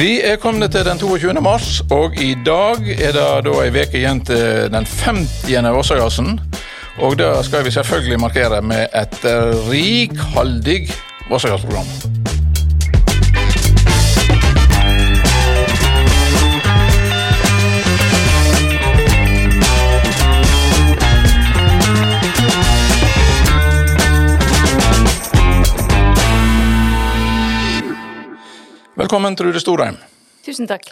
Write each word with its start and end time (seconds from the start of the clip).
Vi 0.00 0.20
er 0.24 0.36
kommet 0.40 0.70
til 0.72 0.84
den 0.84 0.98
22. 0.98 1.32
mars, 1.44 1.82
og 1.90 2.14
i 2.16 2.30
dag 2.46 2.86
er 2.94 3.12
det 3.12 3.24
da 3.44 3.56
ei 3.60 3.68
uke 3.68 3.98
igjen 4.00 4.22
til 4.24 4.70
den 4.72 4.88
50. 4.88 5.52
Vossajazzen. 5.74 6.40
Og 7.04 7.18
det 7.20 7.28
skal 7.44 7.66
vi 7.66 7.74
selvfølgelig 7.74 8.20
markere 8.20 8.62
med 8.62 8.86
et 8.96 9.20
rikholdig 9.68 10.88
Vossajazz-program. 11.28 12.19
Velkommen, 29.00 29.36
Trude 29.36 29.60
Storheim. 29.60 29.96
Tusen 30.44 30.66
takk. 30.68 30.82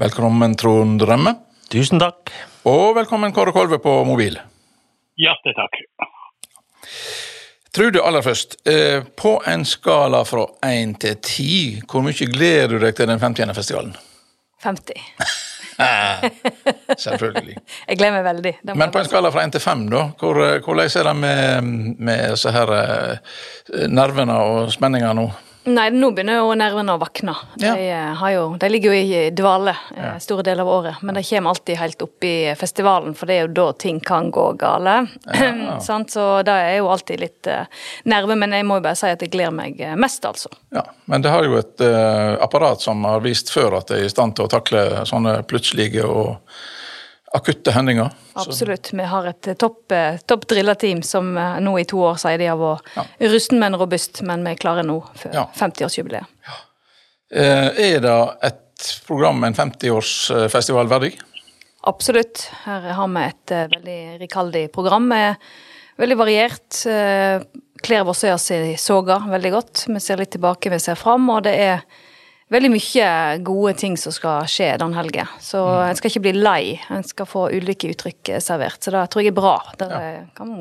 Velkommen, 0.00 0.54
Trond 0.56 1.02
Rømme. 1.04 1.34
Tusen 1.68 2.00
takk. 2.00 2.30
Og 2.64 2.94
velkommen, 2.96 3.28
Kåre 3.36 3.52
Kolve 3.52 3.76
på 3.84 3.92
mobil. 4.08 4.38
Hjertelig 5.20 5.52
takk. 5.58 5.76
Trude, 7.76 8.00
aller 8.00 8.24
først. 8.24 8.56
Eh, 8.64 9.04
på 9.04 9.34
en 9.52 9.66
skala 9.68 10.22
fra 10.24 10.46
én 10.64 10.94
til 10.96 11.18
ti, 11.20 11.56
hvor 11.84 12.06
mye 12.06 12.28
gleder 12.32 12.72
du 12.72 12.86
deg 12.86 12.96
til 12.96 13.10
den 13.10 13.20
50. 13.20 13.52
festivalen? 13.58 13.92
50. 14.64 15.04
Selvfølgelig. 17.04 17.58
Jeg 17.84 18.00
gleder 18.00 18.14
meg 18.16 18.24
veldig. 18.30 18.54
Men 18.80 18.94
på 18.94 19.02
en 19.02 19.10
skala 19.10 19.28
fra 19.34 19.44
én 19.44 19.52
til 19.52 19.60
fem, 19.60 19.84
da? 19.92 20.06
Hvor, 20.16 20.40
eh, 20.46 20.56
hvordan 20.64 20.88
er 20.88 21.10
det 21.10 21.14
med, 21.20 22.00
med 22.00 22.40
så 22.40 22.54
her 22.56 22.72
eh, 22.78 23.84
nervene 23.92 24.40
og 24.46 24.72
spenninga 24.72 25.12
nå? 25.20 25.28
Nei, 25.68 25.88
nå 25.92 26.10
begynner 26.16 26.38
jo 26.40 26.54
nervene 26.56 26.94
å 26.96 27.00
vakne. 27.00 27.34
De, 27.60 27.66
Ja. 27.66 27.74
eh, 27.76 28.22
jo, 28.34 28.56
de 28.56 28.68
ligger 28.70 28.94
jo 28.94 29.00
i 29.18 29.30
dvale 29.30 29.74
ja. 29.96 30.14
store 30.22 30.42
deler 30.46 30.64
av 30.64 30.68
året, 30.68 31.02
men 31.02 31.14
de 31.18 31.22
kommer 31.28 31.50
alltid 31.52 31.76
helt 31.80 32.02
opp 32.02 32.24
i 32.24 32.54
festivalen, 32.58 33.14
for 33.14 33.26
det 33.28 33.34
er 33.36 33.46
jo 33.46 33.52
da 33.58 33.66
ting 33.72 34.00
kan 34.00 34.30
gå 34.32 34.46
gale. 34.58 34.96
Ja, 35.34 35.78
Så 36.08 36.42
det 36.42 36.52
er 36.52 36.76
jo 36.78 36.88
alltid 36.88 37.20
litt 37.20 37.46
uh, 37.50 37.64
nerve, 38.04 38.36
men 38.36 38.52
jeg 38.56 38.64
må 38.64 38.78
jo 38.78 38.86
bare 38.88 38.96
si 38.98 39.10
at 39.10 39.20
jeg 39.22 39.30
gleder 39.34 39.54
meg 39.54 39.80
eh, 39.80 39.94
mest, 39.98 40.24
altså. 40.24 40.48
Ja, 40.74 40.84
Men 41.06 41.22
det 41.22 41.30
har 41.30 41.44
jo 41.44 41.58
et 41.58 41.80
eh, 41.84 42.34
apparat 42.44 42.80
som 42.84 43.04
har 43.04 43.20
vist 43.24 43.50
før 43.52 43.78
at 43.78 43.88
det 43.92 44.00
er 44.00 44.08
i 44.08 44.12
stand 44.12 44.36
til 44.36 44.46
å 44.48 44.52
takle 44.52 45.04
sånne 45.08 45.42
plutselige 45.48 46.04
og 46.08 46.36
akutte 47.32 47.70
hendinger. 47.70 48.10
Absolutt. 48.32 48.92
Vi 48.92 49.02
har 49.04 49.26
et 49.26 49.48
eh, 49.48 49.54
topp, 49.54 49.92
eh, 49.92 50.16
topp 50.26 50.46
drilla-team 50.48 51.02
som 51.02 51.36
eh, 51.36 51.58
nå 51.60 51.74
i 51.80 51.84
to 51.88 52.00
år 52.00 52.16
sier 52.20 52.40
de 52.40 52.48
har 52.48 52.58
vært 52.60 53.20
rusten, 53.32 53.60
men 53.60 53.76
robust, 53.78 54.22
men 54.26 54.44
vi 54.46 54.56
klarer 54.60 54.86
nå 54.86 55.00
for 55.18 55.34
Ja. 55.36 55.48
50-årsjubileet. 55.58 56.26
Ja. 56.48 56.58
er 57.30 58.00
det 58.00 58.18
et 58.48 58.90
program 59.06 59.44
en 59.44 59.54
50-årsfestival 59.54 60.88
verdig? 60.88 61.18
Absolutt. 61.88 62.46
Her 62.64 62.88
har 62.96 63.08
vi 63.08 63.24
et 63.26 63.54
veldig 63.74 64.00
rikholdig 64.22 64.68
program. 64.72 65.08
med 65.08 65.36
Veldig 65.98 66.16
variert. 66.16 66.76
Kler 67.82 68.04
Vossøya 68.06 68.36
si 68.38 68.76
soga 68.78 69.18
veldig 69.18 69.50
godt. 69.50 69.84
Vi 69.88 70.00
ser 70.00 70.16
litt 70.16 70.30
tilbake, 70.30 70.70
vi 70.70 70.78
ser 70.78 70.94
fram, 70.94 71.28
og 71.34 71.42
det 71.42 71.56
er 71.58 71.80
veldig 72.52 72.70
mye 72.72 73.08
gode 73.46 73.74
ting 73.80 73.96
som 74.00 74.14
skal 74.14 74.48
skje 74.50 74.72
den 74.80 74.94
helga. 74.96 75.28
Så 75.40 75.62
en 75.84 75.98
skal 75.98 76.12
ikke 76.12 76.24
bli 76.28 76.34
lei. 76.38 76.62
En 76.92 77.04
skal 77.06 77.28
få 77.28 77.48
ulike 77.54 77.92
uttrykk 77.92 78.34
eh, 78.34 78.42
servert. 78.44 78.80
Så 78.82 78.94
det 78.94 79.04
tror 79.12 79.24
jeg 79.24 79.34
er 79.34 79.38
bra. 79.38 79.56
Det 79.80 79.90
ja. 79.92 80.24
kan 80.36 80.54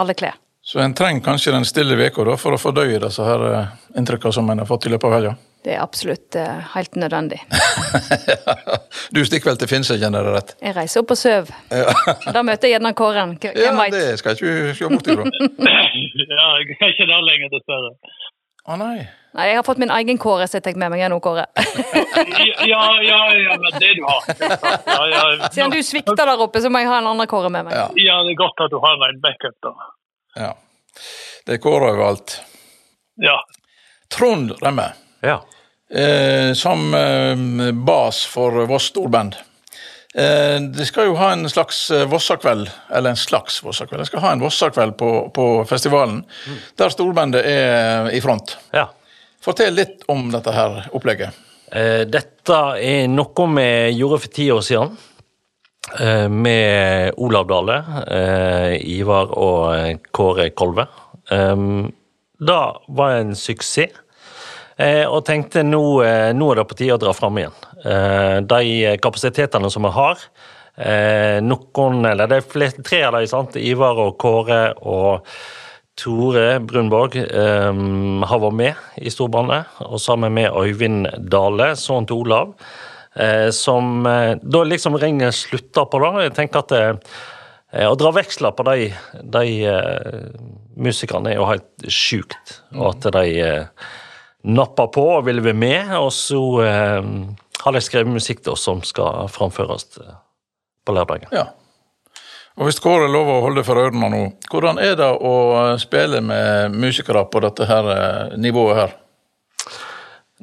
alle 0.00 0.16
kle. 0.18 0.32
Så 0.64 0.80
en 0.80 0.94
trenger 0.96 1.20
kanskje 1.20 1.52
den 1.52 1.66
stille 1.68 1.96
veka 2.00 2.24
da, 2.24 2.38
for 2.40 2.56
å 2.56 2.60
fordøye 2.60 3.00
disse 3.02 3.24
her 3.24 3.42
eh, 3.50 3.74
inntrykkene 4.00 4.32
som 4.32 4.48
en 4.48 4.62
har 4.62 4.68
fått 4.68 4.86
i 4.88 4.94
løpet 4.94 5.10
av 5.10 5.18
helga? 5.18 5.34
Det 5.64 5.72
er 5.72 5.80
absolutt 5.80 6.36
uh, 6.36 6.58
helt 6.74 6.96
nødvendig. 7.00 7.38
du 9.16 9.22
stikker 9.24 9.48
vel 9.48 9.60
til 9.62 9.70
Finse, 9.70 9.96
kjenner 9.96 10.26
jeg 10.26 10.34
rett? 10.34 10.50
Jeg 10.60 10.76
reiser 10.76 11.00
opp 11.00 11.14
og 11.14 11.16
sover. 11.16 11.52
Da 12.36 12.42
møter 12.44 12.68
jeg 12.68 12.74
gjerne 12.74 12.92
Kåren. 12.96 13.32
Hvem 13.40 13.56
Ja, 13.62 13.72
veit? 13.78 13.96
det 13.96 14.18
skal 14.20 14.36
ikke 14.36 14.74
se 14.76 14.90
bort 14.92 15.08
ifra. 15.08 15.24
Ja, 15.64 16.48
jeg 16.60 16.76
er 16.76 16.92
ikke 16.92 17.08
der 17.08 17.24
lenger, 17.24 17.52
dessverre. 17.56 17.94
Å 18.68 18.76
nei. 18.80 19.06
Nei, 19.34 19.48
jeg 19.50 19.56
har 19.58 19.64
fått 19.66 19.80
min 19.82 19.90
egen 19.90 20.18
Kåre 20.22 20.46
så 20.46 20.60
jeg 20.60 20.62
tar 20.62 20.76
med 20.78 20.92
meg 20.94 21.02
nå, 21.10 21.16
Kåre. 21.24 21.46
Ja, 22.64 22.82
ja, 23.02 23.18
ja, 23.34 23.56
men 23.60 23.78
det 23.82 23.90
du 23.98 24.04
har. 24.06 24.28
Ja, 24.86 25.00
ja, 25.10 25.48
Siden 25.52 25.72
du 25.74 25.80
svikter 25.82 26.14
der 26.26 26.40
oppe, 26.40 26.60
så 26.62 26.70
må 26.70 26.78
jeg 26.82 26.88
ha 26.92 27.00
en 27.02 27.08
annen 27.10 27.26
Kåre 27.30 27.50
med 27.50 27.66
meg. 27.66 27.74
Ja. 27.74 27.88
ja, 27.98 28.20
det 28.26 28.34
er 28.36 28.38
godt 28.38 28.62
at 28.66 28.70
du 28.72 28.78
har 28.84 29.02
en 29.08 29.18
backup, 29.24 29.56
da. 29.66 29.72
Ja. 30.38 30.52
Det 31.46 31.56
er 31.58 31.62
Kåre 31.64 31.90
overalt. 31.96 32.36
Ja. 33.22 33.40
Trond 34.14 34.54
Remme, 34.62 34.86
Ja. 35.26 35.40
eh, 35.90 36.52
som 36.54 36.94
eh, 36.94 37.72
bas 37.74 38.22
for 38.30 38.62
Voss 38.70 38.90
storband. 38.94 39.34
Eh, 40.14 40.60
de 40.70 40.86
skal 40.86 41.08
jo 41.10 41.16
ha 41.18 41.32
en 41.34 41.48
slags 41.50 41.88
eh, 41.90 42.04
Vossakveld, 42.06 42.68
eller 42.94 43.10
en 43.16 43.18
slags 43.18 43.58
Vossakveld. 43.66 44.04
De 44.04 44.06
skal 44.12 44.22
ha 44.22 44.32
en 44.36 44.42
Vossakveld 44.46 44.94
på, 45.00 45.10
på 45.34 45.46
festivalen, 45.66 46.22
der 46.78 46.94
storbandet 46.94 47.42
er 47.50 48.12
i 48.14 48.22
front. 48.22 48.60
ja. 48.72 48.92
Fortell 49.44 49.74
litt 49.76 50.06
om 50.08 50.30
dette 50.32 50.52
her 50.54 50.86
opplegget. 50.96 51.36
Eh, 51.68 52.04
dette 52.08 52.60
er 52.80 53.08
noe 53.12 53.48
vi 53.56 53.66
gjorde 53.98 54.22
for 54.22 54.32
ti 54.32 54.46
år 54.52 54.62
siden. 54.64 54.94
eh, 56.00 56.28
Med 56.28 57.12
Olav 57.18 57.46
Dale, 57.46 57.76
eh, 58.08 58.80
Ivar 58.98 59.36
og 59.36 60.00
Kåre 60.12 60.50
Kolve. 60.50 60.86
Det 61.28 62.62
var 62.88 63.10
en 63.10 63.34
suksess. 63.34 63.92
Og 65.08 65.24
tenkte 65.24 65.62
nå, 65.62 66.02
nå 66.34 66.50
er 66.50 66.56
det 66.56 66.68
på 66.68 66.74
tide 66.74 66.96
å 66.96 66.98
dra 66.98 67.12
fram 67.14 67.38
igjen. 67.38 67.54
De 68.44 68.96
kapasitetene 68.98 69.70
som 69.70 69.86
vi 69.86 69.92
har, 69.94 70.18
noen, 71.40 72.04
eller 72.04 72.26
det 72.26 72.40
er 72.42 72.82
tre 72.82 73.02
av 73.04 73.12
dem. 73.14 73.46
Ivar 73.62 73.96
og 74.02 74.18
Kåre 74.18 74.74
og 74.82 75.24
Tore 75.98 76.58
Brunborg 76.60 77.16
um, 77.22 78.24
har 78.26 78.40
vært 78.42 78.56
med 78.58 78.98
i 78.98 79.12
storbandet, 79.12 79.70
og 79.86 80.00
sammen 80.02 80.34
med 80.34 80.50
Øyvind 80.50 81.06
Dale, 81.30 81.74
sønnen 81.78 82.08
til 82.10 82.24
Olav, 82.24 82.54
eh, 83.14 83.50
som 83.54 84.06
eh, 84.10 84.34
Da 84.42 84.64
liksom 84.66 84.98
ringen 84.98 85.30
slutta 85.32 85.86
på 85.86 86.02
da. 86.02 86.10
Jeg 86.24 86.34
tenker 86.34 86.64
at 86.64 86.74
eh, 86.74 87.86
å 87.86 87.94
dra 87.98 88.10
veksler 88.14 88.56
på 88.58 88.66
de, 88.66 88.90
de 89.38 89.54
eh, 89.70 90.26
musikerne 90.74 91.30
er 91.30 91.38
jo 91.38 91.48
helt 91.52 91.86
sjukt, 91.86 92.58
og 92.74 92.90
at 92.96 93.10
de 93.14 93.38
eh, 93.44 93.88
napper 94.44 94.90
på 94.92 95.08
og 95.16 95.26
vil 95.28 95.42
være 95.44 95.56
med, 95.56 95.94
og 95.98 96.10
så 96.14 96.42
eh, 96.66 97.10
har 97.64 97.76
de 97.76 97.82
skrevet 97.84 98.12
musikk 98.12 98.42
da, 98.44 98.58
som 98.58 98.82
skal 98.84 99.28
framføres 99.32 99.86
eh, 100.02 100.16
på 100.84 100.96
lørdagen. 100.96 101.30
Ja. 101.32 101.52
Og 102.54 102.68
hvis 102.68 102.78
Kåre 102.82 103.08
lover 103.10 103.40
å 103.40 103.46
holde 103.48 103.64
for 103.66 103.80
ørene 103.82 104.10
nå, 104.12 104.20
hvordan 104.52 104.78
er 104.78 104.94
det 104.98 105.08
å 105.10 105.34
spille 105.82 106.20
med 106.22 106.76
musikere 106.78 107.24
på 107.26 107.42
dette 107.42 107.66
her 107.66 107.88
eh, 107.90 108.36
nivået 108.38 108.78
her? 108.78 108.94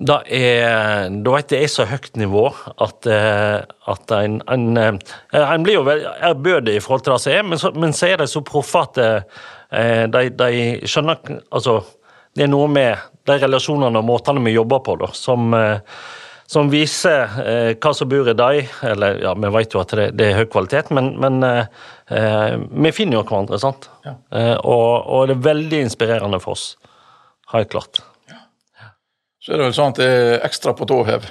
Det 0.01 0.17
er, 0.33 1.07
da 1.23 1.35
vet 1.35 1.53
jeg, 1.55 1.69
så 1.71 1.85
høyt 1.87 2.15
nivå 2.19 2.45
at, 2.83 3.07
eh, 3.07 3.61
at 3.93 4.13
en, 4.17 4.39
en, 4.51 4.67
eh, 4.79 4.97
en 5.39 5.63
blir 5.63 5.77
jo 5.77 5.85
ærbødig 5.87 6.77
i 6.77 6.83
forhold 6.83 7.05
til 7.05 7.13
det 7.13 7.21
som 7.23 7.35
er, 7.35 7.47
men 7.47 7.61
så, 7.61 7.71
men 7.75 7.95
så 7.95 8.09
er 8.09 8.19
de 8.23 8.27
så 8.31 8.43
proffe 8.43 8.81
at 8.81 8.99
eh, 9.03 10.05
de, 10.11 10.25
de 10.35 10.51
skjønner 10.83 11.39
Altså, 11.51 11.79
det 12.35 12.47
er 12.47 12.51
noe 12.51 12.67
med 12.71 13.07
de 13.29 13.37
relasjonene 13.43 13.99
og 14.01 14.07
måtene 14.07 14.43
vi 14.43 14.55
jobber 14.55 14.83
på, 14.83 14.97
da, 15.03 15.11
som, 15.15 15.51
eh, 15.55 15.79
som 16.51 16.67
viser 16.71 17.31
eh, 17.45 17.71
hva 17.79 17.93
som 17.95 18.09
bor 18.11 18.27
i 18.27 18.35
dem. 18.35 18.69
Eller, 18.83 19.21
ja, 19.23 19.33
vi 19.39 19.51
vet 19.55 19.75
jo 19.75 19.81
at 19.83 19.95
det, 19.95 20.07
det 20.19 20.29
er 20.29 20.39
høy 20.41 20.47
kvalitet, 20.51 20.91
men, 20.95 21.13
men 21.21 21.39
eh, 21.47 21.83
eh, 22.11 22.55
vi 22.59 22.91
finner 22.95 23.19
jo 23.19 23.25
hverandre, 23.25 23.59
sant? 23.61 23.87
Ja. 24.03 24.17
Eh, 24.35 24.55
og, 24.59 24.89
og 25.07 25.29
det 25.29 25.37
er 25.37 25.45
veldig 25.47 25.83
inspirerende 25.87 26.41
for 26.43 26.57
oss. 26.57 26.73
Helt 27.53 27.71
klart. 27.71 28.03
Så 29.41 29.53
er 29.53 29.61
det 29.61 29.71
vel 29.71 29.77
sånn 29.77 29.95
at 29.95 30.01
det 30.01 30.09
er 30.09 30.43
ekstra 30.45 30.75
på 30.77 30.85
tå 30.89 30.99
hev. 31.07 31.23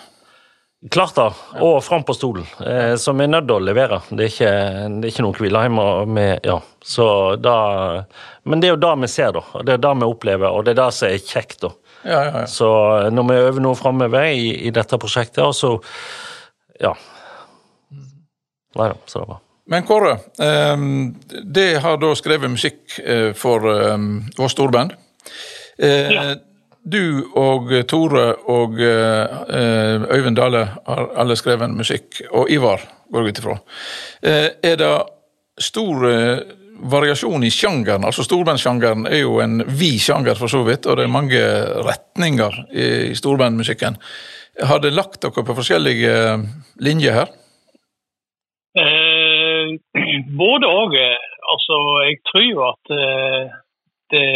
Klart 0.90 1.18
da, 1.18 1.26
og 1.60 1.82
fram 1.84 2.06
på 2.08 2.14
stolen, 2.16 2.46
eh, 2.64 2.94
vi 2.96 3.24
er 3.26 3.28
nødt 3.28 3.44
til 3.50 3.58
å 3.58 3.62
levere. 3.62 3.98
Det 4.08 4.24
er 4.24 4.30
ikke, 4.32 4.52
det 4.96 5.04
er 5.04 5.12
ikke 5.12 5.24
noen 5.26 5.36
hvile 5.36 5.64
hjemme. 5.66 5.84
med 6.08 6.48
ja. 6.48 6.56
Så 6.80 7.36
da, 7.36 8.06
Men 8.48 8.60
det 8.60 8.70
er 8.70 8.72
jo 8.72 8.80
det 8.80 8.94
vi 9.02 9.10
ser, 9.12 9.36
da. 9.36 9.44
Det 9.60 9.76
er 9.76 9.84
det 9.84 9.92
vi 10.00 10.08
opplever, 10.08 10.48
og 10.48 10.64
det 10.64 10.72
er 10.72 10.80
det 10.80 10.88
som 10.96 11.12
er 11.12 11.20
kjekt. 11.20 11.60
da. 11.60 11.74
Ja, 12.04 12.18
ja, 12.24 12.40
ja. 12.40 12.46
Så 12.48 12.66
når 13.12 13.26
vi 13.28 13.38
øver 13.44 13.60
noe 13.64 13.76
framover 13.76 14.30
i, 14.32 14.52
i 14.66 14.70
dette 14.74 14.98
prosjektet, 14.98 15.44
så 15.56 15.76
Ja. 16.80 16.94
Nei 18.78 18.86
da, 18.88 18.94
så 19.10 19.20
det 19.20 19.28
var 19.28 19.40
Men 19.70 19.82
Kåre, 19.86 20.12
eh, 20.42 20.76
det 21.44 21.80
har 21.84 21.98
da 22.02 22.12
skrevet 22.18 22.50
musikk 22.50 22.96
eh, 23.04 23.32
for 23.38 23.66
eh, 23.70 23.98
vårt 24.38 24.54
storband. 24.56 24.94
Eh, 25.78 26.12
Ja. 26.14 26.22
Du 26.82 27.26
og 27.36 27.68
Tore 27.86 28.22
og 28.48 28.78
eh, 28.80 30.06
Øyvind 30.16 30.36
Dale 30.38 30.62
har 30.86 31.10
alle 31.20 31.36
skrevet 31.36 31.68
musikk, 31.76 32.22
og 32.32 32.48
Ivar 32.50 32.80
går 33.12 33.20
jeg 33.26 33.28
ut 33.34 33.38
ifra. 33.42 33.56
Eh, 34.22 34.46
er 34.64 34.78
det 34.80 34.88
stor 35.60 36.06
eh, 36.08 36.40
variasjon 36.82 37.44
i 37.44 37.50
sjangeren? 37.52 38.04
Altså 38.06 38.24
Storbandsjangeren 38.26 39.06
er 39.10 39.22
jo 39.22 39.40
en 39.44 39.60
vid 39.66 40.00
sjanger, 40.02 40.38
for 40.38 40.52
så 40.52 40.62
vidt, 40.66 40.86
og 40.86 40.98
det 40.98 41.06
er 41.06 41.12
mange 41.12 41.40
retninger 41.86 42.60
i, 42.72 42.86
storbandmusikken. 43.18 43.98
Har 44.68 44.82
det 44.82 44.94
lagt 44.94 45.20
dere 45.22 45.44
på 45.46 45.56
forskjellige 45.56 46.10
eh, 46.10 46.46
linjer 46.84 47.16
her? 47.20 47.34
Eh, 48.80 49.76
både 50.38 50.70
òg. 50.70 50.96
Altså, 51.50 51.78
jeg 52.06 52.18
tror 52.30 52.46
jo 52.46 52.64
at 52.68 52.92
eh, 52.94 53.54
det, 54.14 54.26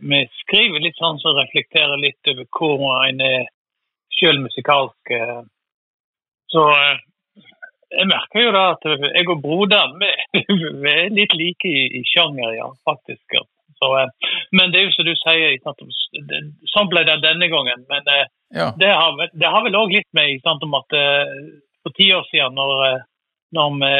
vi 0.00 0.20
skriver 0.42 0.84
litt 0.84 1.00
sånn 1.00 1.20
som 1.22 1.38
reflekterer 1.38 2.00
litt 2.00 2.32
over 2.32 2.46
hvor 2.58 3.06
en 3.08 3.24
er 3.24 3.48
sjøl 4.18 4.42
musikalsk. 4.44 5.16
eh. 5.16 5.40
Så 6.52 6.66
jeg 7.98 8.08
merker 8.10 8.44
jo 8.46 8.52
da 8.54 8.62
at 8.74 8.84
jeg 8.88 9.28
og 9.28 9.42
broderen 9.44 9.96
vi, 10.00 10.10
er 10.92 11.10
litt 11.14 11.34
like 11.38 11.68
i, 11.68 11.82
i 12.00 12.02
sjanger, 12.08 12.54
ja, 12.56 12.68
faktisk. 12.88 13.24
ja. 13.36 13.42
Så, 13.82 13.88
eh, 13.98 14.30
men 14.54 14.70
det 14.72 14.80
er 14.80 14.84
jo 14.86 14.94
som 14.94 15.06
du 15.08 15.14
sier, 15.18 15.56
sånn 16.72 16.90
ble 16.92 17.02
det 17.08 17.16
denne 17.24 17.48
gangen. 17.52 17.84
Men 17.90 18.06
eh, 18.14 18.26
Ja. 18.54 18.68
det 18.78 18.90
har, 18.92 19.14
vel- 19.16 19.32
det 19.40 19.48
har 19.48 19.62
vel 19.64 19.76
òg 19.80 19.92
litt 19.96 20.08
med 20.12 20.40
sant, 20.44 20.62
om 20.66 20.74
at 20.78 20.92
eh, 20.92 21.32
for 21.82 21.94
ti 21.96 22.10
år 22.14 22.26
siden, 22.30 22.54
når, 22.54 23.02
når 23.56 23.70
vi 23.80 23.92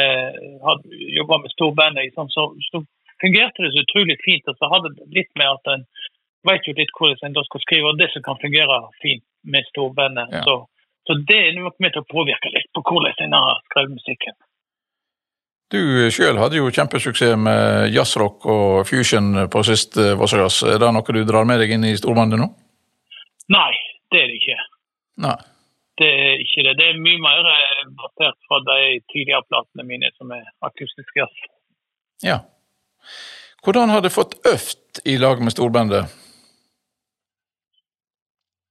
jobba 1.17 1.39
med 1.43 1.51
storbandet, 1.55 2.13
så, 2.15 2.45
så 2.71 2.83
fungerte 3.23 3.63
det 3.65 3.73
så 3.73 3.83
utrolig 3.83 4.17
fint. 4.23 4.47
Og 4.47 4.55
så 4.59 4.69
hadde 4.71 4.93
det 4.95 5.09
litt 5.17 5.31
med 5.39 5.49
at 5.51 5.71
en 5.73 5.83
vet 6.47 6.67
jo 6.67 6.73
litt 6.77 6.93
hvordan 6.99 7.27
en 7.29 7.35
da 7.37 7.43
skal 7.47 7.61
skrive, 7.65 7.91
og 7.91 7.99
det 7.99 8.09
som 8.13 8.23
kan 8.25 8.39
fungere 8.41 8.77
fint 9.01 9.23
med 9.43 9.67
storbandet. 9.73 10.31
Ja. 10.37 10.43
Så, 10.47 10.55
så 11.07 11.15
det 11.27 11.37
er 11.37 11.55
nok 11.59 11.79
med 11.83 11.93
til 11.93 12.03
å 12.03 12.09
påvirke 12.09 12.51
litt 12.53 12.69
på 12.75 12.83
hvordan 12.87 13.25
en 13.25 13.37
har 13.37 13.61
skrevet 13.67 13.95
musikken. 13.97 14.35
Du 15.73 15.81
sjøl 16.13 16.37
hadde 16.37 16.59
jo 16.59 16.69
kjempesuksess 16.69 17.33
med 17.39 17.89
jazzrock 17.95 18.45
og 18.45 18.83
fusion 18.85 19.47
på 19.49 19.63
sist 19.65 19.97
eh, 19.97 20.13
Er 20.13 20.77
det 20.79 20.91
noe 20.93 21.15
du 21.15 21.23
drar 21.25 21.47
med 21.49 21.63
deg 21.63 21.73
inn 21.73 21.87
i 21.87 21.95
storbandet 21.97 22.39
nå? 22.39 22.51
Nei, 23.53 23.71
det 24.13 24.21
er 24.21 24.29
det 24.29 24.37
ikke. 24.37 24.59
Nei. 25.25 25.37
Det 25.97 26.09
er 26.09 26.41
ikke 26.41 26.65
det. 26.67 26.75
Det 26.77 26.85
er 26.91 27.01
mye 27.01 27.21
mer 27.21 27.49
eh, 27.49 27.83
basert 27.97 28.37
fra 28.47 28.61
de 28.69 28.79
tidligere 29.13 29.45
platene 29.49 29.87
mine 29.89 30.13
som 30.17 30.31
er 30.33 30.45
akustisk 30.65 31.17
jazz. 31.17 31.43
Ja. 32.23 32.39
Hvordan 33.65 33.93
har 33.93 34.01
du 34.03 34.09
fått 34.13 34.37
øvd 34.45 35.03
i 35.09 35.17
lag 35.21 35.41
med 35.41 35.55
storbandet? 35.55 36.13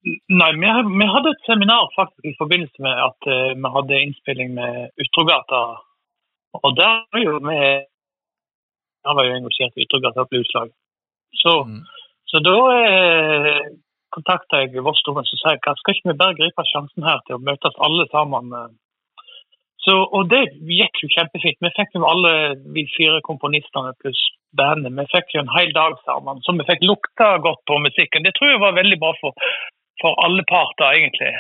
Nei, 0.03 0.51
vi, 0.59 0.71
vi 0.99 1.07
hadde 1.15 1.31
et 1.31 1.45
seminar 1.47 1.87
faktisk 1.95 2.27
i 2.27 2.35
forbindelse 2.41 2.83
med 2.83 3.03
at 3.09 3.29
uh, 3.31 3.53
vi 3.55 3.69
hadde 3.77 4.01
innspilling 4.03 4.55
med 4.59 4.91
Utrogata. 5.03 5.63
Og 6.59 6.71
der 6.77 7.05
var 7.13 7.23
jo 7.23 7.39
vi 7.49 7.59
Der 9.03 9.15
var 9.17 9.25
jo 9.27 9.35
engasjert 9.35 9.79
i 9.79 9.87
Utrogata 9.87 10.27
utslag. 10.41 10.69
Så, 11.43 11.53
Mm. 11.67 11.81
så 12.31 12.39
da 12.49 12.59
eh, 12.87 13.63
kontakta 14.15 14.61
jeg 14.61 14.85
Vossdomen 14.85 15.27
og 15.27 15.39
sa 15.41 15.55
at 15.57 15.79
skal 15.81 15.95
ikke 15.95 16.13
vi 16.13 16.21
bare 16.23 16.39
gripe 16.39 16.63
sjansen 16.71 17.03
her 17.03 17.19
til 17.27 17.35
å 17.35 17.45
møtes 17.49 17.81
alle 17.87 18.07
sammen. 18.13 18.53
Så, 19.85 19.95
og 20.17 20.31
det 20.31 20.43
gikk 20.71 21.01
jo 21.03 21.11
kjempefint. 21.17 21.59
Vi 21.65 21.71
fikk 21.79 21.97
jo 21.97 22.07
alle 22.07 22.33
vi 22.75 22.85
fire 22.95 23.19
komponistene 23.27 23.91
pluss 24.03 24.21
bandet. 24.55 24.95
Vi 24.95 25.07
fikk 25.15 25.35
jo 25.35 25.43
en 25.43 25.55
hel 25.57 25.73
dag 25.75 25.97
sammen, 26.07 26.43
så 26.45 26.55
vi 26.55 26.69
fikk 26.69 26.85
lukta 26.87 27.33
godt 27.47 27.65
på 27.67 27.81
musikken. 27.83 28.23
Det 28.23 28.35
tror 28.37 28.53
jeg 28.53 28.63
var 28.63 28.79
veldig 28.79 28.99
bra 29.03 29.11
for, 29.19 29.35
for 30.01 30.17
alle 30.25 30.45
parter, 30.49 30.89
egentlig. 30.97 31.33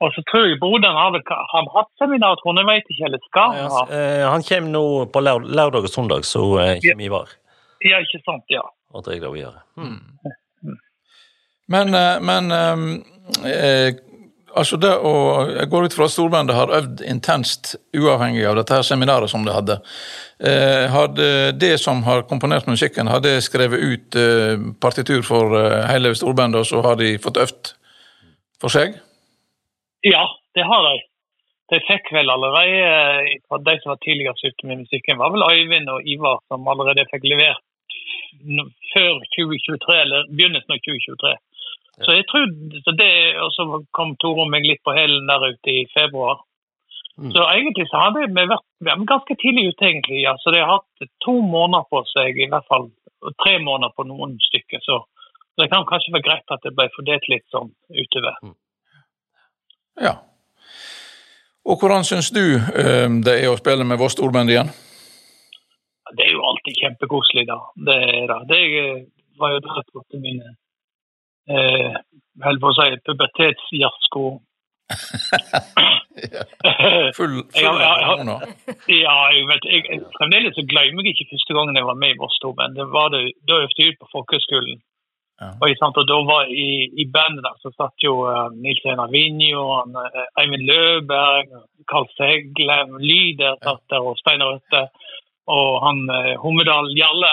Og 0.00 0.12
så 0.14 0.22
tror 0.30 0.46
jeg 0.48 0.60
broderen 0.60 0.96
har 0.96 1.12
har 1.12 1.48
han 1.52 1.68
hatt 1.74 1.90
seminar, 2.00 2.36
tror 2.40 2.56
jeg, 2.56 2.68
vet 2.68 2.92
ikke, 2.92 3.04
eller 3.08 3.24
skal 3.28 3.56
han 3.56 3.72
ha? 3.74 3.82
Eh, 3.92 4.26
Han 4.32 4.44
kommer 4.48 4.70
nå 4.72 4.84
på 5.12 5.20
lørdag 5.26 5.84
og 5.84 5.92
søndag, 5.92 6.24
så 6.24 6.44
eh, 6.58 6.76
kommer 6.84 7.04
Ivar. 7.04 7.34
Ja, 7.84 8.00
ikke 8.00 8.22
sant, 8.24 8.44
ja. 8.48 8.64
Og 8.92 9.06
er 9.06 9.20
det 9.20 9.32
vi 9.32 9.42
gjør. 9.44 9.58
Hmm. 9.76 10.00
Men, 11.70 11.94
eh, 11.94 12.16
men 12.26 12.50
eh, 12.56 12.86
eh, 13.52 13.90
altså 14.56 14.78
det 14.80 14.92
å 14.96 15.12
Jeg 15.50 15.68
går 15.72 15.86
ut 15.86 15.96
fra 15.96 16.06
at 16.08 16.14
storbandet 16.14 16.56
har 16.56 16.72
øvd 16.80 17.02
intenst 17.06 17.74
uavhengig 17.96 18.46
av 18.48 18.56
dette 18.58 18.74
her 18.74 18.86
seminaret 18.86 19.30
som 19.30 19.44
det 19.46 19.54
hadde. 19.54 19.78
Eh, 20.40 20.86
hadde 20.92 21.28
det 21.60 21.74
som 21.82 22.02
har 22.06 22.26
komponert 22.30 22.68
musikken, 22.70 23.10
har 23.10 23.22
det 23.24 23.40
skrevet 23.46 23.80
ut 23.80 24.16
eh, 24.16 24.56
partitur 24.80 25.22
for 25.26 25.56
eh, 25.58 25.86
hele 25.90 26.14
storbandet, 26.14 26.62
og 26.62 26.66
så 26.66 26.82
har 26.86 26.98
de 27.00 27.16
fått 27.22 27.40
øvd 27.40 27.72
for 28.60 28.72
seg? 28.72 28.98
Ja, 30.06 30.24
det 30.56 30.66
har 30.68 30.86
de. 30.88 30.94
De 31.70 31.78
fikk 31.86 32.08
vel 32.14 32.30
allerede, 32.32 32.78
eh, 32.82 33.36
fra 33.48 33.60
de 33.62 33.76
som 33.80 33.92
var 33.92 34.00
tidligst 34.04 34.44
ute 34.44 34.66
med 34.66 34.84
musikken, 34.84 35.20
var 35.20 35.30
vel 35.34 35.46
Øyvind 35.46 35.88
og 35.92 36.06
Ivar 36.06 36.40
som 36.48 36.66
allerede 36.68 37.06
fikk 37.12 37.28
levert 37.30 37.62
før 38.94 39.20
2023, 39.36 40.00
eller 40.04 40.26
begynnelsen 40.30 40.74
av 40.74 40.80
2023. 40.86 41.36
Så 42.04 42.14
jeg 42.16 42.26
trodde, 42.30 42.80
så 42.84 42.94
det, 42.96 43.12
og 43.44 43.50
så 43.52 43.66
kom 43.96 44.14
Tore 44.22 44.46
og 44.46 44.52
meg 44.52 44.64
litt 44.64 44.80
på 44.86 44.94
hælen 44.96 45.28
der 45.28 45.50
ute 45.52 45.74
i 45.74 45.82
februar. 45.92 46.40
Mm. 47.20 47.32
Så 47.34 47.44
egentlig 47.44 47.84
så 47.90 48.00
hadde 48.00 48.22
vi 48.24 48.46
vært 48.48 48.64
er 48.88 49.04
ganske 49.08 49.36
tidlig 49.42 49.66
ute, 49.74 49.84
egentlig. 49.90 50.22
ja. 50.22 50.32
Så 50.40 50.54
de 50.54 50.62
har 50.62 50.78
hatt 50.78 51.10
to 51.24 51.34
måneder 51.44 51.84
på 51.92 52.00
seg, 52.14 52.38
i 52.40 52.48
hvert 52.48 52.68
fall 52.70 52.88
tre 53.44 53.58
måneder 53.60 53.92
på 53.96 54.06
noen 54.08 54.38
stykker. 54.48 54.80
Så 54.86 55.02
det 55.60 55.68
kan 55.72 55.84
kanskje 55.88 56.14
være 56.16 56.26
greit 56.28 56.54
at 56.54 56.64
det 56.64 56.72
ble 56.76 56.88
fordelt 56.96 57.28
litt 57.28 57.44
sånn 57.52 57.68
utover. 57.92 58.40
Ja. 60.00 60.14
Og 61.68 61.76
hvordan 61.76 62.06
syns 62.08 62.30
du 62.32 62.56
eh, 62.56 63.08
det 63.26 63.36
er 63.42 63.50
å 63.50 63.58
spille 63.60 63.84
med 63.84 64.00
Voss 64.00 64.16
storband 64.16 64.52
igjen? 64.52 64.72
Det 66.16 66.24
er 66.24 66.32
jo 66.32 66.46
alltid 66.48 66.80
kjempekoselig, 66.80 67.44
da. 67.50 67.60
Det 67.86 67.98
er 68.08 68.32
det. 68.32 68.40
Det 68.48 68.62
var 69.38 69.52
jo 69.54 69.60
der 69.66 69.84
jeg 69.84 70.24
mine 70.24 70.56
eh, 71.50 71.98
holdt 72.44 72.62
på 72.62 72.70
å 72.72 72.76
si 72.78 72.88
pubertetsjazzsko. 73.08 74.24
Full, 77.16 77.34
Ja, 77.54 77.70
full 77.70 77.78
nå. 77.78 77.86
av 77.86 78.00
hormoner? 78.08 78.54
ja, 78.90 79.14
jeg 79.32 79.46
vet, 79.48 79.66
jeg, 79.72 80.00
fremdeles 80.18 80.56
så 80.56 80.64
glemmer 80.68 81.06
jeg 81.06 81.14
ikke 81.14 81.30
første 81.36 81.56
gangen 81.56 81.78
jeg 81.78 81.86
var 81.86 81.98
med 82.02 82.14
i 82.14 82.18
Voss 82.20 82.34
Storband. 82.40 82.76
Det 82.76 82.86
var 82.92 83.12
det, 83.14 83.22
Da 83.48 83.60
øvde 83.64 83.78
jeg 83.78 83.94
ut 83.94 84.00
på 84.02 84.10
folkehøgskolen. 84.14 84.80
Ja. 85.40 85.48
Og, 85.56 85.70
sant, 85.80 85.96
og 85.96 86.04
da 86.10 86.18
var 86.28 86.50
i, 86.52 86.90
i 87.00 87.06
bandet 87.08 87.46
der 87.46 87.54
så 87.62 87.70
satt 87.72 88.04
jo 88.04 88.18
uh, 88.28 88.50
Nils 88.52 88.82
Einar 88.84 89.08
Vinjo, 89.14 89.62
han, 89.78 89.94
eh, 89.96 90.26
Eivind 90.42 90.66
Løberg, 90.68 91.54
Karl 91.88 92.10
Seglem, 92.18 92.98
Lyder 93.00 93.56
satt 93.64 93.86
der, 93.88 94.04
og 94.04 94.18
Steinar 94.20 94.58
Øtte. 94.58 94.82
Og 95.48 95.70
han 95.86 96.02
uh, 96.12 96.34
Hommedal 96.42 96.92
Jalle. 96.98 97.32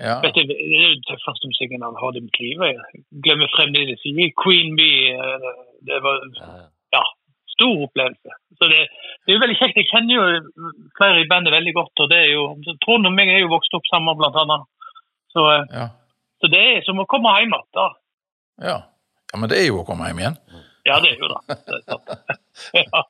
Ja. 0.00 0.16
Vet 0.24 0.34
du, 0.34 0.42
det 0.48 0.56
er 0.56 0.82
jo 0.86 0.92
den 0.96 1.02
tøffeste 1.10 1.48
musikken 1.50 1.82
han 1.84 1.96
har 2.00 2.16
i 2.16 2.22
mitt 2.24 2.38
liv. 2.40 2.62
Jeg 2.64 3.02
glemmer 3.26 3.50
fremdeles 3.52 4.00
ikke 4.08 4.30
Queen 4.42 4.76
Bee. 4.78 5.12
eh, 5.12 5.50
Det 5.86 5.98
var 6.04 6.18
Ja, 6.92 7.02
stor 7.54 7.82
opplevelse. 7.86 8.32
Så 8.58 8.68
det, 8.72 8.80
det 9.26 9.32
er 9.32 9.36
jo 9.36 9.42
veldig 9.44 9.58
kjekt. 9.60 9.76
Jeg 9.76 9.88
kjenner 9.92 10.14
jo 10.16 10.72
flere 10.98 11.20
i 11.22 11.28
bandet 11.28 11.52
veldig 11.52 11.74
godt. 11.76 12.00
og 12.04 12.08
det 12.10 12.18
er 12.24 12.30
jo, 12.32 12.46
Trond 12.84 13.06
og 13.06 13.12
meg 13.16 13.28
er 13.28 13.40
jo 13.44 13.52
vokst 13.52 13.74
opp 13.76 13.86
sammen, 13.92 14.16
blant 14.18 14.36
annet. 14.40 14.64
Så, 15.32 15.44
eh, 15.52 15.64
Ja. 15.76 15.86
så 16.40 16.50
det 16.50 16.60
er 16.76 16.82
som 16.88 16.98
å 16.98 17.06
komme 17.06 17.32
hjem 17.38 17.52
igjen. 17.52 17.94
ja. 18.64 18.78
Ja, 19.32 19.38
men 19.38 19.48
det 19.48 19.58
er 19.60 19.66
jo 19.68 19.82
å 19.82 19.86
komme 19.86 20.08
hjem 20.08 20.18
igjen. 20.24 20.36
Ja, 20.88 20.96
det 21.00 21.12
er 21.12 21.20
jo 21.20 21.28
det. 21.28 21.40
det 21.46 22.80
er 22.80 22.88
ja. 22.88 23.02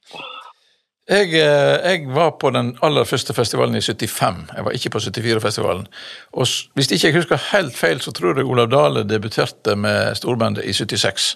Jeg, 1.10 1.32
eh, 1.34 1.90
jeg 1.90 2.04
var 2.14 2.36
på 2.38 2.52
den 2.54 2.76
aller 2.86 3.04
første 3.04 3.34
festivalen 3.34 3.74
i 3.74 3.80
75. 3.82 4.36
Jeg 4.56 4.64
var 4.64 4.70
ikke 4.70 4.90
på 4.94 4.98
74-festivalen. 4.98 5.86
Og 6.32 6.46
hvis 6.74 6.90
ikke 6.90 7.06
jeg 7.06 7.16
husker 7.16 7.46
helt 7.50 7.76
feil, 7.76 8.00
så 8.00 8.12
tror 8.14 8.38
jeg 8.38 8.46
Olav 8.46 8.68
Dale 8.70 9.02
debuterte 9.02 9.74
med 9.76 10.14
storbandet 10.14 10.64
i 10.64 10.72
76. 10.72 11.32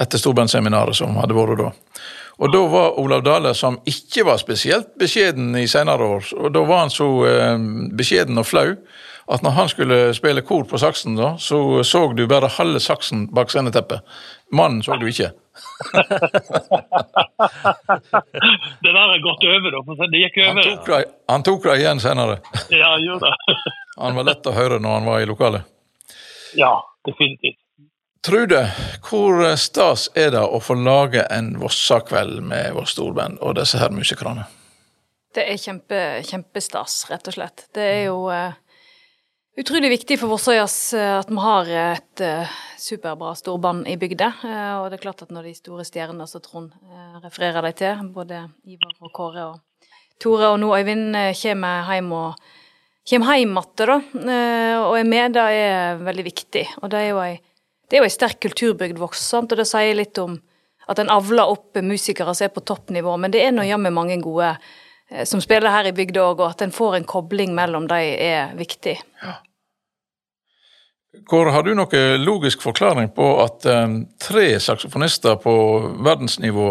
Etter 0.00 0.20
storbandseminaret 0.20 0.96
som 0.96 1.16
hadde 1.16 1.36
vært 1.36 1.62
da. 1.62 1.70
Og 2.38 2.52
da 2.52 2.60
var 2.68 2.98
Olav 3.00 3.24
Dale, 3.24 3.54
som 3.54 3.80
ikke 3.88 4.26
var 4.28 4.36
spesielt 4.36 4.92
beskjeden 5.00 5.56
i 5.56 5.66
senere 5.66 6.04
år, 6.18 6.28
og 6.36 6.52
da 6.52 6.60
var 6.68 6.84
han 6.84 6.92
så 6.92 7.08
eh, 7.28 7.64
beskjeden 7.96 8.38
og 8.38 8.46
flau 8.46 8.74
at 9.30 9.42
når 9.44 9.50
han 9.56 9.68
skulle 9.70 9.98
spille 10.16 10.42
kor 10.42 10.64
på 10.68 10.78
saksen, 10.80 11.14
da, 11.18 11.34
så 11.38 11.82
så 11.86 12.06
du 12.16 12.24
bare 12.26 12.48
halve 12.58 12.80
saksen 12.82 13.28
bak 13.34 13.50
sceneteppet. 13.50 14.00
Mannen 14.52 14.82
så 14.82 14.96
du 15.00 15.06
ikke. 15.08 15.30
Det 18.82 18.92
der 18.92 19.12
er 19.14 19.20
gått 19.22 19.44
over, 19.46 19.70
da. 19.74 20.06
Det 20.10 20.20
gikk 20.22 20.38
Han 20.42 20.58
over. 20.58 20.62
tok 20.70 20.86
det, 20.90 21.00
han 21.28 21.42
tok 21.46 21.66
det 21.68 21.76
igjen 21.82 22.00
senere. 22.02 22.38
Ja, 22.82 22.94
gjorde 22.98 23.30
det. 23.30 23.56
Han 24.02 24.16
var 24.16 24.24
lett 24.24 24.46
å 24.48 24.54
høre 24.56 24.78
når 24.80 24.94
han 24.96 25.04
var 25.04 25.20
i 25.20 25.26
lokalet. 25.28 25.66
Ja, 26.56 26.70
definitivt. 27.04 27.58
Trude, 28.24 28.62
hvor 29.04 29.42
stas 29.60 30.06
er 30.16 30.30
det 30.32 30.40
å 30.40 30.60
få 30.64 30.74
lage 30.80 31.26
en 31.34 31.50
Vossa-kveld 31.60 32.38
med 32.46 32.72
vår 32.76 32.86
storband 32.88 33.40
og 33.44 33.58
disse 33.58 33.78
her 33.82 33.92
musikerne? 33.92 34.46
Det 35.36 35.44
er 35.44 35.60
kjempe, 35.60 36.00
kjempestas, 36.24 37.02
rett 37.10 37.28
og 37.28 37.36
slett. 37.36 37.66
Det 37.76 37.84
er 37.84 38.02
jo 38.06 38.16
eh, 38.32 38.56
utrolig 39.58 39.90
viktig 39.92 40.16
for 40.20 40.32
Vossøyas 40.32 40.76
eh, 40.96 41.18
at 41.18 41.30
vi 41.30 41.42
har 41.42 41.70
et 41.82 42.22
eh, 42.24 42.54
superbra 42.80 43.34
storband 43.38 43.88
i 43.90 43.98
bygda. 44.00 44.30
Eh, 44.48 44.72
og 44.80 44.88
det 44.88 44.98
er 44.98 45.04
klart 45.04 45.24
at 45.24 45.32
når 45.34 45.50
de 45.50 45.54
store 45.58 45.84
stjernene 45.86 46.26
som 46.30 46.42
Trond 46.44 46.72
refererer 47.22 47.64
deg 47.68 47.76
til, 47.78 48.02
både 48.14 48.46
Ivar 48.64 48.96
og 49.00 49.12
Kåre 49.14 49.46
og 49.52 49.86
Tore 50.22 50.52
og 50.54 50.60
nå 50.62 50.68
Øyvind, 50.76 51.16
kommer 51.34 51.88
hjem 51.90 52.12
og 52.14 52.42
kommer 53.10 53.40
hjem 53.40 53.56
igjen, 53.58 53.96
og 54.78 54.94
er 54.94 55.08
med, 55.08 55.34
det 55.34 55.46
er 55.58 55.98
veldig 55.98 56.24
viktig. 56.28 56.62
Og 56.78 56.92
det 56.92 57.00
er 57.00 57.08
jo 57.10 57.18
ei, 57.24 57.32
det 57.90 57.98
er 57.98 58.04
jo 58.04 58.06
ei 58.06 58.14
sterk 58.14 58.38
kulturbygd 58.44 59.00
Voss, 59.02 59.24
og 59.34 59.50
det 59.50 59.66
sier 59.66 59.98
litt 59.98 60.20
om 60.22 60.36
at 60.86 61.02
en 61.02 61.10
avler 61.10 61.50
opp 61.50 61.80
musikere 61.82 62.36
som 62.38 62.46
er 62.46 62.54
på 62.54 62.62
toppnivå, 62.62 63.16
men 63.18 63.34
det 63.34 63.42
er 63.42 63.50
nå 63.54 63.66
jammen 63.66 63.94
mange 63.94 64.20
gode 64.22 64.54
som 65.28 65.40
spiller 65.44 65.72
her 65.72 65.88
i 65.88 65.94
bygda 65.96 66.22
òg, 66.24 66.40
og 66.40 66.52
at 66.52 66.62
en 66.64 66.74
får 66.74 66.98
en 66.98 67.08
kobling 67.08 67.54
mellom 67.56 67.88
de 67.90 68.00
er 68.16 68.54
viktig. 68.58 68.96
Kåre, 71.28 71.52
har 71.52 71.66
du 71.66 71.74
noen 71.76 72.22
logisk 72.24 72.62
forklaring 72.64 73.10
på 73.12 73.26
at 73.42 73.66
um, 73.68 73.98
tre 74.20 74.46
saksofonister 74.64 75.36
på 75.42 75.52
verdensnivå 76.06 76.68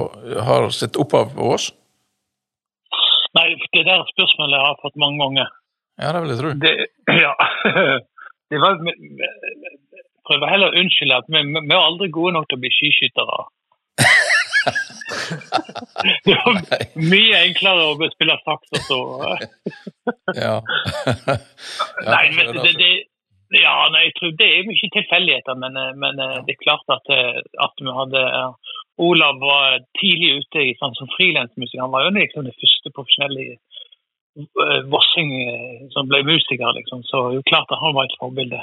har 0.48 0.65
sitt 0.74 0.98
opphav 0.98 1.36
på 1.36 1.51
Ås? 1.53 1.69
Nei, 3.38 3.51
det 3.75 3.86
der 3.88 4.01
spørsmålet 4.10 4.57
jeg 4.57 4.65
har 4.65 4.74
jeg 4.74 4.81
fått 4.81 4.98
mange 5.03 5.21
ganger. 5.21 5.53
Ja, 6.01 6.12
det 6.15 6.24
vil 6.24 6.33
jeg 6.33 6.41
tro. 6.41 6.53
Det, 6.65 6.74
ja. 7.25 7.33
det 8.51 8.63
var, 8.63 8.81
prøver 10.27 10.51
heller 10.51 10.74
å 10.74 10.81
unnskylde 10.81 11.21
at 11.21 11.29
vi, 11.31 11.45
vi 11.45 11.77
er 11.77 11.86
aldri 11.86 12.10
gode 12.12 12.33
nok 12.39 12.50
til 12.50 12.60
å 12.60 12.63
bli 12.65 12.74
skiskyttere. 12.75 13.41
det 16.25 16.36
var 16.38 16.60
mye 16.96 17.39
enklere 17.48 17.88
å 17.89 18.10
spille 18.13 18.38
saks 18.46 18.75
og 18.77 18.84
så. 18.89 19.00
ja. 19.30 19.38
ja. 20.41 20.58
Nei, 22.13 22.25
men 22.38 22.53
det, 22.58 22.74
det, 22.80 22.91
ja, 23.51 23.75
nei, 23.91 24.06
jeg 24.08 24.15
tror 24.18 24.36
det 24.39 24.48
er 24.48 24.68
mye 24.70 24.89
tilfeldigheter, 24.96 25.58
men, 25.60 25.80
men, 26.00 26.22
det 26.48 26.53
er 26.53 26.63
klart 26.63 26.94
at, 26.94 27.10
at 27.65 27.84
vi 27.84 27.96
hadde 27.98 28.22
Olav 29.01 29.39
var 29.41 29.82
tidlig 30.00 30.44
ute 30.44 30.65
i 30.70 30.75
sånn 30.80 30.96
som 30.96 31.10
frilansmusiker. 31.15 31.82
Han 31.84 31.94
var 31.94 32.06
jo 32.06 32.13
liksom 32.15 32.46
den 32.48 32.60
første 32.62 32.94
profesjonelle 32.96 33.48
vossing 34.91 35.32
som 35.91 36.08
ble 36.08 36.22
musiker, 36.27 36.70
liksom. 36.77 37.03
Så 37.10 37.24
jo 37.36 37.41
klart 37.50 37.72
at 37.72 37.82
han 37.82 37.96
var 37.98 38.08
et 38.08 38.20
forbilde. 38.22 38.62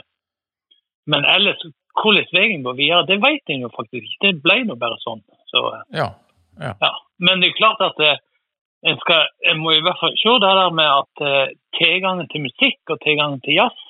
Men 1.08 1.24
ellers, 1.28 1.60
hvordan 2.00 2.32
veien 2.36 2.64
går 2.64 2.76
videre, 2.78 3.06
det 3.08 3.18
vet 3.24 3.52
en 3.52 3.66
jo 3.66 3.72
faktisk 3.74 4.04
ikke. 4.04 4.22
Det 4.26 4.44
ble 4.44 4.62
nå 4.68 4.76
bare 4.80 5.00
sånn. 5.04 5.22
Så, 5.48 5.62
ja, 5.96 6.08
ja. 6.60 6.72
ja. 6.80 6.92
Men 7.24 7.40
det 7.40 7.50
er 7.50 7.60
klart 7.60 7.80
at 7.84 8.00
eh, 8.04 8.20
en, 8.86 8.98
skal, 9.02 9.26
en 9.50 9.60
må 9.62 9.74
i 9.74 9.82
hvert 9.82 10.00
fall 10.00 10.14
se 10.20 10.34
det 10.44 10.54
der 10.60 10.74
med 10.80 10.88
at 11.02 11.22
uh, 11.24 11.54
tilgangen 11.78 12.28
til 12.30 12.44
musikk 12.44 12.92
og 12.94 13.00
tilgangen 13.02 13.40
til 13.42 13.58
jazz 13.58 13.84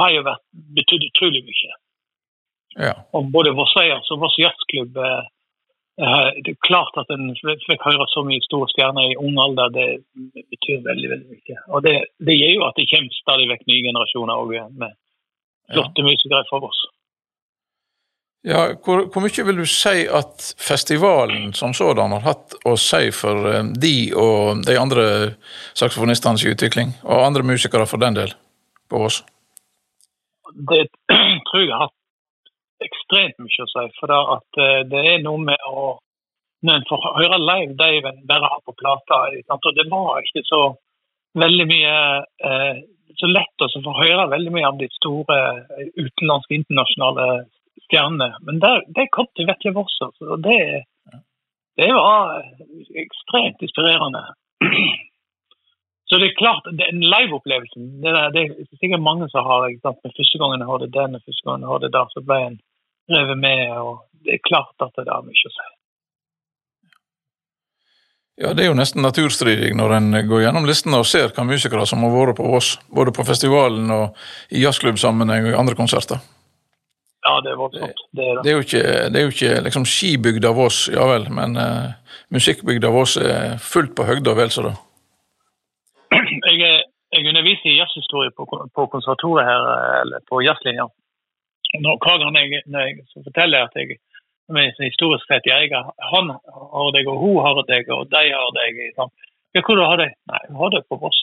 har 0.00 0.12
jo 0.12 0.24
vært 0.24 0.44
betydd 0.76 1.06
utrolig 1.08 1.42
mye. 1.44 1.76
Ja. 2.78 2.94
Og 3.16 3.30
både 3.34 3.54
Vossøyas 3.56 4.10
og 4.14 4.20
Voss 4.22 4.36
jazzklubb 4.38 4.94
Det 4.94 6.52
er 6.52 6.58
klart 6.64 6.96
at 7.00 7.08
en 7.12 7.32
fikk 7.34 7.82
høre 7.84 8.06
så 8.12 8.22
mye 8.24 8.44
store 8.44 8.68
stjerner 8.70 9.10
i 9.10 9.16
ung 9.20 9.40
alder, 9.42 9.72
det 9.74 9.88
betyr 10.52 10.84
veldig 10.86 11.10
veldig 11.12 11.34
mye. 11.34 11.56
Og 11.74 11.82
det, 11.84 11.96
det 12.24 12.36
gjør 12.38 12.54
jo 12.54 12.62
at 12.68 12.78
det 12.78 12.86
kommer 12.92 13.18
stadig 13.18 13.48
vekk 13.50 13.66
nye 13.68 13.82
generasjoner 13.88 14.44
òg, 14.44 14.54
med 14.80 14.94
flotte 15.74 16.06
musikere 16.06 16.46
fra 16.48 16.62
Voss. 16.62 16.80
Ja, 18.42 18.60
hvor, 18.84 19.02
hvor, 19.12 19.20
mye 19.20 19.44
vil 19.44 19.58
du 19.60 19.66
si 19.68 20.06
at 20.08 20.46
festivalen 20.56 21.50
som 21.52 21.74
sådan 21.76 22.14
har 22.16 22.22
hatt 22.24 22.54
å 22.64 22.72
si 22.80 23.10
for 23.12 23.36
uh, 23.44 23.66
de 23.82 23.94
og 24.16 24.62
de 24.64 24.78
andre 24.80 25.04
saksofonistenes 25.76 26.46
utvikling, 26.48 26.94
og 27.04 27.26
andre 27.26 27.44
musikere 27.44 27.84
for 27.90 28.00
den 28.00 28.16
del, 28.16 28.32
på 28.88 29.02
Ås? 29.04 29.20
Det 30.56 30.86
tror 31.50 31.66
jeg 31.66 31.74
har 31.74 31.84
hatt 31.84 32.86
ekstremt 32.86 33.36
mye 33.44 33.66
å 33.66 33.68
si. 33.74 33.84
For 34.00 34.08
det, 34.08 34.22
at 34.36 34.62
uh, 34.64 34.78
det 34.94 35.04
er 35.12 35.26
noe 35.26 35.44
med 35.50 35.68
å 35.68 35.98
Når 36.64 36.74
en 36.76 36.88
får 36.88 37.04
høre 37.16 37.36
live 37.40 37.76
det 37.76 37.92
en 38.04 38.24
bare 38.28 38.48
har 38.52 38.60
på 38.68 38.74
plata 38.76 39.18
Og 39.32 39.76
det 39.76 39.86
var 39.88 40.18
ikke 40.20 40.42
så 40.44 40.58
veldig 41.40 41.66
mye 41.70 41.94
eh, 42.44 42.80
så 43.16 43.30
lett 43.30 43.64
å 43.64 43.68
få 43.84 43.94
høre 43.96 44.26
veldig 44.28 44.52
mye 44.52 44.68
av 44.68 44.76
de 44.76 44.88
store 44.92 45.38
utenlandske, 45.96 46.58
internasjonale 46.58 47.26
stjernene. 47.90 48.32
Men 48.46 48.62
det, 48.62 48.72
det 48.96 49.10
kom 49.14 49.28
til 49.34 49.50
Vetle 49.50 49.74
Voss, 49.76 49.98
og 50.06 50.40
det, 50.46 50.86
det 51.80 51.92
var 51.92 52.40
ekstremt 53.04 53.62
inspirerende. 53.66 54.24
Så 56.10 56.18
det 56.18 56.26
er 56.26 56.38
klart, 56.42 56.64
den 56.74 57.04
liveopplevelsen 57.06 58.00
det, 58.02 58.12
det, 58.34 58.40
er 58.42 58.78
sikkert 58.82 59.02
mange 59.02 59.28
som 59.30 59.46
har 59.46 59.68
ikke 59.68 59.84
sant, 59.84 60.00
Men 60.02 60.14
Første 60.16 60.40
gangen 60.42 60.62
jeg 60.62 60.70
hørte 60.70 60.88
den 60.96 61.14
og 61.14 61.22
første 61.22 61.44
gangen 61.46 61.62
jeg 61.62 61.70
hørte 61.70 61.90
der, 61.96 62.08
så 62.10 62.22
ble 62.26 62.38
en 62.46 62.56
revet 63.14 63.38
med. 63.38 63.62
og 63.78 63.92
Det 64.26 64.34
er 64.34 64.48
klart 64.48 64.86
at 64.86 64.98
det 64.98 65.06
har 65.06 65.22
mye 65.22 65.50
å 65.50 65.52
si. 65.54 65.68
Ja, 68.40 68.50
Det 68.56 68.64
er 68.64 68.70
jo 68.72 68.80
nesten 68.80 69.06
naturstridig 69.06 69.70
når 69.78 69.94
en 70.00 70.10
går 70.32 70.46
gjennom 70.46 70.66
listene 70.66 70.98
og 70.98 71.06
ser 71.06 71.30
hva 71.30 71.46
musikere 71.46 71.86
som 71.86 72.02
har 72.02 72.14
vært 72.16 72.40
på 72.40 72.50
Voss, 72.56 72.72
både 72.90 73.14
på 73.14 73.26
festivalen 73.30 73.94
og 73.94 74.18
i 74.50 74.64
jazzklubbsammenheng 74.64 75.46
og 75.46 75.54
i 75.54 75.58
andre 75.62 75.78
konserter. 75.78 76.18
Ja, 77.30 77.40
det 77.44 77.50
er 77.52 77.58
voldsomt. 77.60 78.00
Det 78.16 78.24
er, 78.26 78.34
det. 78.34 78.44
Det 78.44 78.50
er 78.50 78.56
jo 78.56 78.62
ikke, 78.66 78.84
det 79.12 79.18
er 79.18 79.26
jo 79.26 79.32
ikke 79.34 79.64
liksom 79.66 79.84
skibygda 79.86 80.50
Voss, 80.56 80.78
ja 80.90 81.04
vel, 81.06 81.28
men 81.38 81.54
uh, 81.54 81.92
musikkbygda 82.34 82.90
Voss 82.90 83.16
er 83.22 83.58
fullt 83.62 83.94
på 83.94 84.06
høgda 84.08 84.34
vel 84.38 84.50
så 84.50 84.66
det. 84.66 84.76
Jeg, 86.50 86.82
jeg 87.14 87.28
underviser 87.30 87.70
i 87.70 87.76
jazzhistorie 87.78 88.32
på, 88.34 88.46
på 88.74 88.86
konservatoriet 88.92 89.46
her, 89.46 89.68
eller 90.02 90.24
på 90.30 90.42
jazzlinja. 90.42 90.88
Hver 91.70 92.18
gang 92.18 92.38
jeg, 92.40 92.62
når 92.66 92.88
jeg 92.88 93.24
forteller 93.28 93.68
at 93.68 93.76
jeg 93.78 94.00
med 94.50 94.74
historisk 94.82 95.26
sett 95.30 95.46
jeg 95.46 95.70
han 96.12 96.32
har 96.34 96.90
deg, 96.96 97.06
og 97.06 97.18
hun 97.22 97.38
har 97.44 97.62
deg, 97.70 97.90
og 97.94 98.10
de 98.10 98.24
har 98.34 98.54
deg. 98.58 98.80
Sånn. 98.98 99.12
Ja, 99.54 99.62
hvor 99.66 99.82
har 99.86 100.02
de? 100.02 100.08
Nei, 100.30 100.42
hun 100.48 100.58
har 100.64 100.74
det 100.74 100.82
på 100.90 100.98
Voss. 101.02 101.22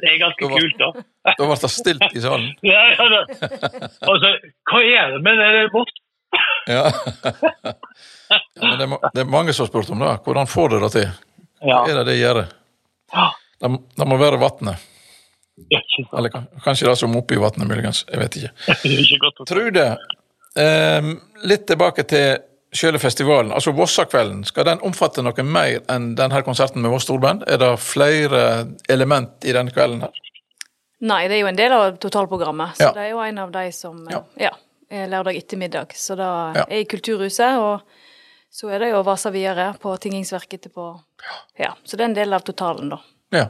Det 0.00 0.08
er 0.10 0.18
ganske 0.20 0.48
var, 0.50 0.58
kult, 0.60 0.78
da. 0.80 0.88
da 1.30 1.46
ble 1.46 1.56
det 1.62 1.70
stilt 1.72 2.08
i 2.12 2.20
salen? 2.24 2.50
ja, 2.72 2.82
ja, 2.92 3.06
da. 3.12 3.20
Altså, 4.04 4.32
hva 4.70 4.80
er 4.84 5.14
det 5.14 5.20
med 5.24 5.40
det 5.40 5.70
bort? 5.72 5.94
ja. 6.68 6.84
ja 8.60 8.74
det, 8.76 8.84
er, 8.84 8.98
det, 9.14 9.20
er, 9.22 9.30
mange 9.30 9.54
som 9.56 9.64
har 9.64 9.70
spurt 9.70 9.90
om 9.94 10.02
det. 10.04 10.12
Hvordan 10.26 10.50
får 10.50 10.74
dere 10.74 10.84
det 10.84 10.92
til? 10.96 11.08
Hva 11.64 11.80
er 11.86 11.94
det 12.00 12.06
det 12.10 12.18
gjør? 12.18 12.42
Det, 13.56 13.72
det 13.96 14.08
må 14.10 14.20
være 14.20 14.42
vannet. 14.42 14.76
Eller 16.18 16.34
kanskje 16.64 16.88
det 16.88 16.96
som 17.00 17.16
oppi 17.16 17.38
vannet, 17.40 17.64
muligens. 17.68 18.04
Jeg 18.10 18.20
vet 18.20 18.36
ikke. 18.40 18.50
Trude, 19.50 19.86
eh, 20.58 21.02
litt 21.48 21.64
tilbake 21.70 22.04
til 22.10 22.36
selve 22.76 22.98
festivalen. 23.02 23.52
Altså 23.52 23.72
Vossakvelden, 23.76 24.44
skal 24.48 24.64
den 24.68 24.80
omfatte 24.86 25.22
noe 25.24 25.42
mer 25.44 25.80
enn 25.92 26.14
denne 26.18 26.42
konserten 26.46 26.82
med 26.84 26.90
Voss 26.92 27.04
Storband? 27.08 27.44
Er 27.48 27.58
det 27.62 27.72
flere 27.82 28.42
element 28.92 29.44
i 29.44 29.52
denne 29.56 29.72
kvelden 29.74 30.04
her? 30.06 30.22
Nei, 31.06 31.26
det 31.28 31.36
er 31.36 31.42
jo 31.44 31.50
en 31.50 31.58
del 31.58 31.72
av 31.76 31.98
totalprogrammet. 32.00 32.76
Så 32.78 32.86
Ja. 32.88 32.92
det 32.92 33.02
er 33.02 33.10
jo 33.10 33.20
en 33.20 33.38
av 33.38 33.50
de 33.52 33.70
som 33.72 34.06
Ja. 34.10 34.22
ja, 34.38 34.50
er 34.90 35.08
lørdag 35.08 35.36
ettermiddag. 35.36 35.92
Så 35.94 36.16
da 36.16 36.52
Ja. 36.54 36.64
er 36.70 36.80
i 36.80 36.84
Kulturhuset, 36.84 37.58
og 37.58 37.82
så 38.50 38.70
er 38.72 38.78
det 38.78 38.90
jo 38.92 39.02
Vasa 39.02 39.30
videre 39.30 39.74
på 39.78 39.96
Tingingsverket 40.00 40.60
etterpå. 40.60 41.00
Ja, 41.58 41.74
så 41.84 41.96
det 41.96 42.00
er 42.00 42.04
en 42.08 42.14
del 42.14 42.32
av 42.32 42.40
totalen, 42.44 42.88
da. 42.88 42.98
Ja. 43.32 43.48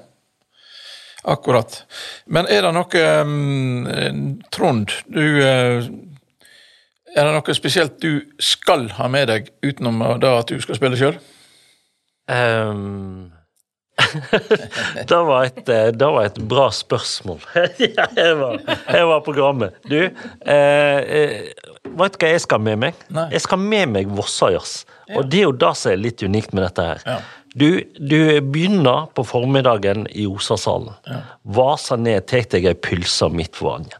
Akkurat. 1.24 1.82
Men 2.26 2.46
er 2.46 2.62
det 2.62 2.72
noe 2.74 3.22
um, 3.22 4.40
Trond, 4.54 4.92
du 5.10 5.40
uh, 5.42 5.82
Er 7.16 7.24
det 7.24 7.32
noe 7.32 7.56
spesielt 7.56 7.96
du 8.02 8.26
skal 8.42 8.90
ha 8.98 9.08
med 9.08 9.30
deg 9.32 9.48
utenom 9.64 10.02
det 10.20 10.28
at 10.28 10.52
du 10.52 10.60
skal 10.60 10.76
spille 10.78 10.98
sjøl? 11.00 11.16
Um, 12.28 13.32
det, 15.08 15.16
var 15.16 15.46
et, 15.46 15.68
eh, 15.68 15.86
det 15.94 16.08
var 16.12 16.26
et 16.26 16.38
bra 16.48 16.66
spørsmål. 16.74 17.40
ja, 17.80 18.04
jeg 18.16 18.36
var, 18.40 18.58
jeg 18.92 19.08
var 19.08 19.22
programmet. 19.24 19.78
Du, 19.88 19.98
eh, 20.02 20.52
eh, 20.52 21.36
vet 21.96 22.18
du 22.18 22.20
hva 22.20 22.32
jeg 22.34 22.44
skal 22.44 22.62
med 22.66 22.82
meg? 22.84 23.00
Nei. 23.14 23.28
Jeg 23.32 23.46
skal 23.46 23.62
med 23.62 23.94
meg 23.94 24.12
Vossajazz. 24.12 24.84
Og 25.14 25.30
det 25.30 25.40
er 25.40 25.46
jo 25.46 25.56
det 25.56 25.72
som 25.78 25.94
er 25.94 26.02
litt 26.02 26.24
unikt 26.26 26.52
med 26.52 26.66
dette 26.66 26.86
her. 26.90 27.02
Ja. 27.06 27.18
Du, 27.56 27.68
du 27.96 28.18
begynner 28.44 29.06
på 29.16 29.24
formiddagen 29.24 30.04
i 30.12 30.26
Osasalen. 30.28 30.92
Vaser 31.56 31.96
ned, 32.02 32.26
tar 32.28 32.44
deg 32.52 32.68
ei 32.68 32.76
pølse 32.76 33.30
midt 33.32 33.56
for 33.56 33.72
vannet. 33.72 33.96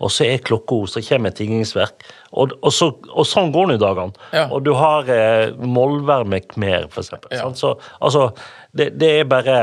Og 0.00 0.12
så 0.12 0.26
er 0.26 0.40
klokka 0.44 0.78
så 0.88 1.02
kommer 1.04 1.32
et 1.32 1.38
tingingsverk. 1.40 2.06
Og, 2.32 2.54
og, 2.60 2.72
så, 2.72 2.90
og 3.10 3.26
sånn 3.28 3.52
går 3.52 3.70
nå 3.70 3.76
dagene. 3.80 4.16
Ja. 4.32 4.46
Og 4.48 4.64
du 4.64 4.72
har 4.78 5.08
eh, 5.12 5.52
Molvær 5.60 6.24
med 6.28 6.48
Khmer, 6.48 6.88
eksempel. 6.88 7.34
Ja. 7.36 7.50
Så, 7.56 7.74
altså, 8.00 8.30
det, 8.72 8.94
det 9.00 9.12
er 9.20 9.30
bare 9.30 9.60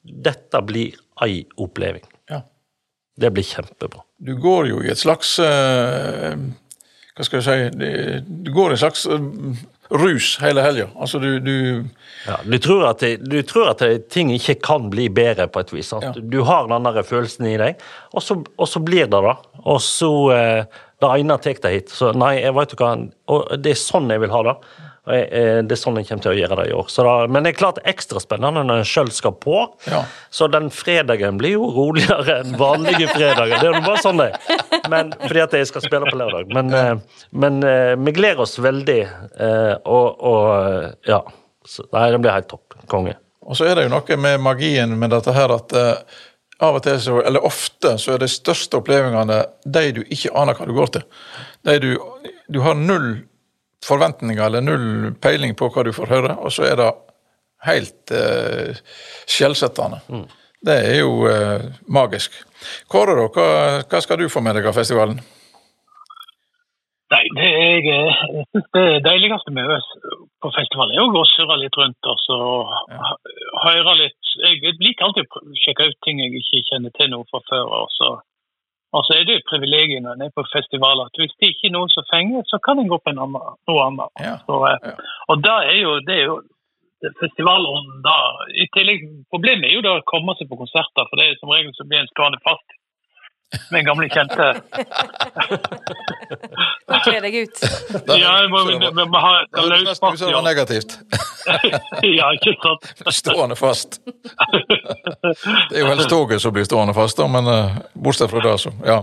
Dette 0.00 0.62
blir 0.64 0.94
ei 1.20 1.42
oppleving. 1.60 2.06
Ja. 2.30 2.40
Det 3.20 3.32
blir 3.34 3.44
kjempebra. 3.44 4.00
Du 4.20 4.32
går 4.40 4.70
jo 4.70 4.80
i 4.84 4.88
et 4.92 5.00
slags 5.00 5.34
uh, 5.40 6.32
Hva 7.16 7.26
skal 7.26 7.40
jeg 7.40 7.72
si 7.74 8.16
Du 8.44 8.50
går 8.52 8.72
i 8.72 8.76
en 8.76 8.80
slags 8.80 9.04
uh, 9.08 9.20
rus 9.90 10.38
hele 10.42 10.62
helga. 10.62 10.88
Altså, 11.00 11.18
du, 11.18 11.38
du 11.40 11.56
Ja, 12.26 12.36
du, 12.44 12.58
tror 12.58 12.84
at 12.90 13.04
du 13.20 13.40
tror 13.42 13.72
at 13.72 13.82
ting 14.12 14.32
ikke 14.34 14.58
kan 14.62 14.90
bli 14.92 15.08
bedre, 15.08 15.48
på 15.48 15.62
et 15.64 15.72
vis. 15.72 15.92
Ja. 15.92 16.12
Du 16.14 16.42
har 16.46 16.68
den 16.68 16.86
der 16.86 17.02
følelsen 17.06 17.48
i 17.48 17.56
deg, 17.60 17.80
og 18.12 18.22
så, 18.22 18.38
og 18.56 18.68
så 18.68 18.82
blir 18.84 19.08
det 19.10 19.22
det. 19.24 19.36
Og 19.64 19.80
så 19.84 20.12
eh, 20.36 20.80
Det 21.00 21.10
ene 21.16 21.40
tar 21.40 21.58
deg 21.64 21.74
hit. 21.78 21.92
Så 21.94 22.12
nei, 22.16 22.36
jeg 22.42 22.54
vet 22.56 22.76
ikke 22.76 22.86
hva 22.86 22.96
Og 23.32 23.52
det 23.60 23.74
er 23.74 23.80
sånn 23.80 24.10
jeg 24.12 24.22
vil 24.22 24.32
ha 24.34 24.42
det. 24.50 24.56
Eh, 25.08 25.58
det 25.64 25.74
er 25.74 25.80
sånn 25.80 25.96
jeg 25.98 26.06
kommer 26.10 26.24
til 26.26 26.32
å 26.34 26.38
gjøre 26.38 26.58
det 26.60 26.66
i 26.70 26.74
år. 26.76 26.90
Så 26.92 27.04
da, 27.06 27.14
men 27.32 27.44
det 27.44 27.54
er 27.54 27.58
klart 27.58 27.80
ekstra 27.88 28.20
spennende 28.22 28.62
når 28.66 28.82
en 28.82 28.88
sjøl 28.88 29.10
skal 29.14 29.34
på. 29.40 29.62
Ja. 29.90 30.02
Så 30.34 30.50
den 30.52 30.68
fredagen 30.74 31.40
blir 31.40 31.56
jo 31.56 31.70
roligere 31.74 32.40
enn 32.42 32.56
vanlige 32.60 33.08
fredager. 33.14 33.56
Det 33.56 33.70
er 33.70 33.78
jo 33.78 33.86
bare 33.86 34.04
sånn 34.04 34.20
det 34.20 34.30
men, 34.90 35.14
fordi 35.22 35.42
at 35.44 35.56
jeg 35.56 35.70
skal 35.70 35.84
spille 35.84 36.10
på 36.10 36.20
lørdag. 36.20 36.52
Men, 36.54 36.74
eh, 36.76 37.24
men 37.30 37.62
eh, 37.66 37.94
vi 38.00 38.14
gleder 38.16 38.44
oss 38.44 38.58
veldig, 38.60 39.00
og, 39.84 40.24
og 40.30 41.08
ja. 41.08 41.24
Så, 41.66 41.84
nei, 41.92 42.06
det 42.10 42.22
blir 42.22 42.34
helt 42.34 42.48
topp. 42.50 42.78
Konge. 42.90 43.14
Og 43.46 43.56
så 43.58 43.66
er 43.68 43.76
det 43.76 43.84
jo 43.86 43.92
noe 43.92 44.16
med 44.20 44.42
magien 44.42 44.92
med 44.98 45.12
dette 45.12 45.32
her 45.34 45.52
at 45.54 45.74
av 46.60 46.76
og 46.76 46.84
til, 46.84 46.98
så, 47.00 47.18
eller 47.24 47.44
ofte, 47.46 47.94
så 48.00 48.14
er 48.14 48.22
de 48.22 48.28
største 48.30 48.80
opplevelsene 48.80 49.40
de 49.64 49.84
du 49.96 50.02
ikke 50.06 50.32
aner 50.36 50.58
hva 50.58 50.68
du 50.68 50.74
går 50.76 50.94
til. 50.96 51.06
De 51.66 51.76
du, 51.82 51.90
du 52.52 52.60
har 52.64 52.76
null 52.76 53.10
forventninger 53.84 54.42
eller 54.44 54.64
null 54.64 55.14
peiling 55.22 55.56
på 55.56 55.70
hva 55.72 55.84
du 55.86 55.92
får 55.96 56.12
høre, 56.12 56.36
og 56.36 56.52
så 56.52 56.68
er 56.68 56.76
det 56.80 56.90
helt 57.64 58.12
eh, 58.16 58.76
skjellsettende. 59.28 60.00
Mm. 60.08 60.26
Det 60.68 60.76
er 60.76 60.98
jo 61.00 61.26
eh, 61.28 61.68
magisk. 61.88 62.36
Kåre, 62.92 63.16
da, 63.16 63.28
hva, 63.32 63.50
hva, 63.88 64.00
skal 64.04 64.20
du 64.20 64.28
få 64.32 64.42
med 64.44 64.58
deg 64.58 64.68
av 64.68 64.76
festivalen? 64.76 65.20
Nei, 67.10 67.24
det 67.34 67.46
jeg, 67.50 67.86
jeg 67.90 68.44
synes 68.52 68.66
det 68.76 68.84
deiligste 69.02 69.52
med 69.54 69.70
oss 69.74 69.86
på 70.42 70.50
festival 70.54 70.92
er 70.94 71.02
å 71.02 71.24
surre 71.26 71.56
litt 71.58 71.78
rundt 71.80 72.10
og 72.12 72.20
så 72.22 72.36
ja. 72.92 73.14
høre 73.64 73.96
litt. 73.98 74.34
Jeg 74.44 74.76
liker 74.78 75.08
alltid 75.08 75.26
å 75.26 75.42
sjekke 75.64 75.88
ut 75.90 75.98
ting 76.06 76.22
jeg 76.22 76.38
ikke 76.38 76.62
kjenner 76.68 76.94
til 76.94 77.10
noe 77.10 77.26
fra 77.30 77.42
før. 77.50 77.66
og 77.82 77.96
så 77.98 78.12
Altså 78.90 79.14
er 79.14 79.26
det 79.26 79.36
et 79.38 79.46
privilegium 79.46 80.02
når 80.02 80.16
en 80.16 80.24
er 80.26 80.32
på 80.34 80.42
festival 80.50 81.04
at 81.04 81.18
hvis 81.18 81.34
det 81.38 81.52
ikke 81.52 81.68
er 81.68 81.76
noen 81.76 81.92
som 81.92 82.06
fenger, 82.10 82.42
så 82.50 82.58
kan 82.58 82.78
en 82.78 82.90
gå 82.90 82.98
på 82.98 83.12
annen, 83.12 83.36
noe 83.70 83.84
annet. 83.86 84.10
Ja. 84.18 84.34
Så, 84.46 84.56
eh. 84.66 85.04
Og 85.30 85.44
da 85.46 85.60
er 85.66 85.78
jo, 85.78 85.92
det 86.06 86.16
er 86.16 86.24
jo 86.26 86.40
festivalånden 87.20 88.02
da 88.06 88.16
i 88.50 88.66
tillegg, 88.74 89.06
Problemet 89.30 89.68
er 89.68 89.76
jo 89.76 89.86
da 89.86 89.94
å 89.98 90.08
komme 90.10 90.34
seg 90.38 90.50
på 90.50 90.58
konserter, 90.58 91.06
for 91.06 91.22
det 91.22 91.28
er 91.28 91.38
som 91.38 91.54
regel 91.54 91.74
så 91.76 91.86
blir 91.86 92.02
en 92.02 92.10
stående 92.10 92.42
fast 92.46 92.76
med 93.70 93.86
gamle 93.86 94.10
kjente. 94.10 94.50
Kle 97.04 97.20
deg 97.24 97.36
ut. 97.44 97.62
Ja, 98.20 98.32
jeg 98.42 98.50
må, 98.52 98.62
vi, 98.66 98.76
vi 98.80 99.04
må 99.08 99.20
ha 99.22 99.32
løspass. 99.54 100.20
Det 100.20 100.32
var 100.32 100.44
negativt. 100.44 100.96
ja, 102.18 102.30
ikke 102.36 102.54
sant. 102.62 102.88
Stående 103.20 103.56
fast. 103.58 104.00
Det 104.04 105.76
er 105.76 105.82
jo 105.82 105.90
helst 105.90 106.10
toget 106.10 106.42
som 106.42 106.54
blir 106.54 106.66
stående 106.68 106.94
fast, 106.96 107.18
da, 107.20 107.28
men 107.30 107.48
uh, 107.48 107.78
bortsett 107.94 108.32
fra 108.32 108.42
det, 108.44 108.56
så. 108.62 108.72
Ja. 108.86 109.00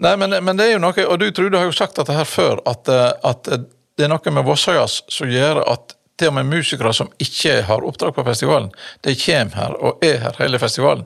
Nei, 0.00 0.14
men, 0.20 0.36
men, 0.44 0.56
det 0.56 0.68
er 0.68 0.76
jo 0.76 0.82
noe, 0.82 1.06
og 1.06 1.18
du 1.20 1.28
Trude 1.36 1.60
har 1.60 1.68
jo 1.68 1.76
sagt 1.76 2.00
dette 2.00 2.16
her 2.16 2.28
før, 2.28 2.62
at, 2.68 2.88
eh, 2.88 3.10
at 3.28 3.50
det 3.50 4.06
er 4.06 4.12
noe 4.12 4.32
med 4.32 4.46
Vossøyas 4.46 5.02
som 5.12 5.28
gjør 5.28 5.60
at 5.68 5.96
til 6.20 6.30
og 6.30 6.38
med 6.38 6.48
musikere 6.48 6.92
som 6.96 7.10
ikke 7.20 7.58
har 7.68 7.84
oppdrag 7.84 8.14
på 8.16 8.24
festivalen, 8.24 8.70
de 9.04 9.12
kommer 9.20 9.60
her 9.60 9.76
og 9.76 10.04
er 10.04 10.22
her 10.24 10.40
hele 10.40 10.60
festivalen 10.60 11.04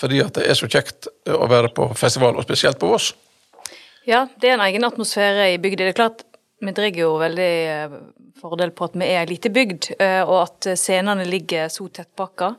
fordi 0.00 0.20
at 0.24 0.36
det 0.38 0.46
er 0.48 0.56
så 0.56 0.68
kjekt 0.70 1.08
å 1.28 1.48
være 1.50 1.72
på 1.76 1.88
festival, 1.98 2.38
og 2.38 2.46
spesielt 2.46 2.78
på 2.80 2.88
Voss. 2.90 3.10
Ja, 4.08 4.26
det 4.40 4.48
er 4.48 4.56
en 4.56 4.64
egen 4.64 4.86
atmosfære 4.86 5.50
i 5.54 5.60
bygda. 5.60 5.84
Det 5.84 5.92
er 5.92 5.98
klart, 5.98 6.24
vi 6.60 6.72
drar 6.76 6.96
jo 6.96 7.12
veldig 7.20 7.50
eh, 7.74 7.96
fordel 8.40 8.72
på 8.76 8.88
at 8.88 8.96
vi 8.96 9.08
er 9.08 9.22
ei 9.22 9.30
lita 9.32 9.52
bygd, 9.52 9.92
eh, 9.98 10.22
og 10.24 10.38
at 10.46 10.70
scenene 10.80 11.26
ligger 11.28 11.68
så 11.72 11.88
tettpakka. 11.92 12.54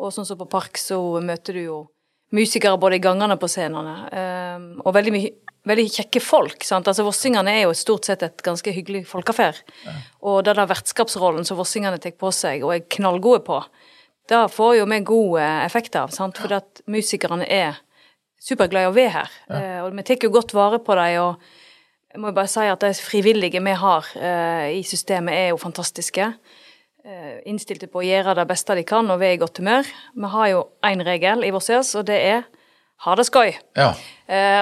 Og 0.00 0.12
sånn 0.14 0.26
som 0.26 0.40
på 0.40 0.48
Park, 0.50 0.80
så 0.80 0.98
møter 1.22 1.58
du 1.58 1.62
jo 1.66 1.78
musikere 2.32 2.80
både 2.80 2.96
i 2.96 3.04
gangene 3.04 3.36
på 3.40 3.50
scenene, 3.52 3.96
eh, 4.08 4.68
og 4.82 4.94
veldig 4.96 5.16
mye 5.16 5.32
veldig 5.68 5.84
kjekke 5.94 6.18
folk. 6.18 6.64
sant? 6.66 6.88
Altså 6.90 7.04
Vossingene 7.06 7.52
er 7.54 7.60
jo 7.66 7.74
stort 7.76 8.08
sett 8.08 8.24
et 8.26 8.42
ganske 8.42 8.72
hyggelig 8.74 9.04
folkeaffær. 9.06 9.60
Ja. 9.86 9.92
Og 10.26 10.40
den 10.46 10.58
der 10.58 10.66
vertskapsrollen 10.66 11.46
som 11.46 11.60
vossingene 11.60 12.00
tar 12.02 12.16
på 12.18 12.32
seg 12.34 12.64
og 12.66 12.74
er 12.74 12.88
knallgode 12.90 13.44
på, 13.46 13.60
det 14.30 14.40
får 14.54 14.76
jo 14.80 14.88
vi 14.90 15.00
god 15.06 15.38
effekt 15.66 15.96
av, 15.98 16.10
sant? 16.14 16.38
fordi 16.38 16.58
at 16.58 16.82
musikerne 16.90 17.46
er 17.46 17.78
superglade 18.42 18.88
i 18.88 18.90
å 18.90 18.94
være 18.94 19.14
her. 19.16 19.36
Ja. 19.48 19.58
Uh, 19.58 19.78
og 19.86 19.98
vi 19.98 20.06
tar 20.06 20.26
jo 20.26 20.32
godt 20.34 20.54
vare 20.56 20.80
på 20.82 20.96
dem. 20.98 21.20
og 21.22 22.12
jeg 22.12 22.20
må 22.20 22.28
jo 22.28 22.36
bare 22.36 22.50
si 22.52 22.64
at 22.68 22.82
De 22.82 22.92
frivillige 22.92 23.62
vi 23.64 23.76
har 23.84 24.08
uh, 24.16 24.66
i 24.72 24.82
systemet, 24.84 25.34
er 25.34 25.48
jo 25.52 25.60
fantastiske. 25.60 26.32
Uh, 27.02 27.36
innstilte 27.50 27.88
på 27.90 28.02
å 28.02 28.06
gjøre 28.06 28.36
det 28.38 28.48
beste 28.50 28.76
de 28.78 28.84
kan 28.86 29.08
og 29.10 29.20
være 29.22 29.38
i 29.38 29.42
godt 29.42 29.62
humør. 29.62 29.86
Vi 30.14 30.34
har 30.34 30.50
jo 30.52 30.66
én 30.86 31.04
regel 31.06 31.46
i 31.46 31.54
Vossias, 31.54 31.94
og 31.98 32.06
det 32.10 32.18
er 32.18 32.42
ha 33.02 33.14
det 33.18 33.24
skøy. 33.26 33.48
Ja. 33.74 33.88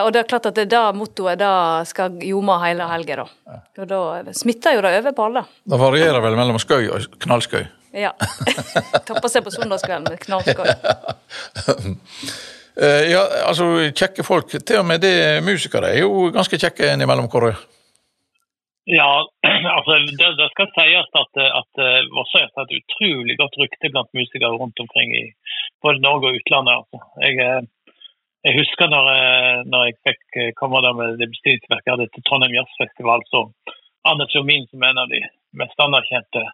og 0.00 0.14
det 0.14 0.22
er 0.22 0.28
klart 0.30 0.46
at 0.48 0.56
det, 0.56 0.70
det 0.72 0.78
mottoet 0.96 1.36
da 1.36 1.82
skal 1.84 2.14
ljome 2.24 2.54
hele 2.62 2.86
helga, 2.88 3.18
da. 3.20 3.58
Og 3.76 3.90
da 3.90 4.32
smitter 4.32 4.78
jo 4.78 4.84
det 4.86 4.94
over 4.96 5.12
på 5.12 5.26
alle. 5.26 5.42
Det 5.68 5.80
varierer 5.82 6.24
vel 6.24 6.38
mellom 6.38 6.56
skøy 6.56 6.88
og 6.88 7.18
knallskøy? 7.20 7.66
Ja. 8.00 8.14
Topper 9.10 9.28
seg 9.28 9.44
på 9.44 9.52
søndagskvelden 9.52 10.08
med 10.08 10.24
knallskøy. 10.24 10.72
Eh, 12.78 13.10
ja, 13.10 13.22
altså 13.48 13.66
kjekke 13.90 14.24
folk. 14.26 14.52
Til 14.52 14.80
og 14.80 14.86
med 14.86 15.02
det 15.02 15.42
musikere 15.46 15.90
er 15.94 16.04
jo 16.04 16.30
ganske 16.34 16.58
kjekke 16.60 16.92
innimellom, 16.94 17.28
Kåre? 17.32 17.54
Ja, 18.90 19.10
altså 19.76 19.98
det, 20.06 20.30
det 20.38 20.48
skal 20.52 20.70
sies 20.76 21.18
at, 21.22 21.42
at 21.60 21.82
eh, 21.82 22.06
Vossa 22.14 22.46
har 22.46 22.68
et 22.68 22.78
utrolig 22.78 23.36
godt 23.40 23.58
rykte 23.60 23.92
blant 23.92 24.10
musikere 24.16 24.54
rundt 24.54 24.80
omkring 24.82 25.12
i 25.18 25.26
både 25.82 26.02
Norge 26.04 26.30
og 26.30 26.38
utlandet. 26.40 26.78
Altså. 26.80 27.02
Jeg, 27.26 27.34
eh, 27.44 27.98
jeg, 28.46 28.56
husker 28.62 28.88
når, 28.94 29.10
når, 29.72 29.90
jeg 29.90 30.00
fikk 30.08 30.56
komme 30.60 30.80
der 30.86 30.96
med 30.96 31.20
det 31.20 31.28
bestillingsverket 31.34 31.90
jeg 31.90 31.96
hadde 31.98 32.08
til 32.14 32.24
Trondheim 32.24 32.56
Jazzfestival, 32.56 33.26
så 33.28 33.44
Anders 34.08 34.32
Jomin 34.34 34.64
som 34.70 34.86
en 34.86 35.02
av 35.02 35.10
de 35.12 35.20
mest 35.60 35.82
anerkjente 35.82 36.46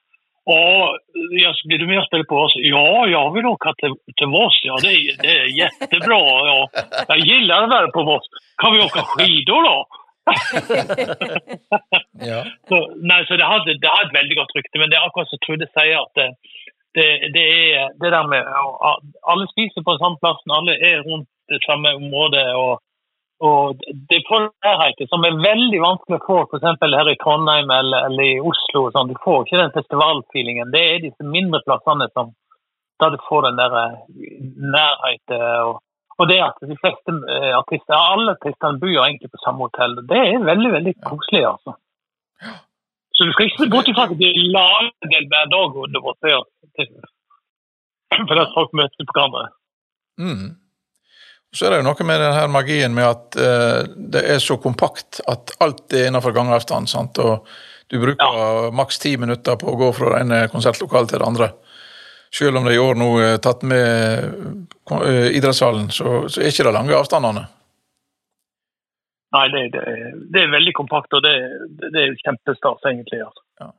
ja, 0.47 1.55
blir 1.65 1.79
du 1.79 1.87
med 1.87 1.99
och 1.99 2.07
spela 2.07 2.25
på 2.25 2.37
oss? 2.37 2.53
Ja, 2.57 3.07
jag 3.07 3.35
vill 3.35 3.47
åka 3.47 3.75
till, 3.75 3.95
till 4.17 4.27
Voss. 4.27 4.61
Ja, 4.63 4.77
det, 4.83 4.89
är, 4.89 5.23
det 5.23 5.39
är 5.39 5.59
jättebra. 5.63 6.25
Ja. 6.51 6.69
Jag 7.09 7.19
gillar 7.19 7.63
att 7.63 7.71
vara 7.71 7.91
på 7.91 8.03
Voss. 8.03 8.27
Kan 8.63 8.73
vi 8.73 8.81
åka 8.81 9.03
skidor 9.03 9.63
då? 9.63 9.87
ja. 12.31 12.41
så, 12.69 12.77
nei, 12.97 13.25
så 13.27 13.37
det 13.37 13.47
hadde, 13.53 13.79
det 13.83 13.91
hadde, 13.95 14.09
et 14.09 14.19
veldig 14.21 14.37
godt 14.41 14.55
rykte. 14.57 14.79
Men 14.79 14.91
det 14.91 14.99
er 14.99 15.07
akkurat 15.07 15.31
som 15.31 15.43
Trude 15.43 15.69
sier, 15.71 15.99
at 16.03 16.13
det, 16.19 16.29
det, 16.97 17.09
det, 17.35 17.47
er 17.79 17.87
det 18.03 18.11
der 18.15 18.27
med 18.33 18.43
Alle 19.31 19.47
spiser 19.55 19.87
på 19.87 19.99
samme 19.99 20.19
plass, 20.23 20.43
alle 20.59 20.75
er 20.91 20.99
rundt 21.09 21.31
det 21.51 21.61
samme 21.67 21.95
området. 21.99 22.47
og 22.55 22.83
og 23.45 23.81
det 24.09 24.19
er 24.23 24.47
nærheten 24.65 25.09
som 25.11 25.25
er 25.29 25.37
veldig 25.43 25.81
vanskelig 25.83 26.19
å 26.19 26.25
få 26.25 26.37
f.eks. 26.47 26.67
her 26.81 27.11
i 27.13 27.19
Trondheim 27.21 27.71
eller, 27.71 28.09
eller 28.09 28.29
i 28.31 28.41
Oslo. 28.41 28.87
Sånn. 28.95 29.11
Du 29.13 29.19
får 29.25 29.45
ikke 29.45 29.61
den 29.61 29.75
festivalfeelingen. 29.75 30.73
Det 30.73 30.85
er 30.93 31.03
disse 31.05 31.27
mindre 31.27 31.61
plassene 31.67 32.09
som 32.15 32.33
da 32.97 33.11
du 33.13 33.19
får 33.29 33.51
den 33.51 33.59
der 33.61 33.77
eh, 33.83 33.99
nærheten. 34.77 35.43
Og, 35.69 35.83
og, 36.17 36.25
det 36.31 36.39
at 36.47 36.65
de 36.65 36.79
fleste 36.81 37.17
eh, 37.37 37.53
artister, 37.59 37.93
alle 37.97 38.39
artistene 38.39 38.81
bor 38.81 38.95
egentlig 39.05 39.33
på 39.35 39.43
samme 39.45 39.69
hotell. 39.69 39.99
Det 40.09 40.23
er 40.23 40.49
veldig 40.49 40.73
veldig 40.79 40.95
koselig. 41.05 41.45
altså. 41.53 41.77
Så 43.17 43.25
du 43.25 43.33
skal 43.33 43.51
ikke 43.51 43.65
se 43.65 43.73
bort 43.73 43.89
ifra 43.93 44.09
at 44.09 44.17
det 44.17 44.33
er 44.33 44.49
lagdel 44.57 45.29
hver 45.33 45.53
dag 45.53 45.77
under 45.85 46.09
vårt 46.09 46.33
fordi 48.17 48.45
folk 48.55 48.73
møter 48.77 49.05
på 49.09 49.15
hverandre. 49.17 49.49
Mm. 50.21 50.49
Så 51.55 51.67
er 51.67 51.73
det 51.73 51.81
jo 51.81 51.87
noe 51.87 52.07
med 52.09 52.21
denne 52.21 52.49
magien 52.53 52.95
med 52.95 53.07
at 53.07 53.39
eh, 53.41 53.85
det 54.15 54.23
er 54.35 54.43
så 54.43 54.59
kompakt 54.61 55.21
at 55.31 55.55
alt 55.65 55.95
er 55.95 56.11
innenfor 56.11 56.35
gangavstand. 56.37 56.91
sant? 56.91 57.19
Og 57.23 57.47
du 57.87 58.01
bruker 58.03 58.41
ja. 58.41 58.71
maks 58.75 58.99
ti 58.99 59.15
minutter 59.21 59.57
på 59.61 59.71
å 59.73 59.79
gå 59.79 59.93
fra 59.97 60.17
det 60.17 60.25
ene 60.25 60.41
konsertlokalet 60.53 61.13
til 61.13 61.23
det 61.23 61.29
andre. 61.29 61.51
Selv 62.35 62.59
om 62.59 62.67
det 62.67 62.75
i 62.75 62.83
år 62.83 62.99
nå 62.99 63.11
er 63.23 63.39
tatt 63.41 63.63
med 63.65 64.27
uh, 64.91 65.29
idrettssalen, 65.31 65.89
så, 65.95 66.27
så, 66.29 66.43
er 66.43 66.51
ikke 66.51 66.67
det 66.67 66.75
lange 66.75 66.97
avstandene. 66.99 67.47
Nei, 69.37 69.47
det, 69.53 69.63
det, 69.75 69.85
det 70.33 70.43
er 70.43 70.53
veldig 70.53 70.75
kompakt, 70.77 71.15
og 71.17 71.23
det, 71.25 71.35
det 71.83 72.03
er 72.03 72.17
kjempestas, 72.25 72.83
egentlig. 72.91 73.21
Altså. 73.25 73.45
Ja. 73.63 73.71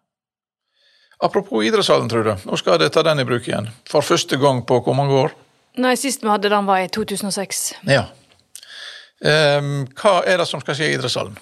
Apropos 1.27 1.65
idrettssalen, 1.65 2.09
tror 2.11 2.25
du. 2.27 2.33
Nå 2.47 2.59
skal 2.61 2.79
de 2.81 2.89
ta 2.93 3.03
den 3.05 3.23
i 3.23 3.27
bruk 3.27 3.47
igjen. 3.47 3.69
For 3.89 4.05
første 4.05 4.39
gang 4.41 4.63
på 4.69 4.79
hvor 4.85 4.97
mange 4.97 5.17
år? 5.27 5.35
Nei, 5.77 5.93
sist 5.93 6.23
vi 6.25 6.29
hadde 6.31 6.49
den 6.49 6.65
var 6.65 6.81
i 6.81 6.89
2006. 6.89 7.67
Ja. 7.85 8.07
Um, 9.21 9.85
hva 9.97 10.19
er 10.29 10.41
det 10.41 10.47
som 10.49 10.61
skal 10.61 10.77
skje 10.77 10.91
i 10.91 10.95
idrettshallen? 10.95 11.37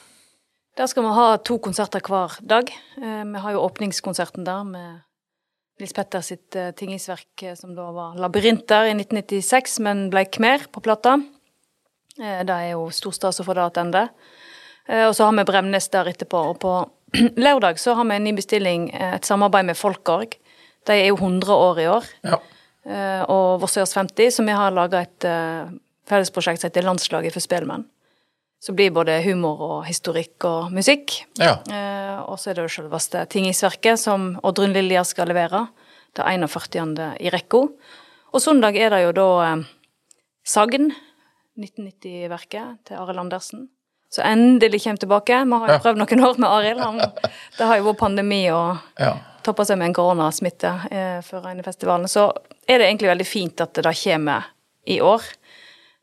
Der 0.75 0.87
skal 0.91 1.05
vi 1.05 1.11
ha 1.15 1.27
to 1.39 1.55
konserter 1.63 2.03
hver 2.03 2.35
dag. 2.43 2.71
Uh, 2.99 3.23
vi 3.23 3.43
har 3.43 3.55
jo 3.55 3.63
åpningskonserten 3.63 4.43
der 4.47 4.63
med 4.67 4.97
Nils 5.79 5.95
Petter 5.95 6.23
sitt 6.23 6.55
uh, 6.59 6.73
tingingsverk 6.75 7.45
uh, 7.47 7.53
som 7.55 7.75
da 7.75 7.87
var 7.95 8.17
'Labyrinter' 8.19 8.89
i 8.89 8.95
1996, 8.97 9.79
men 9.87 10.09
ble 10.11 10.25
Khmer 10.27 10.67
på 10.71 10.83
plata. 10.83 11.17
det 12.15 12.55
er 12.55 12.69
jo 12.71 12.89
stor 12.95 13.11
stas 13.11 13.39
å 13.39 13.43
få 13.43 13.53
det 13.55 13.73
tilbake. 13.75 14.09
og 14.87 15.15
så 15.15 15.25
har 15.25 15.33
vi 15.35 15.43
Bremnes 15.43 15.89
der 15.89 16.07
etterpå. 16.07 16.43
Og 16.51 16.59
på 16.59 16.89
lørdag 17.45 17.79
så 17.79 17.93
har 17.93 18.05
vi 18.05 18.15
en 18.15 18.23
ny 18.23 18.31
bestilling, 18.35 18.91
et 18.93 19.25
samarbeid 19.25 19.65
med 19.65 19.77
Folkorg. 19.77 20.35
De 20.87 20.93
er 20.93 21.07
jo 21.07 21.15
100 21.15 21.51
år 21.51 21.79
i 21.79 21.87
år. 21.87 22.05
Ja. 22.23 22.39
Eh, 22.85 23.23
og 23.31 23.61
Vossøyas 23.63 23.95
50, 23.97 24.31
som 24.37 24.45
vi 24.45 24.55
har 24.55 24.73
laga 24.73 25.01
et 25.05 25.25
uh, 25.25 25.71
fellesprosjekt 26.09 26.61
som 26.61 26.69
heter 26.69 26.85
Landslaget 26.85 27.33
for 27.33 27.41
spelmenn. 27.41 27.87
Så 28.61 28.73
blir 28.77 28.93
både 28.93 29.17
humor 29.25 29.61
og 29.65 29.79
historikk 29.87 30.45
og 30.47 30.73
musikk. 30.73 31.17
Ja. 31.41 31.57
Uh, 31.65 32.29
og 32.29 32.39
så 32.41 32.51
er 32.51 32.59
det 32.59 32.67
jo 32.67 32.75
selveste 32.77 33.25
Sverket 33.53 34.01
som 34.01 34.35
Oddrun 34.43 34.73
Lilja 34.73 35.03
skal 35.03 35.29
levere. 35.33 35.67
Det 36.15 36.23
41. 36.23 37.17
i 37.19 37.29
rekka. 37.29 37.65
Og 38.31 38.41
søndag 38.41 38.77
er 38.77 38.89
det 38.93 39.03
jo 39.03 39.11
da 39.11 39.29
sagn. 40.45 40.93
1990-verket 41.55 42.81
til 42.87 42.99
Arild 42.99 43.19
Andersen. 43.19 43.69
Så 44.11 44.23
endelig 44.23 44.83
kommer 44.83 44.99
tilbake. 44.99 45.37
Vi 45.45 45.59
har 45.61 45.71
jo 45.71 45.77
prøvd 45.83 46.01
noen 46.01 46.25
år 46.27 46.39
med 46.39 46.49
Arild. 46.49 47.05
Det 47.57 47.67
har 47.67 47.79
jo 47.79 47.87
vært 47.89 47.99
pandemi 47.99 48.43
og 48.51 48.77
Ja. 48.99 49.15
Toppa 49.45 49.65
seg 49.67 49.79
med 49.79 49.91
en 49.91 49.95
koronasmitte 49.97 50.71
eh, 50.91 51.17
før 51.25 51.45
Reinefestivalen. 51.47 52.09
Så 52.11 52.27
er 52.67 52.81
det 52.81 52.89
egentlig 52.89 53.11
veldig 53.11 53.27
fint 53.27 53.63
at 53.63 53.73
det 53.77 53.85
da 53.85 53.93
kommer 53.95 54.51
i 54.89 54.99
år. 55.01 55.25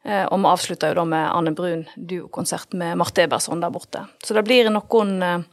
Eh, 0.04 0.24
og 0.26 0.38
vi 0.40 0.50
avslutter 0.50 0.92
jo 0.92 1.00
da 1.02 1.06
med 1.06 1.28
Anne 1.30 1.54
Brun 1.54 1.84
duokonsert 1.96 2.74
med 2.78 2.98
Marte 2.98 3.26
Eberson 3.26 3.62
der 3.62 3.74
borte. 3.74 4.06
Så 4.24 4.34
det 4.34 4.44
blir 4.46 4.70
noen 4.72 5.12
eh, 5.22 5.44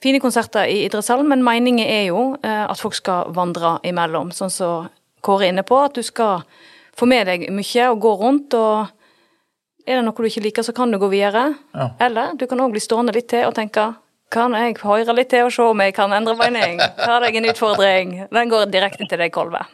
fine 0.00 0.20
konserter 0.22 0.70
i 0.70 0.84
idrettshallen, 0.86 1.28
men 1.28 1.44
meningen 1.44 1.84
er 1.84 2.06
jo 2.08 2.22
eh, 2.40 2.64
at 2.64 2.80
folk 2.80 2.96
skal 2.96 3.34
vandre 3.36 3.78
imellom. 3.86 4.32
Sånn 4.36 4.52
som 4.54 4.88
Kåre 5.20 5.44
er 5.44 5.52
inne 5.52 5.66
på, 5.68 5.76
at 5.76 5.92
du 5.92 6.00
skal 6.00 6.46
få 6.96 7.04
med 7.04 7.26
deg 7.28 7.42
mye 7.52 7.90
og 7.92 7.98
gå 8.00 8.14
rundt. 8.22 8.54
og 8.56 8.88
er 9.84 9.98
det 9.98 10.04
noe 10.06 10.16
du 10.16 10.28
ikke 10.28 10.44
liker, 10.46 10.64
så 10.64 10.72
kan 10.72 10.88
du 10.92 10.96
gå 11.00 11.10
videre. 11.12 11.50
Ja. 11.74 11.90
Eller 12.00 12.32
du 12.40 12.46
kan 12.48 12.60
òg 12.64 12.72
bli 12.72 12.80
stående 12.80 13.12
litt 13.12 13.28
til 13.28 13.44
og 13.44 13.52
tenke 13.56 13.90
kan 14.30 14.54
jeg 14.54 14.76
høre 14.82 15.14
litt 15.18 15.30
til 15.32 15.48
og 15.48 15.52
se 15.54 15.64
om 15.72 15.80
jeg 15.82 15.94
kan 15.96 16.12
endre 16.14 16.36
mening? 16.38 16.78
Har 16.98 17.24
deg 17.24 17.36
en 17.40 17.48
utfordring? 17.50 18.12
Den 18.30 18.52
går 18.52 18.70
direkte 18.70 19.06
til 19.10 19.18
deg, 19.18 19.32
Kolve. 19.34 19.64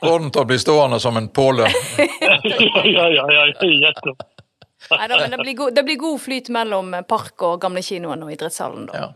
Kommer 0.00 0.28
til 0.28 0.42
å 0.42 0.46
bli 0.48 0.58
stående 0.60 1.00
som 1.00 1.16
en 1.20 1.30
pålønn. 1.32 1.72
Ja, 2.84 3.08
ja, 3.08 3.24
ja. 3.32 3.42
Men 4.90 5.30
det 5.30 5.38
blir, 5.38 5.54
god, 5.54 5.74
det 5.74 5.82
blir 5.86 5.96
god 6.00 6.20
flyt 6.20 6.48
mellom 6.52 6.94
park 7.08 7.42
og 7.46 7.60
gamle 7.62 7.82
kinoen 7.84 8.22
og 8.26 8.32
idrettshallen, 8.32 8.86
da. 8.90 9.02
Ja. 9.04 9.10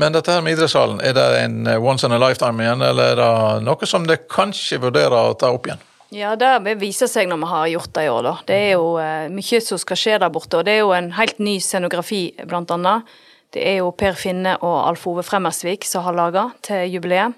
Men 0.00 0.14
dette 0.16 0.32
her 0.32 0.40
med 0.44 0.56
idrettshallen, 0.56 1.00
er 1.04 1.12
det 1.16 1.24
en 1.42 1.66
eh, 1.68 1.76
once 1.76 2.06
in 2.06 2.12
a 2.16 2.20
lifetime 2.20 2.62
igjen, 2.64 2.80
eller 2.88 3.12
er 3.12 3.18
det 3.20 3.64
noe 3.66 3.88
som 3.88 4.06
det 4.08 4.22
kanskje 4.32 4.80
vurderer 4.80 5.12
å 5.12 5.34
ta 5.36 5.52
opp 5.52 5.68
igjen? 5.68 5.82
Ja, 6.12 6.34
det 6.36 6.74
viser 6.80 7.08
seg 7.08 7.28
når 7.30 7.38
vi 7.40 7.48
har 7.48 7.66
gjort 7.72 7.92
det 7.96 8.02
i 8.04 8.08
år, 8.12 8.22
da. 8.26 8.32
Det 8.48 8.56
er 8.66 8.72
jo 8.74 8.88
eh, 9.00 9.28
mye 9.32 9.60
som 9.64 9.78
skal 9.80 9.96
skje 9.96 10.18
der 10.20 10.32
borte, 10.34 10.58
og 10.60 10.66
det 10.68 10.74
er 10.76 10.82
jo 10.82 10.90
en 10.92 11.08
helt 11.16 11.38
ny 11.40 11.54
scenografi, 11.64 12.26
blant 12.50 12.72
annet. 12.74 13.08
Det 13.52 13.62
er 13.68 13.78
jo 13.80 13.90
Per 13.96 14.16
Finne 14.16 14.54
og 14.64 14.74
Alf 14.90 15.06
Ove 15.08 15.24
Fremmersvik 15.24 15.84
som 15.88 16.04
har 16.06 16.16
laga 16.16 16.46
til 16.64 16.84
jubileet. 16.92 17.32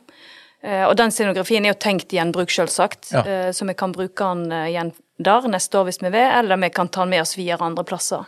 Eh, 0.64 0.82
og 0.88 0.96
den 0.98 1.14
scenografien 1.14 1.66
er 1.68 1.74
jo 1.74 1.80
tenkt 1.86 2.10
gjenbruk, 2.14 2.50
selvsagt, 2.50 3.12
Ja. 3.14 3.22
eh, 3.22 3.50
så 3.54 3.66
vi 3.68 3.74
kan 3.78 3.92
bruke 3.94 4.26
den 4.34 4.50
igjen 4.72 4.92
der 5.22 5.46
neste 5.46 5.78
år 5.78 5.86
hvis 5.86 6.02
vi 6.02 6.10
vil, 6.10 6.30
eller 6.40 6.58
vi 6.58 6.70
kan 6.74 6.88
ta 6.90 7.02
den 7.04 7.10
med 7.14 7.22
oss 7.22 7.36
videre 7.38 7.62
andre 7.62 7.84
plasser. 7.86 8.26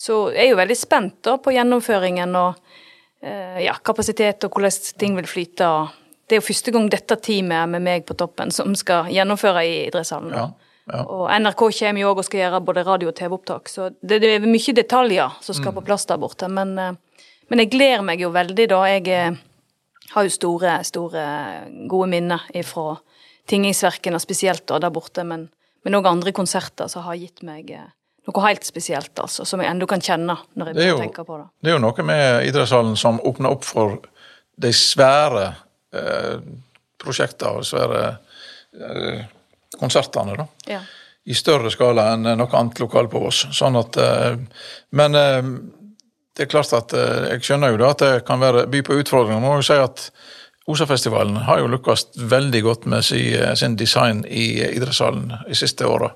Så 0.00 0.30
jeg 0.32 0.46
er 0.46 0.50
jo 0.54 0.60
veldig 0.62 0.76
spent 0.78 1.22
da 1.26 1.36
på 1.36 1.52
gjennomføringen 1.52 2.36
og 2.38 2.54
ja, 3.58 3.72
kapasitet 3.82 4.44
og 4.46 4.52
hvordan 4.54 4.94
ting 4.96 5.16
vil 5.18 5.26
flyte. 5.26 5.66
og 5.66 5.88
Det 6.28 6.36
er 6.36 6.42
jo 6.42 6.46
første 6.48 6.72
gang 6.74 6.88
dette 6.92 7.16
teamet 7.24 7.56
er 7.56 7.66
med 7.72 7.84
meg 7.86 8.06
på 8.08 8.16
toppen 8.20 8.52
som 8.54 8.74
skal 8.76 9.08
gjennomføre 9.12 9.64
i 9.64 9.74
idrettshallen. 9.86 10.34
Ja. 10.36 10.46
ja. 10.92 11.02
Og 11.04 11.26
NRK 11.32 11.64
kommer 11.80 12.02
jo 12.02 12.12
òg 12.12 12.22
og 12.22 12.28
skal 12.28 12.42
gjøre 12.44 12.62
både 12.68 12.84
radio- 12.86 13.08
og 13.08 13.16
TV-opptak, 13.16 13.68
så 13.72 13.90
det, 14.02 14.20
det 14.24 14.34
er 14.36 14.46
mye 14.46 14.74
detaljer 14.76 15.38
som 15.44 15.56
skal 15.56 15.72
på 15.76 15.84
plass 15.88 16.04
der 16.10 16.20
borte. 16.20 16.48
Men, 16.52 16.76
eh, 16.78 17.26
men 17.48 17.64
jeg 17.64 17.72
gleder 17.72 18.04
meg 18.04 18.20
jo 18.20 18.32
veldig, 18.34 18.68
da. 18.68 18.82
Jeg 18.92 19.08
eh, 19.08 19.38
har 20.14 20.28
jo 20.28 20.36
store, 20.36 20.78
store 20.84 21.26
gode 21.88 22.10
minner 22.12 22.44
fra 22.64 22.98
Tingingsverkene 23.48 24.20
spesielt 24.20 24.66
da, 24.68 24.76
der 24.84 24.92
borte, 24.92 25.24
men 25.24 25.48
men 25.88 25.96
òg 25.98 26.08
andre 26.10 26.34
konserter 26.36 26.88
som 26.90 27.04
har 27.06 27.16
gitt 27.16 27.40
meg 27.46 27.70
eh, 27.72 27.86
noe 28.28 28.44
helt 28.44 28.66
spesielt, 28.66 29.14
altså, 29.22 29.46
som 29.48 29.62
jeg 29.62 29.70
ennå 29.72 29.86
kan 29.88 30.02
kjenne 30.04 30.34
når 30.58 30.72
jeg 30.74 30.90
jo- 30.90 30.98
tenker 31.00 31.24
på 31.24 31.38
det. 31.38 31.46
Det 31.64 31.70
er 31.70 31.78
jo 31.78 31.84
noe 31.84 32.04
med 32.04 32.48
idrettshallen 32.48 32.96
som 32.98 33.20
åpner 33.24 33.54
opp 33.54 33.64
for 33.64 33.98
de 34.58 34.72
svære 34.74 35.46
eh, 35.94 36.38
prosjekter 36.98 37.60
og 37.60 37.66
svære 37.66 38.04
eh, 38.78 39.26
konsertene, 39.78 40.36
da. 40.38 40.48
Ja. 40.68 40.80
I 41.28 41.36
større 41.36 41.70
skala 41.70 42.12
enn 42.14 42.24
noe 42.24 42.48
annet 42.56 42.80
lokal 42.80 43.10
på 43.12 43.20
Voss. 43.20 43.44
Sånn 43.52 43.76
at 43.76 43.98
eh, 44.00 44.38
Men 44.96 45.14
eh, 45.18 45.50
det 46.38 46.46
er 46.46 46.52
klart 46.52 46.72
at 46.76 46.94
eh, 46.96 47.32
jeg 47.34 47.44
skjønner 47.48 47.74
jo 47.74 47.80
da 47.82 47.92
at 47.92 48.02
det 48.04 48.12
kan 48.28 48.40
være 48.40 48.66
by 48.70 48.82
på 48.86 49.00
utfordringer. 49.02 49.40
Man 49.42 49.50
må 49.50 49.60
jo 49.60 49.68
si 49.68 49.78
at 49.78 50.10
Osafestivalen 50.68 51.36
har 51.46 51.62
jo 51.62 51.68
lykkes 51.72 52.02
veldig 52.28 52.60
godt 52.62 52.84
med 52.92 53.04
si, 53.04 53.22
eh, 53.34 53.54
sin 53.56 53.76
design 53.80 54.24
i 54.28 54.60
idrettshallen 54.66 55.32
de 55.46 55.56
siste 55.56 55.86
åra. 55.88 56.10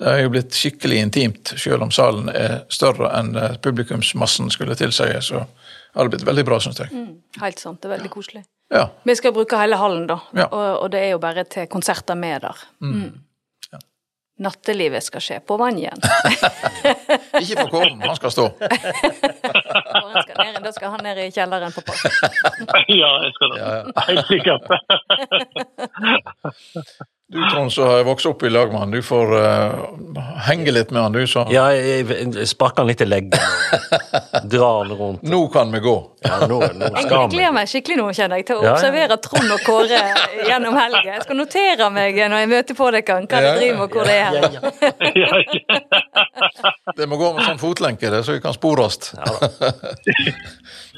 Det 0.00 0.08
er 0.08 0.22
jo 0.22 0.30
blitt 0.32 0.56
skikkelig 0.56 0.98
intimt, 0.98 1.52
selv 1.60 1.84
om 1.84 1.92
salen 1.92 2.30
er 2.32 2.62
større 2.72 3.10
enn 3.18 3.36
eh, 3.36 3.58
publikumsmassen 3.62 4.48
skulle 4.50 4.74
tilsi. 4.80 5.10
Så 5.20 5.44
har 5.44 6.08
det 6.08 6.16
blitt 6.16 6.26
veldig 6.26 6.44
bra, 6.48 6.58
syns 6.64 6.80
jeg. 6.80 7.04
Helt 7.42 7.60
sant. 7.60 7.82
Det 7.82 7.90
er 7.90 7.98
veldig 7.98 8.10
koselig. 8.10 8.42
Ja. 8.72 8.86
Vi 9.04 9.16
skal 9.16 9.34
bruke 9.36 9.58
hele 9.60 9.76
hallen, 9.76 10.06
da. 10.08 10.16
Ja. 10.32 10.46
Og, 10.48 10.82
og 10.84 10.90
det 10.94 11.02
er 11.04 11.10
jo 11.12 11.20
bare 11.20 11.44
til 11.44 11.68
konserter 11.68 12.16
med 12.16 12.40
der. 12.46 12.64
Mm. 12.80 13.12
Nattelivet 14.42 15.04
skal 15.04 15.20
skje 15.22 15.36
på 15.46 15.56
Vangen. 15.60 16.00
Ikke 17.42 17.56
på 17.60 17.66
Kålen, 17.68 18.00
han 18.00 18.16
skal 18.16 18.32
stå. 18.32 18.46
Skal 18.56 20.38
ned, 20.40 20.56
da 20.64 20.72
skal 20.72 20.94
han 20.96 21.04
ned 21.04 21.20
i 21.20 21.28
kjelleren 21.30 21.74
på 21.76 21.84
park. 21.84 22.00
Ja, 23.02 23.10
jeg 23.26 23.32
skal 23.36 23.48
det. 23.52 23.60
Helt 24.08 24.26
sikkert. 24.32 24.64
Du 27.32 27.38
Trond, 27.48 27.72
så 27.72 27.86
har 27.88 27.96
jeg 28.02 28.04
vokst 28.10 28.26
opp 28.28 28.42
i 28.44 28.50
lag 28.52 28.68
med 28.72 28.80
han, 28.82 28.90
du 28.92 28.98
får 29.02 29.30
uh, 29.32 29.76
henge 30.44 30.72
litt 30.74 30.90
med 30.92 31.00
han, 31.00 31.14
du. 31.16 31.22
Så 31.26 31.46
Ja, 31.48 31.70
jeg, 31.72 32.04
jeg 32.36 32.48
sparker 32.50 32.82
han 32.84 32.90
litt 32.90 33.00
i 33.00 33.06
leggen 33.08 33.32
Dra 34.52 34.68
han 34.82 34.92
rundt. 34.98 35.22
nå 35.24 35.40
kan 35.54 35.72
vi 35.72 35.80
gå. 35.80 35.94
Ja, 36.26 36.42
nå, 36.50 36.58
nå 36.76 36.90
Jeg 37.00 37.08
gleder 37.32 37.54
meg 37.56 37.70
skikkelig 37.72 37.96
nå, 38.02 38.10
kjenner 38.12 38.42
jeg, 38.42 38.46
til 38.50 38.60
å 38.60 38.66
Ja, 38.66 38.66
ja. 38.66 38.74
observere 38.76 39.16
Trond 39.24 39.54
og 39.56 39.64
Kåre 39.64 40.02
gjennom 40.50 40.76
helgen. 40.76 41.08
Jeg 41.14 41.24
skal 41.24 41.40
notere 41.40 41.88
meg 41.96 42.20
når 42.20 42.44
jeg 42.44 42.50
møter 42.52 42.78
på 42.82 42.90
dere, 42.92 43.18
hva 43.24 43.40
Ja, 43.40 43.40
de 43.48 43.54
driver 43.62 43.80
med 43.80 43.86
og 43.86 43.96
hvor 43.96 44.04
det 44.12 44.18
er. 44.18 44.32
Ja, 44.36 44.52
ja. 44.52 44.60
Ja, 45.22 45.32
ja. 45.40 46.92
Det 46.96 47.06
må 47.08 47.16
gå 47.20 47.32
med 47.36 47.44
sånn 47.48 47.60
fotlenke, 47.60 48.10
det, 48.12 48.20
så 48.26 48.36
vi 48.36 48.42
kan 48.44 48.52
spores. 48.56 48.98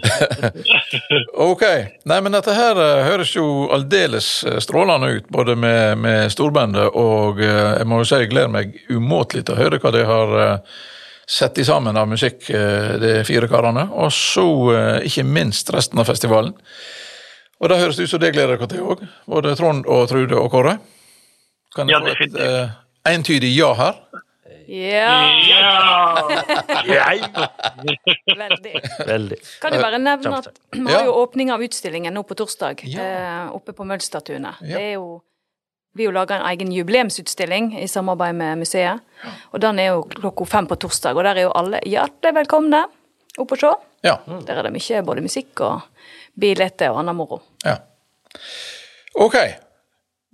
ok. 1.51 1.63
Nei, 2.05 2.19
men 2.21 2.35
dette 2.37 2.55
her 2.57 2.79
eh, 2.81 3.05
høres 3.09 3.35
jo 3.37 3.45
aldeles 3.75 4.29
eh, 4.49 4.59
strålende 4.63 5.11
ut, 5.19 5.29
både 5.33 5.57
med, 5.59 5.99
med 6.01 6.33
storbandet 6.33 6.91
og 6.99 7.41
eh, 7.43 7.79
jeg 7.81 7.89
må 7.91 8.01
jo 8.03 8.09
si 8.09 8.21
jeg 8.23 8.33
gleder 8.33 8.53
meg 8.53 8.77
umåtelig 8.93 9.47
til 9.47 9.57
å 9.57 9.61
høre 9.63 9.81
hva 9.83 9.95
de 9.95 10.05
har 10.09 10.35
sett 11.25 11.57
i 11.59 11.65
sammen 11.65 11.97
av 11.97 12.09
musikk, 12.11 12.51
de 13.01 13.13
fire 13.25 13.49
karene. 13.49 13.87
Og 13.97 14.11
så 14.13 14.45
ikke 15.09 15.23
minst 15.25 15.71
resten 15.73 16.03
av 16.03 16.05
festivalen. 16.11 16.53
Og 17.63 17.71
det 17.73 17.79
høres 17.81 17.97
ut 18.03 18.11
som 18.11 18.21
det 18.21 18.35
gleder 18.35 18.59
dere 18.59 18.69
til 18.69 18.83
òg, 18.93 19.07
både 19.33 19.55
Trond 19.57 19.89
og 19.89 20.05
Trude 20.11 20.37
og 20.37 20.51
Kåre. 20.53 20.75
Kan 21.73 21.89
jeg 21.89 21.97
Ja, 21.97 22.03
få 22.05 22.29
et 22.29 23.15
entydig 23.15 23.55
ja 23.57 23.71
her? 23.79 23.97
Ja, 24.69 25.31
Ja! 25.49 27.15
veldig. 28.37 28.81
Veldig. 29.07 29.39
Kan 29.61 29.73
du 29.73 29.79
bare 29.83 29.99
nevne 30.01 30.39
at 30.39 30.49
vi 30.73 30.85
har 30.93 31.07
jo 31.09 31.15
åpning 31.23 31.53
av 31.55 31.63
utstillingen 31.65 32.15
nå 32.15 32.23
på 32.27 32.35
torsdag, 32.39 32.85
Ja. 32.89 33.03
eh, 33.03 33.55
oppe 33.55 33.73
på 33.73 33.85
Møllstatuene. 33.89 34.55
Ja. 34.61 34.77
Det 34.79 34.83
er 34.83 34.93
jo 34.99 35.23
vi 35.95 36.07
har 36.09 36.13
laga 36.13 36.41
en 36.41 36.47
egen 36.51 36.73
jubileumsutstilling 36.75 37.77
i 37.79 37.87
samarbeid 37.87 38.35
med 38.35 38.59
museet. 38.59 39.01
Og 39.53 39.61
den 39.63 39.79
er 39.79 39.93
jo 39.93 40.01
klokka 40.11 40.45
fem 40.51 40.67
på 40.67 40.75
torsdag, 40.83 41.15
og 41.17 41.23
der 41.23 41.37
er 41.39 41.43
jo 41.47 41.53
alle 41.55 41.79
hjertelig 41.87 42.35
velkomne 42.35 42.81
opp 43.39 43.53
og 43.55 43.59
se. 43.61 43.71
Ja. 44.03 44.17
Der 44.27 44.59
er 44.59 44.63
det 44.67 44.73
mye 44.75 45.03
både 45.07 45.23
musikk 45.23 45.61
og 45.61 45.83
billetter 46.39 46.91
og 46.91 46.99
annen 46.99 47.15
moro. 47.17 47.39
Ja. 47.65 47.77
Ok. 49.15 49.37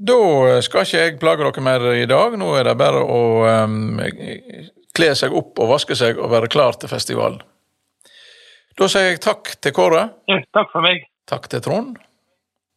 Da 0.00 0.60
skal 0.64 0.86
ikke 0.86 1.00
jeg 1.02 1.16
plage 1.20 1.44
dere 1.44 1.62
mer 1.64 1.82
i 1.92 2.06
dag. 2.08 2.36
Nå 2.40 2.54
er 2.56 2.70
det 2.70 2.76
bare 2.80 3.02
å 3.04 3.20
um, 3.66 4.00
kle 4.96 5.10
seg 5.18 5.34
opp 5.36 5.60
og 5.60 5.74
vaske 5.74 5.96
seg 5.98 6.16
og 6.16 6.30
være 6.32 6.48
klar 6.52 6.78
til 6.80 6.88
festivalen. 6.88 7.42
Da 8.80 8.88
sier 8.88 9.10
jeg 9.10 9.20
takk 9.20 9.58
til 9.60 9.74
Kåre, 9.76 10.06
Takk 10.56 10.70
for 10.72 10.80
meg. 10.86 11.04
takk 11.28 11.50
til 11.52 11.60
Trond, 11.60 11.98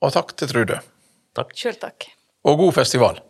og 0.03 0.11
takk 0.11 0.35
til 0.35 0.51
Trude. 0.51 0.81
Sjøl 1.55 1.79
takk. 1.79 2.09
Og 2.43 2.59
god 2.59 2.73
festival. 2.81 3.21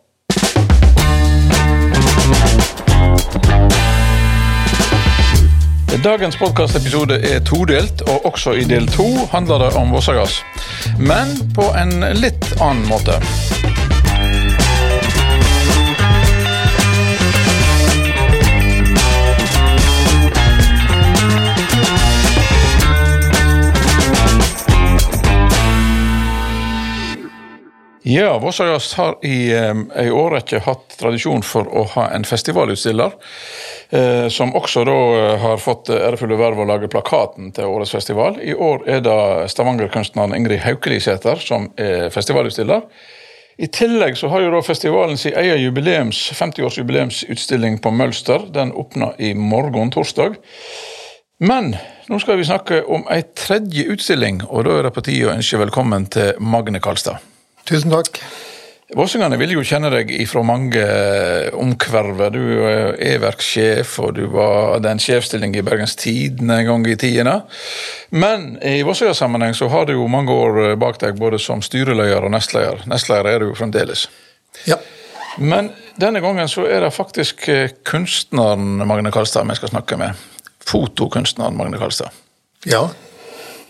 Dagens 6.04 6.36
podkastepisode 6.36 7.16
er 7.22 7.38
todelt, 7.46 8.02
og 8.10 8.26
også 8.26 8.52
i 8.60 8.66
del 8.68 8.84
to 8.92 9.06
handler 9.32 9.62
det 9.62 9.70
om 9.80 9.94
Vossagass. 9.94 10.42
Men 10.98 11.32
på 11.56 11.70
en 11.78 11.94
litt 12.18 12.50
annen 12.60 12.84
måte. 12.90 13.16
Ja, 28.06 28.38
Vossajazz 28.38 28.94
har 28.98 29.14
i 29.24 29.48
ei 29.48 30.10
årrekke 30.12 30.58
hatt 30.66 30.98
tradisjon 31.00 31.40
for 31.40 31.64
å 31.72 31.86
ha 31.94 32.10
en 32.12 32.26
festivalutstiller. 32.28 33.14
Eh, 33.96 34.28
som 34.28 34.52
også 34.52 34.82
da 34.84 34.96
eh, 35.16 35.38
har 35.40 35.62
fått 35.62 35.88
ærefulle 35.88 36.36
verv 36.36 36.60
å 36.60 36.66
lage 36.68 36.90
plakaten 36.92 37.48
til 37.56 37.72
årets 37.72 37.94
festival. 37.96 38.36
I 38.44 38.52
år 38.52 38.84
er 38.92 39.00
det 39.06 39.48
stavangerkunstneren 39.54 40.36
Ingrid 40.36 40.60
Haukelisæter 40.66 41.40
som 41.40 41.70
er 41.80 42.12
festivalutstiller. 42.12 42.84
I 43.56 43.72
tillegg 43.72 44.20
så 44.20 44.28
har 44.28 44.44
jo 44.44 44.52
da 44.52 44.60
festivalen 44.66 45.16
sin 45.16 45.36
egen 45.40 45.64
jubileums, 45.64 46.26
50-årsjubileumsutstilling 46.36 47.80
på 47.80 47.92
Mølster. 47.94 48.50
Den 48.52 48.76
åpner 48.76 49.16
i 49.16 49.32
morgen, 49.32 49.94
torsdag. 49.94 50.36
Men 51.40 51.76
nå 52.10 52.20
skal 52.20 52.36
vi 52.36 52.52
snakke 52.52 52.84
om 52.84 53.08
ei 53.08 53.22
tredje 53.32 53.88
utstilling, 53.96 54.44
og 54.48 54.68
da 54.68 54.80
er 54.80 54.90
det 54.90 54.98
på 54.98 55.08
tide 55.08 55.30
å 55.30 55.38
ønske 55.38 55.64
velkommen 55.64 56.12
til 56.12 56.34
Magne 56.42 56.84
Kalstad. 56.84 57.33
Tusen 57.64 57.92
takk. 57.92 58.20
Vossingene 58.94 59.38
vil 59.40 59.54
jo 59.56 59.62
kjenne 59.64 59.88
deg 59.90 60.10
ifra 60.12 60.42
mange 60.44 60.82
omkverver. 61.56 62.34
Du 62.34 62.42
er 62.68 62.98
e-verkssjef, 63.02 63.94
og 64.04 64.12
du 64.18 64.26
var 64.30 64.74
hadde 64.74 64.90
en 64.92 65.00
sjefsstilling 65.02 65.54
i 65.56 65.62
Bergens 65.66 65.96
Tidende 65.98 66.60
en 66.60 66.68
gang 66.68 66.84
i 66.86 66.96
tidene. 67.00 67.38
Men 68.14 68.52
i 68.62 68.82
Vossøya-sammenheng 68.86 69.56
så 69.56 69.70
har 69.72 69.88
du 69.88 69.94
jo 69.96 70.04
mange 70.12 70.34
år 70.36 70.76
bak 70.78 71.00
deg 71.02 71.16
både 71.18 71.40
som 71.42 71.64
styreleder 71.64 72.28
og 72.28 72.34
nestleder. 72.36 72.84
Nestleder 72.90 73.30
er 73.32 73.40
du 73.40 73.48
jo 73.48 73.56
fremdeles. 73.58 74.04
Ja. 74.68 74.76
Men 75.40 75.72
denne 75.98 76.20
gangen 76.22 76.46
så 76.52 76.66
er 76.68 76.84
det 76.84 76.92
faktisk 76.94 77.48
kunstneren 77.88 78.84
Magne 78.86 79.10
Kalstad 79.14 79.48
vi 79.48 79.56
skal 79.58 79.72
snakke 79.72 79.98
med. 79.98 80.20
Fotokunstneren 80.68 81.56
Magne 81.56 81.80
Kalstad. 81.80 82.12
Ja. 82.68 82.84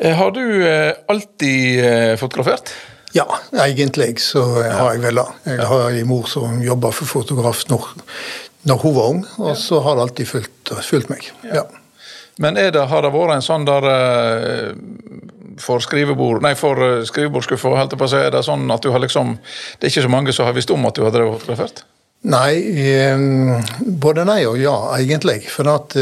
Har 0.02 0.34
du 0.34 0.42
alltid 1.08 2.18
fotografert? 2.20 2.74
Ja, 3.14 3.28
egentlig 3.62 4.16
så 4.22 4.42
har 4.58 4.96
jeg 4.96 5.04
vel 5.04 5.20
det. 5.20 5.26
Jeg 5.46 5.68
har 5.70 5.84
en 5.86 6.08
mor 6.10 6.26
som 6.30 6.58
jobba 6.62 6.90
for 6.94 7.06
fotograf 7.06 7.62
når, 7.70 7.86
når, 8.66 8.80
hun 8.82 8.94
var 8.96 9.10
ung, 9.12 9.20
og 9.38 9.54
så 9.60 9.78
har 9.84 9.94
det 9.94 10.06
alltid 10.08 10.30
fulgt, 10.32 10.72
fulgt 10.82 11.12
meg. 11.12 11.28
Ja. 11.46 11.62
Men 12.42 12.58
det, 12.58 12.74
har 12.90 13.06
det 13.06 13.12
vært 13.14 13.36
en 13.36 13.46
sånn 13.46 13.66
der 13.68 13.86
for 15.62 15.78
skrivebord 15.78 16.42
Nei, 16.42 16.56
for 16.58 17.04
skrivebordskuffa, 17.06 17.76
holdt 17.78 17.94
jeg 17.94 18.00
på 18.00 18.08
å 18.08 18.10
si. 18.10 18.18
Er 18.18 18.34
det 18.34 18.42
sånn 18.46 18.66
at 18.74 18.82
du 18.82 18.90
har 18.90 19.02
liksom 19.02 19.36
Det 19.78 19.86
er 19.86 19.92
ikke 19.92 20.06
så 20.08 20.10
mange 20.10 20.34
som 20.34 20.48
har 20.48 20.56
visst 20.56 20.72
om 20.74 20.88
at 20.88 20.98
du 20.98 21.04
har 21.06 21.14
drevet 21.14 21.38
fotografert? 21.38 21.84
Nei, 22.24 22.64
både 24.00 24.24
nei 24.24 24.40
og 24.48 24.56
ja, 24.56 24.74
egentlig. 24.96 25.42
For 25.52 25.68
at 25.68 25.94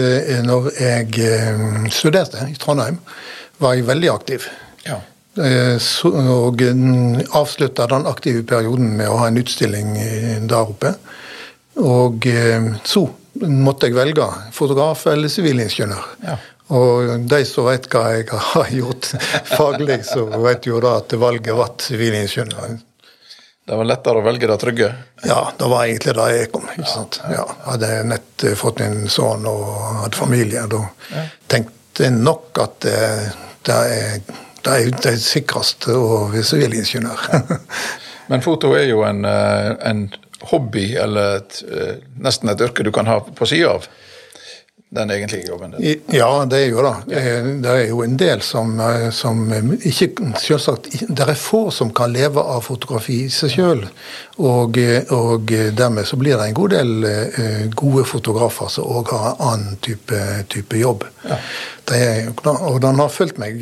når 0.47 0.69
jeg 0.79 1.91
studerte 1.93 2.47
i 2.47 2.55
Trondheim, 2.63 3.01
var 3.59 3.75
jeg 3.75 3.89
veldig 3.89 4.13
aktiv. 4.13 4.47
Ja. 5.35 5.79
Og 6.13 6.61
avslutta 7.33 7.87
den 7.89 8.07
aktive 8.11 8.43
perioden 8.45 8.93
med 8.99 9.09
å 9.09 9.19
ha 9.23 9.31
en 9.31 9.41
utstilling 9.41 9.95
der 10.45 10.73
oppe. 10.75 10.95
Og 11.81 12.27
så 12.85 13.07
måtte 13.41 13.89
jeg 13.89 13.97
velge 13.97 14.27
fotograf 14.53 15.07
eller 15.09 15.33
sivilingeniør. 15.33 16.09
Ja. 16.27 16.37
Og 16.73 17.27
de 17.29 17.43
som 17.49 17.67
vet 17.69 17.89
hva 17.93 18.05
jeg 18.15 18.29
har 18.33 18.71
gjort 18.73 19.11
faglig, 19.57 20.03
så 20.09 20.25
vet 20.45 20.69
jo 20.69 20.81
da 20.85 20.99
at 21.01 21.17
valget 21.21 21.57
ble 21.57 21.69
sivilingeniør. 21.85 22.81
Det 23.63 23.77
var 23.79 23.87
lettere 23.87 24.19
å 24.19 24.25
velge 24.27 24.49
det 24.51 24.57
trygge? 24.59 24.89
Ja, 25.23 25.43
det 25.59 25.67
var 25.71 25.85
egentlig 25.85 26.17
da 26.19 26.25
jeg 26.33 26.49
kom. 26.51 26.65
ikke 26.75 26.89
sant? 26.91 27.21
Ja, 27.31 27.45
hadde 27.69 27.91
jeg 27.93 28.09
nett 28.11 28.47
fått 28.59 28.83
min 28.83 29.07
sønn 29.13 29.47
og 29.47 29.69
hadde 30.01 30.19
familie, 30.19 30.65
da 30.67 30.83
tenkte 31.53 32.09
jeg 32.09 32.17
nok 32.17 32.59
at 32.59 32.81
det, 32.83 32.99
det 33.69 33.77
er 33.95 34.41
det 34.65 34.75
er 34.75 34.85
jo 34.87 34.99
det 35.05 35.17
sikreste 35.23 35.97
å 35.97 36.27
være 36.33 36.45
sivilingeniør. 36.47 37.57
Men 38.31 38.45
foto 38.45 38.73
er 38.79 38.87
jo 38.91 39.03
en, 39.07 39.25
en 39.27 40.07
hobby, 40.53 40.93
eller 40.99 41.41
et, 41.41 41.59
nesten 42.23 42.51
et 42.53 42.63
yrke 42.65 42.87
du 42.87 42.93
kan 42.95 43.11
ha 43.11 43.21
på 43.23 43.49
sida 43.49 43.75
av 43.77 43.91
den 44.93 45.11
egentlige 45.11 45.49
jobben 45.49 45.71
din? 45.71 46.01
Ja, 46.07 46.45
det 46.45 46.59
er 46.59 46.67
jo 46.69 46.83
det. 46.85 47.21
Det 47.65 47.71
er 47.71 47.87
jo 47.89 48.03
en 48.05 48.17
del 48.21 48.43
som, 48.45 48.75
som 49.13 49.47
ikke 49.81 50.11
Selvsagt, 50.43 50.91
det 51.09 51.25
er 51.25 51.39
få 51.39 51.71
som 51.73 51.93
kan 51.97 52.13
leve 52.13 52.43
av 52.43 52.61
fotografi 52.67 53.23
i 53.25 53.31
seg 53.33 53.55
sjøl. 53.55 53.87
Og, 54.37 54.77
og, 55.17 55.53
dermed 55.79 56.09
så 56.09 56.19
blir 56.21 56.37
det 56.37 56.51
en 56.51 56.59
god 56.59 56.75
del 56.75 57.71
gode 57.79 58.05
fotografer 58.09 58.69
som 58.73 58.91
òg 58.99 59.15
har 59.17 59.31
en 59.31 59.47
annen 59.49 59.81
type, 59.85 60.21
type 60.53 60.81
jobb. 60.83 61.07
Ja. 61.25 61.41
Er, 61.93 62.29
og 62.47 62.79
den 62.81 63.01
har 63.03 63.11
fulgt 63.13 63.41
meg 63.43 63.61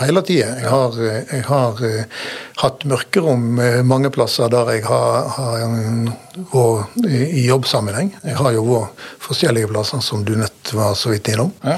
hele 0.00 0.22
tida. 0.24 0.52
Jeg 0.62 1.24
jeg 1.32 1.42
har 1.48 1.80
hatt 2.62 2.84
mørkerom 2.88 3.58
mange 3.84 4.08
plasser 4.14 4.48
der 4.52 4.70
jeg 4.76 4.84
har, 4.86 5.28
har 5.34 5.64
vært 6.54 7.08
i 7.10 7.46
jobbsammenheng. 7.48 8.14
Jeg 8.24 8.38
har 8.38 8.54
jo 8.54 8.64
vært 8.68 9.08
forskjellige 9.26 9.72
plasser, 9.72 10.00
som 10.00 10.24
du 10.24 10.36
nett 10.40 10.72
var 10.72 10.94
så 10.96 11.12
vidt 11.12 11.32
innom. 11.34 11.52
Ja. 11.66 11.76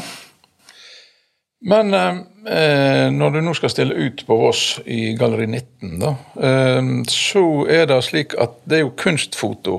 Men 1.63 1.95
eh, 1.95 3.09
når 3.15 3.37
du 3.37 3.41
nå 3.47 3.55
skal 3.55 3.71
stille 3.71 3.95
ut 3.95 4.25
på 4.27 4.37
Voss 4.41 4.81
i 4.85 5.13
Galleri 5.19 5.47
19, 5.47 5.99
da, 6.03 6.15
eh, 6.43 6.81
så 7.11 7.45
er 7.71 7.87
det 7.91 8.01
slik 8.07 8.35
at 8.43 8.59
det 8.67 8.81
er 8.81 8.87
jo 8.87 8.97
kunstfoto. 8.99 9.77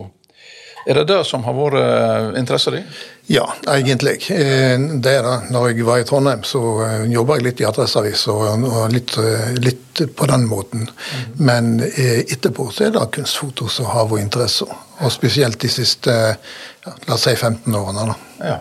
Er 0.88 1.00
det 1.00 1.10
det 1.12 1.22
som 1.28 1.44
har 1.48 1.56
vært 1.56 2.40
interessen 2.40 2.80
din? 2.80 2.88
Ja, 3.32 3.46
egentlig. 3.68 4.18
Det 4.28 5.12
er 5.12 5.24
det. 5.24 5.36
Når 5.54 5.70
jeg 5.70 5.86
var 5.88 6.02
i 6.02 6.04
Trondheim, 6.08 6.42
så 6.44 6.60
jobba 7.08 7.38
jeg 7.38 7.46
litt 7.46 7.62
i 7.64 7.68
Adresseavis 7.70 8.26
og 8.34 8.92
litt, 8.92 9.16
litt, 9.64 10.02
på 10.18 10.28
den 10.28 10.44
måten. 10.50 10.90
Mm. 10.90 11.40
Men 11.48 11.72
etterpå 11.86 12.68
så 12.74 12.90
er 12.90 12.98
det 12.98 13.06
kunstfoto 13.16 13.70
som 13.72 13.88
har 13.94 14.10
vår 14.12 14.26
interesse. 14.26 14.68
Og 15.00 15.16
spesielt 15.16 15.62
de 15.64 15.72
siste 15.72 16.12
ja, 16.12 16.96
la 17.08 17.16
oss 17.16 17.24
si 17.30 17.36
15 17.36 17.80
årene. 17.80 18.12
da. 18.12 18.20
Ja. 18.44 18.60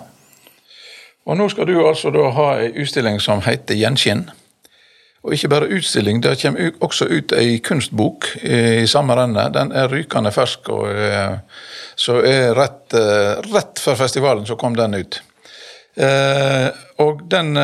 Og 1.26 1.38
nå 1.38 1.48
skal 1.50 1.66
du 1.66 1.76
altså 1.82 2.10
da 2.14 2.30
ha 2.34 2.46
ei 2.60 2.70
utstilling 2.82 3.20
som 3.22 3.42
heter 3.42 3.78
Gjenskinn. 3.78 4.28
Og 5.22 5.34
ikke 5.36 5.48
bare 5.52 5.70
utstilling, 5.70 6.18
det 6.22 6.34
kommer 6.42 6.78
også 6.82 7.06
ut 7.06 7.32
ei 7.38 7.60
kunstbok 7.62 8.26
i 8.42 8.86
samme 8.90 9.14
renne. 9.14 9.44
Den 9.54 9.70
er 9.70 9.86
rykende 9.92 10.32
fersk, 10.34 10.68
og 10.74 10.88
så 11.94 12.16
er 12.26 12.56
rett, 12.58 12.96
rett 13.54 13.78
før 13.78 14.00
festivalen 14.00 14.48
så 14.48 14.56
kom 14.58 14.74
den 14.74 14.98
ut. 14.98 15.20
Og 17.06 17.22
den 17.30 17.54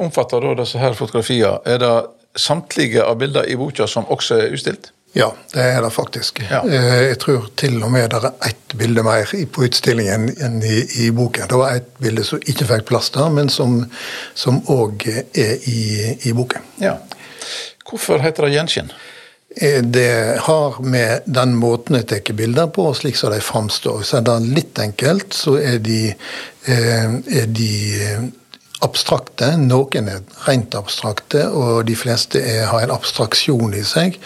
omfatter 0.00 0.40
da 0.40 0.54
disse 0.62 0.80
her 0.80 0.96
fotografiene. 0.96 1.58
Er 1.68 1.82
det 1.82 1.92
samtlige 2.40 3.04
av 3.04 3.20
bilder 3.20 3.44
i 3.52 3.58
boka 3.60 3.84
som 3.84 4.08
også 4.08 4.40
er 4.40 4.56
utstilt? 4.56 4.92
Ja, 5.16 5.32
det 5.54 5.62
er 5.62 5.82
det 5.82 5.90
faktisk. 5.90 6.42
Ja. 6.50 6.60
Jeg 6.68 7.18
tror 7.22 7.48
til 7.56 7.78
og 7.82 7.90
med 7.92 8.10
det 8.12 8.20
er 8.20 8.50
ett 8.50 8.74
bilde 8.78 9.02
mer 9.02 9.30
på 9.52 9.64
utstillingen 9.66 10.28
enn 10.36 10.58
i, 10.62 10.82
i 11.04 11.10
boken. 11.10 11.48
Det 11.48 11.58
var 11.58 11.76
ett 11.78 11.90
bilde 11.98 12.24
som 12.28 12.42
ikke 12.44 12.68
fikk 12.68 12.88
plass 12.90 13.10
der, 13.16 13.30
men 13.32 13.48
som 13.48 14.60
òg 14.68 15.08
er 15.08 15.68
i, 15.70 15.80
i 16.28 16.34
boken. 16.36 16.66
Ja. 16.84 16.98
Hvorfor 17.88 18.20
heter 18.20 18.46
det 18.46 18.58
gjenskinn? 18.58 18.92
Det 19.82 20.38
har 20.44 20.76
med 20.84 21.24
den 21.24 21.54
måten 21.56 21.96
jeg 21.96 22.06
tar 22.10 22.36
bilder 22.36 22.68
på, 22.70 22.90
slik 22.94 23.16
som 23.16 23.32
de 23.32 23.40
framstår. 23.42 24.04
Så 24.04 24.20
er 24.20 24.26
det 24.28 24.36
litt 24.44 24.78
enkelt, 24.78 25.32
så 25.34 25.56
er 25.56 25.80
de, 25.82 26.02
er 26.68 27.48
de 27.48 27.72
abstrakte. 28.84 29.52
Noen 29.60 30.10
er 30.12 30.22
rent 30.46 30.76
abstrakte, 30.78 31.48
og 31.50 31.84
de 31.88 31.96
fleste 31.98 32.40
er, 32.42 32.66
har 32.70 32.86
en 32.86 32.94
abstraksjon 32.94 33.74
i 33.76 33.84
seg 33.86 34.18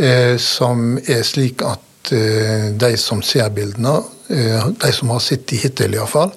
eh, 0.00 0.36
som 0.40 0.98
er 1.00 1.24
slik 1.26 1.64
at 1.66 2.12
eh, 2.16 2.70
de 2.80 2.94
som 3.00 3.22
ser 3.26 3.50
bildene, 3.54 3.98
eh, 4.32 4.68
de 4.84 4.92
som 4.96 5.12
har 5.14 5.24
sett 5.24 5.48
de 5.50 5.60
hittil 5.60 5.98
iallfall, 5.98 6.32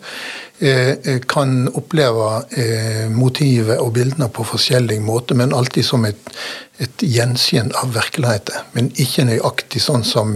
eh, 0.60 1.19
kan 1.30 1.67
oppleve 1.73 2.30
eh, 2.58 3.08
motivet 3.12 3.80
og 3.80 3.93
bildene 3.95 4.30
på 4.34 4.45
forskjellig 4.54 4.99
måte, 5.04 5.38
men 5.38 5.56
alltid 5.56 5.88
som 5.88 6.06
et, 6.10 6.36
et 6.82 7.04
gjenskinn 7.06 7.70
av 7.78 7.92
virkeligheten. 7.94 8.70
Men 8.74 8.90
ikke 9.00 9.28
nøyaktig 9.28 9.82
sånn 9.84 10.06
som, 10.08 10.34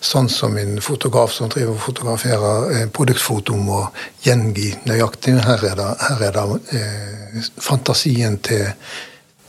sånn 0.00 0.30
som 0.32 0.56
en 0.56 0.80
fotograf 0.84 1.34
som 1.34 1.50
driver 1.52 1.74
og 1.74 1.82
fotograferer 1.84 2.70
eh, 2.72 2.86
produktfoto 2.88 3.58
må 3.60 3.82
gjengi 4.24 4.72
nøyaktig. 4.88 5.36
Her 5.44 5.66
er 5.72 5.76
det, 5.80 5.90
her 6.06 6.24
er 6.30 6.38
det 6.38 6.80
eh, 6.80 7.50
fantasien 7.60 8.40
til, 8.46 8.64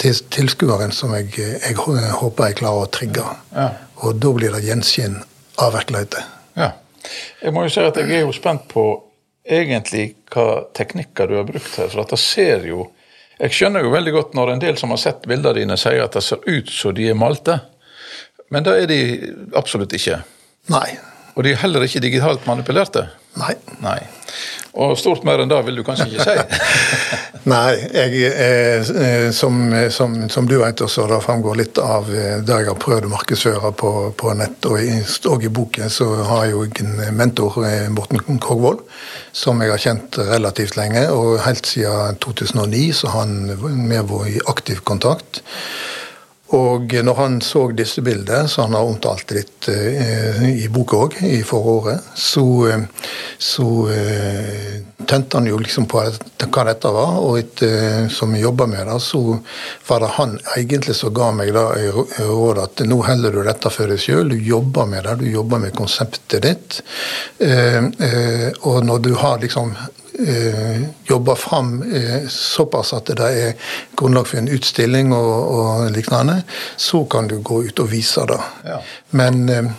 til 0.02 0.20
tilskueren 0.36 0.92
som 0.96 1.16
jeg, 1.16 1.32
jeg, 1.38 1.78
håper 1.78 2.52
jeg 2.52 2.60
klarer 2.60 2.84
å 2.84 2.92
trigge. 2.92 3.24
Ja. 3.56 3.72
Og 4.04 4.20
da 4.22 4.36
blir 4.36 4.54
det 4.54 4.66
gjenskinn 4.68 5.22
av 5.64 5.74
virkeligheten. 5.78 6.36
Ja. 6.60 6.74
Jeg 7.40 7.56
må 7.56 7.64
jo 7.64 7.72
si 7.72 7.88
at 7.88 7.98
jeg 7.98 8.12
er 8.12 8.26
jo 8.26 8.36
spent 8.36 8.68
på 8.68 8.90
egentlig 9.48 10.10
hva 10.34 10.68
teknikker 10.76 11.30
du 11.30 11.38
har 11.40 11.48
brukt 11.48 11.80
her. 11.80 11.88
For 11.88 12.04
at 12.04 12.12
det 12.12 12.20
ser 12.20 12.68
jo 12.68 12.90
Jeg 13.38 13.54
skjønner 13.54 13.86
jo 13.86 13.94
veldig 13.94 14.14
godt 14.16 14.38
når 14.38 14.54
en 14.54 14.62
del 14.64 14.78
som 14.80 14.94
har 14.94 15.02
sett 15.02 15.28
bildene 15.30 15.60
dine, 15.60 15.78
sier 15.78 16.02
at 16.06 16.16
det 16.18 16.24
ser 16.26 16.42
ut 16.48 16.72
som 16.74 16.96
de 16.98 17.12
er 17.12 17.18
malte. 17.18 17.60
Men 18.54 18.66
det 18.66 18.74
er 18.82 18.90
de 18.90 19.00
absolutt 19.60 19.94
ikke. 19.94 20.22
Nei. 20.74 20.88
Og 21.36 21.46
de 21.46 21.54
er 21.54 21.62
heller 21.62 21.86
ikke 21.86 22.02
digitalt 22.02 22.48
manipulerte. 22.50 23.06
Nei. 23.38 23.54
Nei. 23.84 24.00
Og 24.78 24.94
stort 25.00 25.24
mer 25.26 25.42
enn 25.42 25.50
det 25.50 25.58
vil 25.66 25.80
du 25.80 25.84
kanskje 25.86 26.06
ikke 26.12 26.26
si? 26.26 26.34
Nei, 27.52 27.78
jeg, 27.96 28.30
eh, 28.30 29.30
som, 29.34 29.58
som, 29.94 30.18
som, 30.30 30.50
du 30.50 30.58
vet 30.62 30.84
også, 30.84 31.08
det 31.10 31.22
framgår 31.24 31.58
litt 31.62 31.82
av 31.82 32.10
eh, 32.12 32.42
det 32.46 32.60
jeg 32.62 32.70
har 32.70 32.80
prøvd 32.82 33.08
å 33.08 33.12
markedsføre 33.14 33.72
på, 33.80 33.92
på 34.20 34.34
nett 34.38 34.68
og 34.70 34.78
i, 34.84 35.00
og 35.32 35.46
i 35.48 35.52
boken, 35.60 35.90
så 35.94 36.10
har 36.28 36.46
jeg 36.46 36.56
jo 36.56 36.66
en 36.84 37.18
mentor, 37.18 37.58
eh, 37.66 37.88
Morten 37.94 38.42
Krogvold, 38.44 38.84
som 39.32 39.64
jeg 39.64 39.74
har 39.74 39.82
kjent 39.82 40.20
relativt 40.30 40.78
lenge. 40.78 41.08
Og 41.16 41.40
helt 41.46 41.70
siden 41.70 42.20
2009 42.22 42.86
så 43.02 43.14
har 43.14 43.26
han 43.26 43.78
med 43.88 44.12
vært 44.12 44.36
i 44.36 44.44
aktiv 44.52 44.84
kontakt. 44.86 45.42
Og 46.56 46.94
når 47.04 47.16
han 47.16 47.42
så 47.44 47.66
disse 47.76 48.02
bildene, 48.02 48.48
som 48.48 48.70
han 48.70 48.78
har 48.78 48.88
omtalt 48.88 49.32
litt 49.36 49.68
eh, 49.68 50.46
i 50.64 50.70
boka 50.72 51.02
òg, 51.04 51.18
i 51.28 51.42
foråret, 51.44 52.06
så, 52.16 52.46
eh, 52.72 52.86
så 53.38 53.68
eh, 53.92 54.78
tente 55.04 55.36
han 55.36 55.50
jo 55.50 55.60
liksom 55.60 55.90
på 55.92 56.00
hva 56.00 56.64
dette 56.70 56.94
var. 56.96 57.20
Og 57.20 57.42
etter 57.42 58.08
som 58.14 58.32
vi 58.32 58.46
jobba 58.46 58.70
med 58.72 58.88
det, 58.88 58.96
så 59.04 59.22
var 59.90 60.06
det 60.06 60.14
han 60.16 60.38
egentlig 60.56 60.96
som 60.96 61.12
ga 61.16 61.34
meg 61.36 61.52
da 61.58 61.68
rådet 61.76 62.64
at 62.64 62.86
nå 62.88 63.02
heller 63.10 63.36
du 63.36 63.44
dette 63.44 63.74
for 63.74 63.92
deg 63.92 64.00
sjøl. 64.00 64.32
Du 64.32 64.40
jobber 64.40 64.88
med 64.88 65.04
det, 65.04 65.20
du 65.26 65.28
jobber 65.28 65.66
med 65.66 65.76
konseptet 65.76 66.48
ditt. 66.48 66.80
Og 68.64 68.80
når 68.88 69.04
du 69.04 69.14
har 69.20 69.40
liksom 69.44 69.76
jobber 71.06 71.36
fram 71.36 71.82
eh, 71.94 72.28
såpass 72.28 72.94
at 72.94 73.12
det 73.18 73.28
er 73.28 73.54
grunnlag 73.98 74.28
for 74.28 74.42
en 74.42 74.50
utstilling 74.50 75.14
og, 75.14 75.36
og 75.54 75.92
lignende, 75.94 76.42
så 76.78 77.04
kan 77.06 77.30
du 77.30 77.38
gå 77.42 77.62
ut 77.68 77.80
og 77.84 77.92
vise 77.92 78.26
det. 78.30 78.40
Ja. 78.66 78.80
Men 79.12 79.50
eh, 79.50 79.70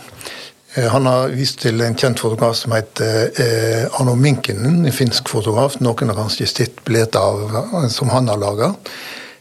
han 0.89 1.05
har 1.09 1.33
vist 1.35 1.59
til 1.63 1.81
en 1.81 1.97
kjent 1.97 2.21
fotograf 2.21 2.55
som 2.55 2.75
heter 2.77 3.31
eh, 3.41 3.99
Arno 3.99 4.15
Minkinen, 4.15 4.85
en 4.85 4.95
finsk 4.95 5.29
fotograf. 5.29 5.79
Noen 5.83 6.13
har 6.13 6.19
kanskje 6.21 6.47
sett 6.47 6.83
bilder 6.87 7.19
av 7.19 7.89
som 7.91 8.11
han 8.13 8.31
har 8.31 8.39
laga. 8.39 8.73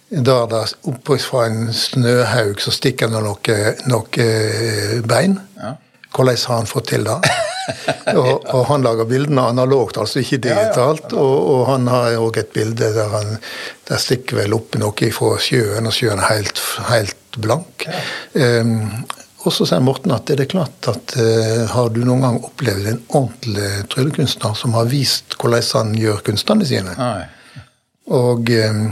Der 0.08 0.46
det 0.48 0.62
oppe 0.88 1.18
fra 1.20 1.44
en 1.50 1.68
snøhaug 1.76 2.62
så 2.64 2.72
stikker 2.72 3.12
det 3.12 3.20
noen 3.22 3.84
noe 3.92 5.02
bein. 5.04 5.36
Ja. 5.60 5.76
Hvordan 6.16 6.40
har 6.48 6.62
han 6.62 6.66
fått 6.66 6.88
til 6.94 7.04
det? 7.04 7.20
og, 8.18 8.32
og, 8.46 8.62
han 8.70 8.86
lager 8.86 9.08
bildene 9.08 9.48
analogt, 9.52 10.00
altså 10.00 10.22
ikke 10.22 10.40
digitalt. 10.48 11.12
Og, 11.12 11.36
og 11.52 11.62
han 11.72 11.88
har 11.92 12.18
òg 12.22 12.40
et 12.42 12.52
bilde 12.54 12.92
der 12.96 13.12
han 13.14 13.36
der 13.88 14.00
stikker 14.02 14.42
vel 14.42 14.56
opp 14.56 14.76
noe 14.80 15.12
fra 15.14 15.36
sjøen, 15.40 15.88
og 15.88 15.94
sjøen 15.96 16.20
er 16.20 16.28
helt, 16.28 16.60
helt 16.90 17.38
blank. 17.40 17.86
Um, 18.34 19.06
og 19.46 19.54
så 19.54 19.64
sier 19.68 19.80
Morten 19.80 20.12
at 20.12 20.28
det 20.28 20.44
er 20.44 20.50
klart 20.50 20.90
at 20.90 21.14
uh, 21.16 21.64
har 21.72 21.92
du 21.94 22.02
noen 22.04 22.24
gang 22.26 22.38
opplevd 22.44 22.90
en 22.90 23.00
ordentlig 23.06 23.70
tryllekunstner 23.94 24.56
som 24.58 24.76
har 24.76 24.90
vist 24.90 25.38
hvordan 25.38 25.68
han 25.72 25.94
gjør 25.96 26.24
kunstene 26.26 26.68
sine? 26.68 26.96
Nei. 26.98 27.37
Og 28.08 28.48
um, 28.48 28.84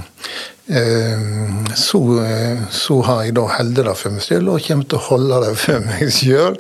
um, 0.69 1.67
så, 1.75 2.01
så, 2.71 2.99
har 3.07 3.23
jeg 3.25 3.37
da 3.39 3.47
holdt 3.55 3.81
det 3.81 3.95
for 3.97 4.17
meg 4.17 4.25
selv 4.27 4.53
og 4.53 4.65
kommer 4.67 4.89
til 4.91 4.99
å 4.99 5.05
holde 5.07 5.41
det 5.47 5.53
for 5.63 5.87
meg 5.87 6.13
sjøl. 6.13 6.59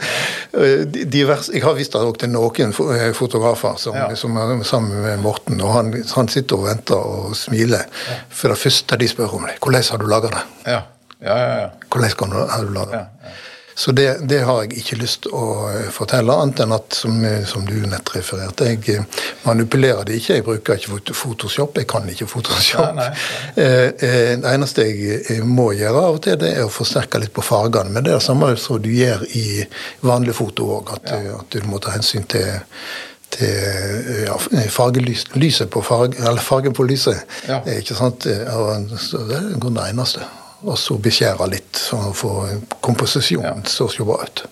Jeg 0.56 1.64
har 1.66 1.76
vist 1.76 1.96
det 1.96 2.04
òg 2.04 2.20
til 2.22 2.32
noen 2.32 2.72
fotografer 3.16 3.76
som, 3.82 3.98
ja. 3.98 4.08
som, 4.16 4.38
er 4.40 4.64
sammen 4.68 5.04
med 5.04 5.24
Morten, 5.24 5.60
og 5.60 5.74
han, 5.76 5.92
han, 6.16 6.32
sitter 6.32 6.60
og 6.60 6.70
venter 6.70 6.96
og 7.00 7.36
smiler. 7.36 7.84
Ja. 8.08 8.20
For 8.32 8.54
det 8.54 8.60
første 8.62 9.00
de 9.00 9.10
spør 9.10 9.36
om 9.40 9.48
det, 9.50 9.58
hvordan 9.60 9.90
har 9.90 10.00
du 10.00 10.08
laga 10.10 10.32
det? 10.38 10.46
Ja. 10.64 10.84
Ja, 11.16 11.36
ja, 11.40 11.52
ja. 11.60 11.68
Hvordan 11.88 12.32
har 12.50 12.64
du 12.64 12.72
laga 12.76 13.04
det? 13.04 13.36
Så 13.78 13.92
det, 13.92 14.18
det, 14.20 14.38
har 14.40 14.62
jeg 14.62 14.78
ikke 14.80 14.96
lyst 14.96 15.26
til 15.26 15.34
å 15.36 15.68
eh, 15.68 15.88
fortelle, 15.92 16.32
annet 16.32 16.62
enn 16.64 16.72
at, 16.72 16.96
som, 16.96 17.16
eh, 17.28 17.42
som 17.44 17.66
du 17.68 17.74
nett 17.84 18.08
refererte, 18.14 18.70
jeg 18.70 18.78
eh, 18.94 19.24
manipulerer 19.44 20.06
det 20.08 20.16
ikke. 20.16 20.38
Jeg 20.38 20.44
bruker 20.46 20.80
ikke 20.80 21.12
Photoshop, 21.12 21.76
jeg 21.76 21.88
kan 21.90 22.08
ikke 22.08 22.24
Photoshop. 22.30 22.94
Nei, 22.96 23.10
nei, 23.10 23.66
nei. 23.66 23.90
Det 24.00 24.54
eneste 24.54 24.86
jeg 24.86 25.44
må 25.44 25.66
gjøre 25.76 26.06
av 26.06 26.16
og 26.16 26.22
til, 26.24 26.38
det 26.40 26.54
er 26.54 26.64
å 26.64 26.72
forsterke 26.72 27.20
litt 27.20 27.34
på 27.36 27.44
fargene. 27.44 27.92
Men 27.92 28.06
det 28.06 28.14
er 28.14 28.16
det 28.16 28.24
samme 28.24 28.48
som 28.62 28.80
du 28.80 28.88
gjør 28.94 29.26
i 29.36 29.44
vanlig 30.08 30.38
foto 30.40 30.70
òg, 30.78 30.94
at, 30.96 31.12
ja. 31.12 31.36
at, 31.36 31.52
du 31.52 31.68
må 31.68 31.82
ta 31.82 31.92
hensyn 31.98 32.24
til 32.32 32.48
til 33.36 34.22
ja, 34.22 34.36
fargelyset 34.72 35.68
på 35.74 35.82
farge, 35.84 36.16
eller 36.22 36.40
fargen 36.40 36.72
på 36.72 36.86
lyset. 36.88 37.26
Ja. 37.50 37.58
Ikke 37.74 37.98
sant? 37.98 38.24
Så 38.24 39.24
det 39.28 39.42
er 39.42 39.60
det 39.60 39.88
eneste 39.90 40.24
og 40.66 40.78
så 40.80 40.98
beskjære 40.98 41.48
litt, 41.52 41.78
sånn 41.78 42.12
for 42.16 42.50
komposisjonen 42.84 43.62
ja. 43.62 43.70
til 43.70 44.02
å 44.02 44.08
bra 44.10 44.20
ut. 44.26 44.44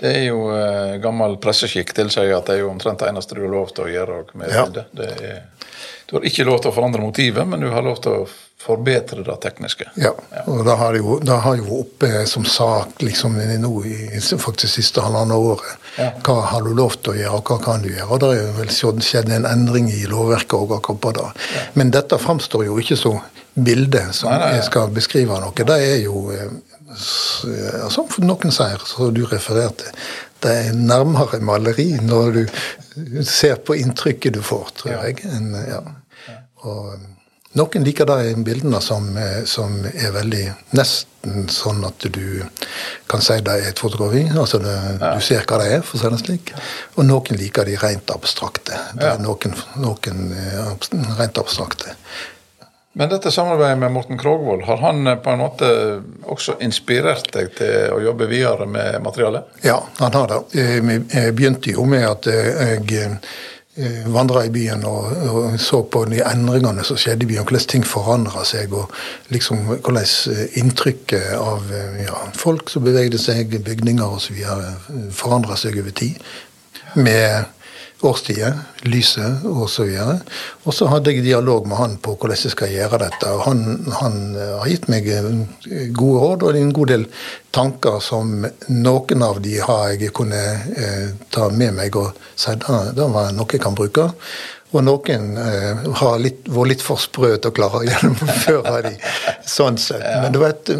Det 0.00 0.10
er 0.10 0.24
jo 0.26 0.48
eh, 0.52 0.96
gammel 1.02 1.36
presseskikk 1.40 1.94
tilsier 1.96 2.32
at 2.34 2.48
det 2.48 2.58
er 2.58 2.64
jo 2.64 2.70
omtrent 2.72 3.00
det 3.00 3.12
eneste 3.12 3.36
du 3.36 3.44
har 3.44 3.52
lov 3.52 3.70
til 3.76 3.86
å 3.86 3.92
gjøre 3.92 4.16
med 4.40 4.50
ja. 4.52 4.64
bildet. 4.66 5.68
Du 6.06 6.16
har 6.16 6.26
ikke 6.28 6.44
lov 6.44 6.60
til 6.62 6.72
å 6.72 6.76
forandre 6.76 7.04
motivet, 7.04 7.46
men 7.48 7.62
du 7.64 7.70
har 7.72 7.84
lov 7.84 8.00
til 8.04 8.24
å 8.24 8.26
forbedre 8.64 9.22
det 9.24 9.36
tekniske. 9.42 9.86
Ja, 10.00 10.12
ja. 10.32 10.42
og 10.46 10.64
det 10.64 10.76
har 10.80 10.96
jo, 10.96 11.18
det 11.20 11.36
har 11.44 11.56
jo 11.60 11.80
oppe 11.82 12.24
som 12.28 12.46
sak 12.48 13.02
liksom 13.04 13.36
nå 13.60 13.72
i 13.84 14.20
faktisk 14.20 14.78
siste 14.78 15.04
halvannet 15.04 15.36
året. 15.36 15.82
Ja. 15.98 16.10
Hva 16.24 16.38
har 16.50 16.64
du 16.64 16.72
lov 16.76 16.96
til 17.00 17.12
å 17.12 17.16
gjøre, 17.18 17.40
og 17.40 17.50
hva 17.52 17.58
kan 17.64 17.84
du 17.84 17.90
gjøre? 17.90 18.08
Og 18.08 18.22
Det 18.22 18.30
er 18.32 18.40
jo 18.40 18.54
vel 18.60 19.02
skjedd 19.04 19.32
en 19.36 19.48
endring 19.48 19.90
i 19.92 20.04
lovverket 20.10 20.56
òg 20.56 20.76
akkurat 20.78 21.02
på 21.04 21.14
det. 21.18 21.26
Ja. 21.56 21.64
Men 21.80 21.92
dette 21.94 22.20
framstår 22.20 22.66
jo 22.70 22.78
ikke 22.80 22.98
så 23.00 23.18
bilde 23.54 24.06
som 24.16 24.32
nei, 24.32 24.40
nei, 24.40 24.54
jeg 24.58 24.68
skal 24.70 24.94
beskrive 24.94 25.40
noe. 25.42 25.54
Det 25.54 25.80
er 25.90 25.98
jo, 26.02 26.24
eh, 26.34 26.54
som 27.92 28.08
noen 28.24 28.54
sier, 28.54 28.82
som 28.88 29.12
du 29.14 29.24
refererte, 29.30 29.92
er 30.52 30.76
nærmere 30.76 31.40
maleri 31.44 31.90
når 32.02 32.38
du 32.38 33.22
ser 33.26 33.60
på 33.64 33.76
inntrykket 33.80 34.36
du 34.36 34.42
får, 34.44 34.70
tror 34.80 34.94
jeg. 34.94 35.24
En, 35.30 35.52
ja. 35.68 35.82
Og, 36.64 36.94
noen 37.54 37.84
liker 37.86 38.08
de 38.08 38.32
bildene 38.42 38.80
som, 38.82 39.04
eh, 39.16 39.44
som, 39.46 39.76
er 39.86 40.10
veldig 40.14 40.44
nesten 40.74 41.46
sånn 41.48 41.84
at 41.86 42.06
du 42.10 42.42
kan 43.10 43.22
si 43.22 43.36
det 43.46 43.54
er 43.54 43.68
et 43.70 43.78
fotografi. 43.78 44.24
altså 44.34 44.58
det. 44.58 44.74
Du 45.00 45.22
ser 45.22 45.46
hva 45.46 45.60
det 45.62 45.68
er, 45.76 45.84
for 45.86 45.96
å 45.96 46.02
si 46.02 46.10
det 46.10 46.20
slik. 46.24 46.54
Og 46.96 47.06
noen 47.06 47.38
liker 47.38 47.70
de 47.70 47.76
rent 47.78 48.10
abstrakte. 48.10 48.80
Det 48.98 49.06
er 49.12 49.22
noen, 49.22 49.54
noen 49.78 50.24
eh, 50.34 50.88
rent 51.20 51.38
abstrakte. 51.38 51.94
Men 52.94 53.10
dette 53.10 53.32
samarbeidet 53.34 53.78
med 53.82 53.90
Morten 53.94 54.18
Krogvold, 54.18 54.62
har 54.68 54.82
han 54.84 55.06
eh, 55.06 55.18
på 55.18 55.32
en 55.34 55.42
måte 55.42 55.70
også 56.30 56.58
inspirert 56.64 57.32
deg 57.34 57.50
til 57.58 57.96
å 57.96 58.02
jobbe 58.04 58.30
videre 58.30 58.68
med 58.70 59.00
materialet? 59.02 59.58
Ja, 59.66 59.80
han 59.98 60.14
har 60.14 60.30
det. 60.30 60.40
Jeg 60.54 61.34
begynte 61.34 61.74
jo 61.74 61.88
med 61.90 62.06
at 62.10 62.30
jeg 62.30 63.18
Eh, 63.76 64.06
vandra 64.06 64.44
i 64.46 64.50
byen 64.54 64.84
og, 64.86 65.56
så 65.58 65.80
på 65.90 66.04
de 66.06 66.20
endringene 66.22 66.84
som 66.86 66.98
skjedde 67.00 67.26
i 67.26 67.30
byen, 67.32 67.42
hvordan 67.42 67.64
ting 67.72 67.82
forandra 67.82 68.44
seg, 68.46 68.70
og 68.70 68.92
liksom 69.34 69.64
hvordan 69.72 69.98
eh, 70.30 70.44
inntrykket 70.60 71.32
av 71.34 71.72
eh, 71.74 72.04
ja, 72.04 72.20
folk 72.38 72.70
som 72.70 72.84
bevegde 72.86 73.18
seg, 73.18 73.56
bygninger 73.66 74.14
osv. 74.14 74.38
forandra 75.10 75.58
seg 75.58 75.80
over 75.82 75.90
tid. 75.90 76.22
Med 76.94 77.50
årstider, 78.02 78.56
lyset 78.82 79.44
osv. 79.46 79.92
Og 80.64 80.74
så 80.74 80.88
hadde 80.90 81.12
jeg 81.14 81.24
dialog 81.24 81.68
med 81.68 81.78
han 81.78 81.96
på 82.02 82.16
hvordan 82.16 82.40
jeg 82.42 82.52
skal 82.52 82.72
gjøre 82.72 83.00
dette. 83.04 83.30
og 83.30 83.44
Han, 83.46 83.62
han 84.00 84.18
har 84.36 84.68
gitt 84.68 84.88
meg 84.92 85.08
gode 85.96 86.24
råd 86.24 86.46
og 86.48 86.58
en 86.58 86.74
god 86.74 86.92
del 86.92 87.06
tanker 87.54 88.00
som 88.02 88.34
noen 88.68 89.24
av 89.24 89.40
de 89.44 89.58
har 89.62 89.94
jeg 89.94 90.12
kunne 90.16 90.42
eh, 90.74 91.14
ta 91.30 91.48
med 91.54 91.76
meg 91.78 91.96
og 91.96 92.12
si 92.34 92.50
at 92.50 92.66
det 92.96 93.08
var 93.14 93.32
noe 93.36 93.50
jeg 93.50 93.62
kan 93.62 93.78
bruke. 93.78 94.10
Og 94.74 94.82
noen 94.82 95.36
eh, 95.38 95.82
har 96.00 96.16
litt, 96.18 96.48
vært 96.50 96.72
litt 96.72 96.84
for 96.84 96.98
sprø 96.98 97.34
til 97.36 97.52
å 97.52 97.54
klare 97.54 97.80
å 97.80 97.84
gjennomføre 97.86 98.80
de 98.88 98.94
sånn 99.46 99.78
sett. 99.78 100.02
Men 100.24 100.34
du 100.34 100.40
vet, 100.42 100.72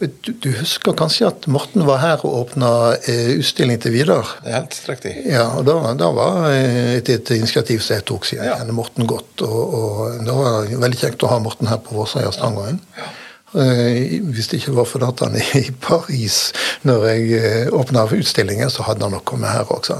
du, 0.00 0.30
du, 0.32 0.48
husker 0.62 0.96
kanskje 0.96 1.28
at 1.28 1.48
Morten 1.52 1.84
var 1.88 2.00
her 2.00 2.24
og 2.24 2.38
åpna 2.38 2.70
eh, 2.96 3.34
utstilling 3.36 3.82
til 3.84 3.92
Vidar? 3.96 4.36
Det 4.44 4.52
er 4.52 4.62
helt 4.62 4.78
riktig. 4.88 5.12
Ja, 5.28 5.50
og 5.58 5.68
da, 5.68 5.76
da 6.00 6.08
var 6.16 6.48
et, 6.54 7.10
et, 7.12 7.34
initiativ 7.36 7.84
som 7.84 7.98
jeg 7.98 8.08
tok, 8.08 8.28
siden 8.28 8.48
jeg 8.48 8.56
kjenner 8.62 8.78
Morten 8.80 9.10
godt. 9.10 9.44
Og, 9.44 9.76
og 9.80 10.24
det 10.24 10.38
var 10.40 10.72
veldig 10.86 11.02
kjekt 11.04 11.26
å 11.28 11.34
ha 11.34 11.42
Morten 11.44 11.68
her 11.68 11.84
på 11.84 11.98
Vårsøya 11.98 12.32
Stangereien. 12.32 12.80
Ja. 12.96 13.12
Eh, 13.54 14.18
hvis 14.34 14.48
det 14.50 14.58
ikke 14.58 14.74
var 14.74 14.86
for 14.90 15.04
at 15.06 15.20
han 15.22 15.36
er 15.38 15.50
i 15.60 15.68
Paris 15.78 16.48
når 16.82 17.04
jeg 17.12 17.26
eh, 17.38 17.74
åpna 17.76 18.08
utstillingen, 18.10 18.70
så 18.72 18.82
hadde 18.88 19.06
han 19.06 19.14
nok 19.14 19.28
kommet 19.30 19.52
her 19.54 19.68
også, 19.70 19.94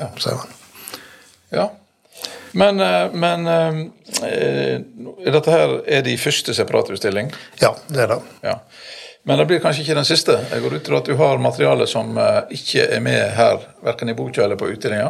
ja. 0.00 0.08
sier 0.18 0.40
han. 0.40 0.56
Ja, 1.54 1.66
men, 2.56 2.80
eh, 2.80 3.12
men 3.12 3.46
er 4.26 5.32
dette 5.34 5.52
her 5.52 5.74
er 5.84 6.04
de 6.06 6.16
første 6.20 6.54
separatutstilling? 6.56 7.30
Ja, 7.62 7.74
det 7.88 8.06
er 8.06 8.14
det. 8.14 8.20
Ja. 8.46 8.58
Men 9.26 9.40
det 9.42 9.48
blir 9.50 9.62
kanskje 9.62 9.82
ikke 9.84 9.98
den 9.98 10.08
siste? 10.08 10.38
Jeg 10.52 10.62
går 10.62 10.78
ut 10.78 10.84
til 10.86 10.96
at 10.98 11.08
du 11.08 11.16
har 11.18 11.40
materiale 11.42 11.88
som 11.90 12.14
ikke 12.54 12.84
er 12.94 13.00
med 13.02 13.32
her, 13.34 13.64
verken 13.84 14.12
i 14.12 14.14
boka 14.14 14.44
eller 14.44 14.58
på 14.60 14.68
utstillinga, 14.70 15.08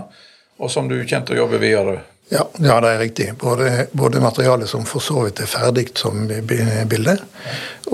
og 0.56 0.72
som 0.72 0.88
du 0.88 0.96
kommer 1.02 1.26
til 1.28 1.36
å 1.36 1.42
jobbe 1.42 1.60
videre 1.60 1.98
Ja, 2.28 2.48
ja, 2.58 2.80
det 2.80 2.88
er 2.88 2.98
riktig. 2.98 3.34
Både, 3.38 3.86
både 3.92 4.20
materialet 4.20 4.68
som 4.68 4.84
for 4.84 5.00
så 5.00 5.20
vidt 5.22 5.40
er 5.40 5.46
ferdig 5.46 5.92
som 5.94 6.24
bilde, 6.26 7.14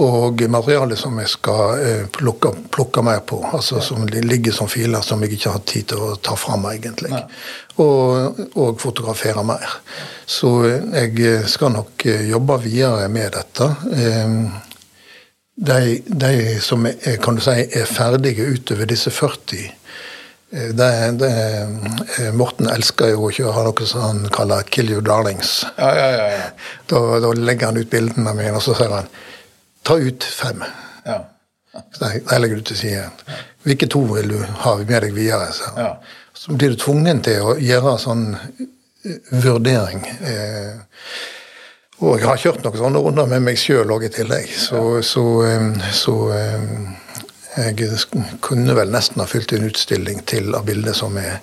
og 0.01 0.41
materialet 0.49 0.97
som 0.99 1.19
jeg 1.21 1.29
skal 1.29 1.83
eh, 1.85 2.07
plukke, 2.09 2.55
plukke, 2.73 3.05
mer 3.05 3.21
på. 3.29 3.43
Altså 3.53 3.83
som 3.85 4.07
ligger 4.09 4.57
som 4.57 4.71
filer 4.73 5.05
som 5.05 5.21
jeg 5.21 5.37
ikke 5.37 5.53
har 5.53 5.67
tid 5.69 5.91
til 5.93 6.01
å 6.01 6.17
ta 6.17 6.37
fram, 6.41 6.65
egentlig. 6.71 7.13
Og, 7.77 8.41
og, 8.55 8.81
fotografere 8.81 9.45
mer. 9.45 9.77
Så 10.25 10.55
jeg 10.65 11.45
skal 11.53 11.77
nok 11.77 12.07
jobbe 12.31 12.57
videre 12.65 13.13
med 13.13 13.37
dette. 13.37 13.69
De, 15.53 15.81
de 16.09 16.33
som 16.65 16.89
er, 16.89 17.21
kan 17.21 17.37
du 17.37 17.45
si, 17.45 17.69
er 17.69 17.85
ferdige 18.01 18.49
utover 18.49 18.89
disse 18.89 19.13
40 19.13 19.69
Eh, 19.69 20.12
det, 20.53 21.11
det, 21.13 21.29
eh, 22.19 22.33
Morten 22.33 22.69
elsker 22.69 23.15
jo 23.15 23.31
ikke 23.33 23.47
å 23.49 23.55
ha 23.57 23.63
noe 23.65 23.87
som 23.89 24.03
han 24.05 24.19
kaller 24.35 24.67
'kill 24.69 24.91
you 24.91 25.01
darlings'. 25.01 25.65
Ja, 25.79 25.95
ja, 25.97 26.27
ja. 26.29 26.43
Da, 26.87 27.21
da, 27.25 27.33
legger 27.33 27.71
han 27.71 27.77
ut 27.77 27.91
bildene 27.91 28.35
mine, 28.37 28.53
og 28.53 28.63
så 28.63 28.75
sier 28.77 28.93
han 28.93 29.09
'ta 29.83 29.97
ut 29.97 30.25
fem'. 30.25 30.65
Ja. 31.07 31.25
Så 31.97 32.11
jeg 32.13 32.41
legger 32.41 32.57
du 32.57 32.63
til 32.69 32.77
side. 32.77 33.09
Hvilke 33.65 33.89
to 33.89 34.05
vil 34.13 34.29
du 34.29 34.45
ha 34.45 34.77
med 34.77 35.03
deg 35.03 35.15
videre? 35.17 35.49
Så, 35.57 35.73
ja. 35.77 35.95
så 36.35 36.53
blir 36.53 36.75
du 36.75 36.77
tvungen 36.77 37.23
til 37.25 37.41
å 37.41 37.57
gjøre 37.57 37.99
sånn 37.99 38.37
eh, 38.37 39.17
vurdering. 39.33 40.05
og 42.03 42.19
jeg 42.19 42.29
har 42.29 42.37
kjørt 42.37 42.65
noen 42.65 42.77
sånne 42.77 43.01
runder 43.01 43.27
med 43.27 43.43
meg 43.43 43.57
sjøl 43.57 43.89
òg 43.89 44.05
i 44.05 44.13
tillegg. 44.13 44.53
Så, 44.53 45.01
så, 45.01 45.25
så 45.93 46.17
jeg 47.57 47.99
kunne 48.41 48.77
vel 48.77 48.93
nesten 48.93 49.21
ha 49.21 49.27
fylt 49.29 49.53
en 49.53 49.67
utstilling 49.69 50.23
til 50.29 50.55
av 50.57 50.65
bilder 50.69 50.97
som 50.97 51.17
er 51.21 51.41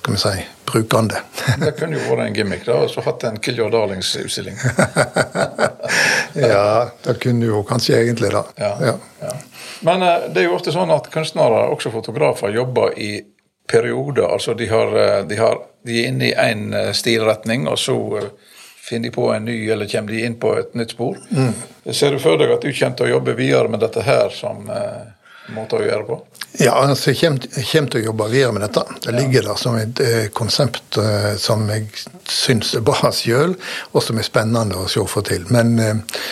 skal 0.00 0.14
vi 0.14 0.18
si, 0.18 0.44
brukende. 0.72 1.14
det 1.60 1.72
kunne 1.76 1.98
jo 1.98 2.04
vært 2.06 2.28
en 2.28 2.36
gimmick, 2.36 2.62
da, 2.64 2.78
og 2.84 2.92
så 2.92 3.02
hatt 3.04 3.24
en 3.28 3.36
Kill 3.42 3.58
Your 3.58 3.72
Darlings-utstilling. 3.74 4.56
ja, 6.52 6.90
det 7.04 7.16
kunne 7.20 7.50
jo 7.50 7.60
kanskje 7.68 7.98
egentlig 7.98 8.30
da. 8.32 8.44
Ja, 8.56 8.70
ja. 8.80 8.94
ja. 9.20 9.34
Men 9.84 10.06
uh, 10.06 10.30
det 10.32 10.44
er 10.44 10.48
jo 10.48 10.54
ofte 10.56 10.72
sånn 10.72 10.92
at 10.94 11.10
kunstnere, 11.12 11.66
også 11.74 11.92
fotografer, 11.92 12.54
jobber 12.54 12.96
i 12.96 13.10
perioder. 13.70 14.30
Altså 14.30 14.54
de, 14.54 14.66
har, 14.70 14.96
eh, 14.98 15.26
de, 15.26 15.36
har, 15.38 15.60
de 15.86 16.00
er 16.00 16.08
inne 16.10 16.30
i 16.30 16.34
én 16.34 16.72
eh, 16.74 16.88
stilretning, 16.96 17.68
og 17.70 17.78
så 17.78 17.94
finner 18.82 19.10
de 19.10 19.14
på 19.14 19.28
en 19.30 19.46
ny, 19.46 19.58
eller 19.70 19.86
kommer 19.90 20.16
de 20.16 20.24
inn 20.26 20.34
på 20.42 20.56
et 20.58 20.74
nytt 20.74 20.96
spor. 20.96 21.20
Mm. 21.30 21.52
Ser 21.94 22.16
du 22.16 22.22
for 22.22 22.40
deg 22.40 22.50
at 22.50 22.64
du 22.64 22.72
kommer 22.72 22.98
til 22.98 23.06
å 23.06 23.12
jobbe 23.12 23.36
videre 23.38 23.70
med 23.70 23.84
dette 23.84 24.02
her 24.02 24.34
som 24.34 24.66
uh, 24.66 25.06
måte 25.54 25.78
å 25.78 25.84
gjøre 25.84 26.02
det 26.02 26.08
på? 26.10 26.20
Ja, 26.58 26.74
altså, 26.82 27.12
jeg 27.12 27.18
kommer, 27.20 27.90
til 27.92 28.00
å 28.00 28.04
jobbe 28.08 28.28
videre 28.32 28.54
med 28.56 28.64
dette. 28.66 28.82
Det 29.04 29.14
ligger 29.14 29.46
der 29.46 29.58
som 29.60 29.76
et 29.78 30.00
eh, 30.02 30.24
konsept 30.34 30.98
eh, 30.98 31.34
som 31.38 31.62
jeg 31.70 31.86
syns 32.26 32.74
er 32.74 32.86
bra 32.86 33.12
sjøl, 33.20 33.54
og 33.92 34.02
som 34.04 34.18
er 34.18 34.26
spennende 34.26 34.80
å 34.80 34.88
se 34.90 35.04
få 35.08 35.22
til. 35.26 35.46
Men, 35.54 35.76
eh, 35.78 36.24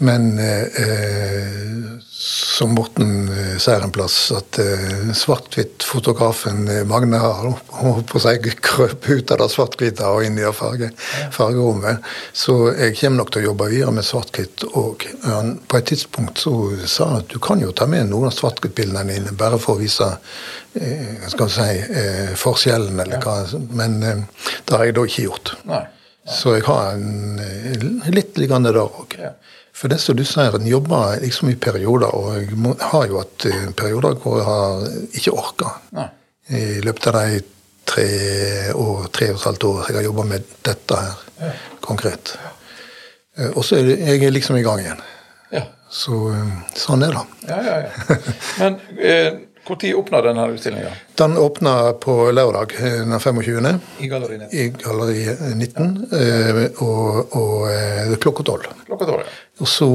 men 0.00 0.38
eh, 0.38 2.00
som 2.20 2.74
Morten 2.74 3.28
eh, 3.28 3.56
sier 3.58 3.80
en 3.80 3.92
plass, 3.92 4.16
at 4.36 4.58
eh, 4.60 5.12
svart-hvitt-fotografen 5.16 6.66
eh, 6.68 6.82
Magne 6.88 7.16
har 7.16 7.46
på 8.10 8.20
seg 8.20 8.44
krøp 8.60 9.08
ut 9.08 9.32
av 9.32 9.40
det 9.40 9.48
svart-hvite 9.54 10.08
og 10.08 10.26
inn 10.26 10.36
i 10.36 10.44
det 10.44 10.52
farge, 10.56 10.90
fargerommet. 11.32 12.04
Så 12.36 12.56
jeg 12.74 12.98
kommer 13.00 13.22
nok 13.22 13.32
til 13.32 13.40
å 13.40 13.46
jobbe 13.48 13.70
videre 13.72 13.94
med 13.96 14.04
svart-hvitt 14.04 14.66
òg. 14.76 15.06
På 15.64 15.80
et 15.80 15.88
tidspunkt 15.88 16.42
så 16.44 16.52
sa 16.84 17.08
han 17.08 17.22
at 17.22 17.32
du 17.32 17.40
kan 17.40 17.64
jo 17.64 17.72
ta 17.72 17.88
med 17.88 18.10
noen 18.10 18.28
av 18.28 18.36
svart-hvitt-bildene 18.36 19.06
dine 19.14 19.36
bare 19.40 19.60
for 19.62 19.78
å 19.78 19.80
vise 19.80 20.10
eh, 20.76 21.24
skal 21.32 21.52
si, 21.56 21.70
eh, 22.02 22.34
forskjellen, 22.40 23.00
eller 23.00 23.24
hva. 23.24 23.38
Men 23.80 24.00
det 24.02 24.76
har 24.76 24.84
jeg 24.84 24.98
da 25.00 25.08
ikke 25.08 25.26
gjort. 25.30 25.54
Nei. 25.70 25.86
Så 26.28 26.52
jeg 26.58 26.68
har 26.68 26.92
en, 26.98 27.40
litt 28.12 28.36
liggende 28.38 28.74
der 28.74 28.84
òg. 28.84 29.16
Ja. 29.16 29.32
For 29.80 29.88
det 29.88 29.96
som 30.02 30.16
du 30.16 30.26
sier, 30.28 30.52
en 30.52 30.66
jobber 30.68 31.22
liksom 31.22 31.48
i 31.48 31.56
perioder, 31.56 32.12
og 32.12 32.34
jeg 32.36 32.74
har 32.92 33.06
jo 33.08 33.22
hatt 33.22 33.46
eh, 33.48 33.70
perioder 33.72 34.18
hvor 34.20 34.36
jeg 34.36 34.48
har 34.48 34.82
ikke 35.16 35.32
orka. 35.32 35.72
I 36.50 36.82
løpet 36.84 37.06
av 37.08 37.16
de 37.16 37.40
tre, 37.88 38.06
og, 38.74 39.06
tre 39.14 39.30
og 39.32 39.38
et 39.38 39.46
halvt 39.48 39.66
år 39.70 39.84
jeg 39.88 39.98
har 39.98 40.08
jobba 40.08 40.26
med 40.34 40.50
dette 40.66 40.98
her 41.00 41.22
ja. 41.40 41.52
konkret. 41.84 42.34
Eh, 43.38 43.50
og 43.54 43.64
så 43.64 43.80
er 43.80 44.18
jeg 44.20 44.34
liksom 44.34 44.58
i 44.60 44.64
gang 44.66 44.82
igjen. 44.82 45.00
Ja. 45.54 45.64
Så 45.90 46.18
eh, 46.34 46.50
sånn 46.78 47.06
er 47.06 47.16
det. 47.16 47.24
Ja, 47.48 47.60
ja, 47.66 47.78
ja. 47.86 48.18
Men 48.60 48.78
eh, 49.00 49.30
når 49.70 49.94
åpna 50.00 50.22
denne 50.26 50.46
utstillinga? 50.54 50.90
Den 51.20 51.36
åpna 51.38 51.74
på 52.02 52.16
lørdag 52.34 52.74
den 52.80 53.14
25. 53.20 53.80
I 54.00 54.10
Galleri 54.10 54.38
19. 54.38 54.50
I 54.50 54.66
galleri 54.82 55.24
19 55.54 55.94
ja. 56.10 56.66
og, 56.84 57.36
og 57.38 58.18
klokka 58.22 58.46
tolv. 58.50 58.68
Klokka 58.86 59.08
12, 59.08 59.22
ja. 59.24 59.38
Og 59.60 59.68
så 59.68 59.88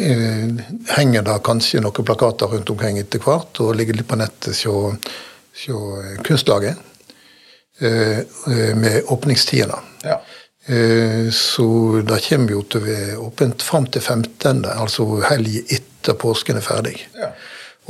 eh, 0.00 0.60
henger 0.96 1.24
det 1.26 1.40
kanskje 1.44 1.82
noen 1.84 2.06
plakater 2.08 2.52
rundt 2.54 2.70
omkring 2.72 3.00
etter 3.00 3.20
hvert, 3.24 3.60
og 3.60 3.74
ligger 3.76 3.98
litt 3.98 4.08
på 4.08 4.18
nettet 4.20 4.56
hos 4.64 5.66
eh, 5.68 6.14
Kunstlaget 6.24 6.80
eh, 7.80 8.20
eh, 8.20 8.72
med 8.76 9.02
åpningstidene. 9.12 9.80
Ja. 10.04 10.20
Eh, 10.66 11.28
så 11.32 12.00
det 12.06 12.22
kommer 12.28 12.56
jo 12.56 12.64
til 12.64 12.80
å 12.80 12.86
være 12.86 13.20
åpent 13.26 13.64
fram 13.64 13.88
til 13.92 14.04
15., 14.04 14.64
altså 14.72 15.06
helg 15.28 15.60
etter 15.66 16.16
påsken 16.20 16.60
er 16.60 16.64
ferdig. 16.64 16.96
Ja. 17.16 17.32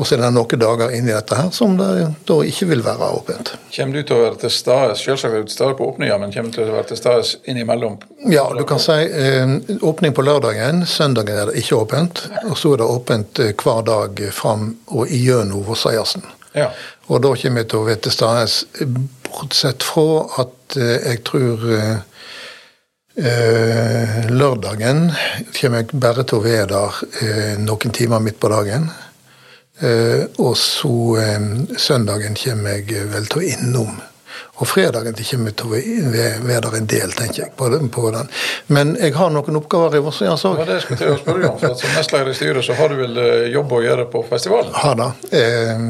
Og 0.00 0.06
så 0.08 0.16
er 0.16 0.22
det 0.22 0.30
noen 0.32 0.60
dager 0.62 0.94
inn 0.96 1.08
i 1.10 1.12
dette 1.12 1.36
her 1.36 1.50
som 1.52 1.74
det 1.76 1.90
da 2.28 2.36
ikke 2.48 2.70
vil 2.70 2.80
være 2.84 3.10
åpent. 3.18 3.52
Kommer 3.74 3.98
du 3.98 4.06
til 4.08 4.16
å 4.16 4.22
være 4.22 4.38
til 4.46 4.52
stede 4.54 4.96
selvsagt 4.96 5.36
er 5.36 5.42
du 5.44 5.50
til 5.50 5.56
stede 5.58 5.76
på 5.76 5.90
åpninga, 5.92 6.16
men 6.22 6.32
kommer 6.32 6.48
du 6.48 6.56
til 6.56 6.70
å 6.72 6.76
være 6.78 6.88
til 6.92 7.00
stede 7.02 7.52
innimellom? 7.52 7.98
Ja, 8.32 8.46
du 8.56 8.64
kan 8.68 8.80
si 8.80 8.96
eh, 8.96 9.52
åpning 9.84 10.16
på 10.16 10.24
lørdagen. 10.24 10.86
Søndagen 10.88 11.36
er 11.36 11.50
det 11.50 11.60
ikke 11.60 11.82
åpent. 11.82 12.24
Og 12.48 12.56
så 12.56 12.72
er 12.74 12.80
det 12.80 12.88
åpent 12.96 13.42
eh, 13.44 13.52
hver 13.60 13.82
dag 13.90 14.22
fram 14.32 14.70
og 14.88 15.12
igjennom 15.12 15.66
Vosseiersen. 15.68 16.24
Ja. 16.56 16.70
Og 17.12 17.20
da 17.22 17.34
kommer 17.36 17.62
jeg 17.62 17.70
til 17.70 17.82
å 17.82 17.88
være 17.90 18.04
til 18.06 18.16
stede, 18.16 18.88
bortsett 19.28 19.84
fra 19.84 20.24
at 20.46 20.80
eh, 20.80 20.96
jeg 21.10 21.22
tror 21.28 21.68
eh, 21.76 22.00
eh, 23.20 24.16
lørdagen 24.32 25.10
kommer 25.60 25.84
jeg 25.84 26.00
bare 26.00 26.24
til 26.24 26.40
å 26.40 26.44
være 26.48 26.66
der 26.72 27.00
eh, 27.20 27.54
noen 27.60 27.96
timer 28.00 28.24
midt 28.24 28.40
på 28.40 28.50
dagen. 28.52 28.88
Eh, 29.80 30.24
og 30.38 30.56
så 30.60 30.94
eh, 31.22 31.50
søndagen 31.76 32.36
kommer 32.36 32.78
jeg 32.80 33.10
vel 33.12 33.28
til 33.30 33.42
å 33.42 33.50
innom. 33.56 33.98
Og 34.60 34.68
fredagen 34.68 35.16
kommer 35.16 35.48
jeg 35.50 35.56
til 35.56 35.70
å 35.70 35.78
være 36.44 36.60
der 36.66 36.74
en 36.76 36.88
del, 36.88 37.12
tenker 37.16 37.42
jeg. 37.42 37.52
på. 37.56 37.70
På 37.92 38.10
den. 38.12 38.28
Men 38.68 38.92
jeg 39.00 39.14
har 39.16 39.32
noen 39.32 39.56
oppgaver 39.56 39.96
i 39.96 40.02
Vossøyans 40.04 40.44
òg. 40.50 40.60
Ja, 40.60 40.66
det 40.68 40.82
skulle 40.84 41.08
jeg 41.08 41.22
spørre 41.22 41.48
om. 41.48 41.56
for 41.62 41.78
Som 41.80 41.94
nestleder 41.96 42.32
i 42.32 42.36
styret 42.36 42.66
så 42.66 42.76
har 42.76 42.92
du 42.92 43.00
vel 43.00 43.16
eh, 43.22 43.48
jobb 43.54 43.72
å 43.72 43.80
gjøre 43.84 44.06
på 44.12 44.22
festivalen? 44.28 44.74
Har 44.76 45.00
det. 45.00 45.08
Eh, 45.40 45.82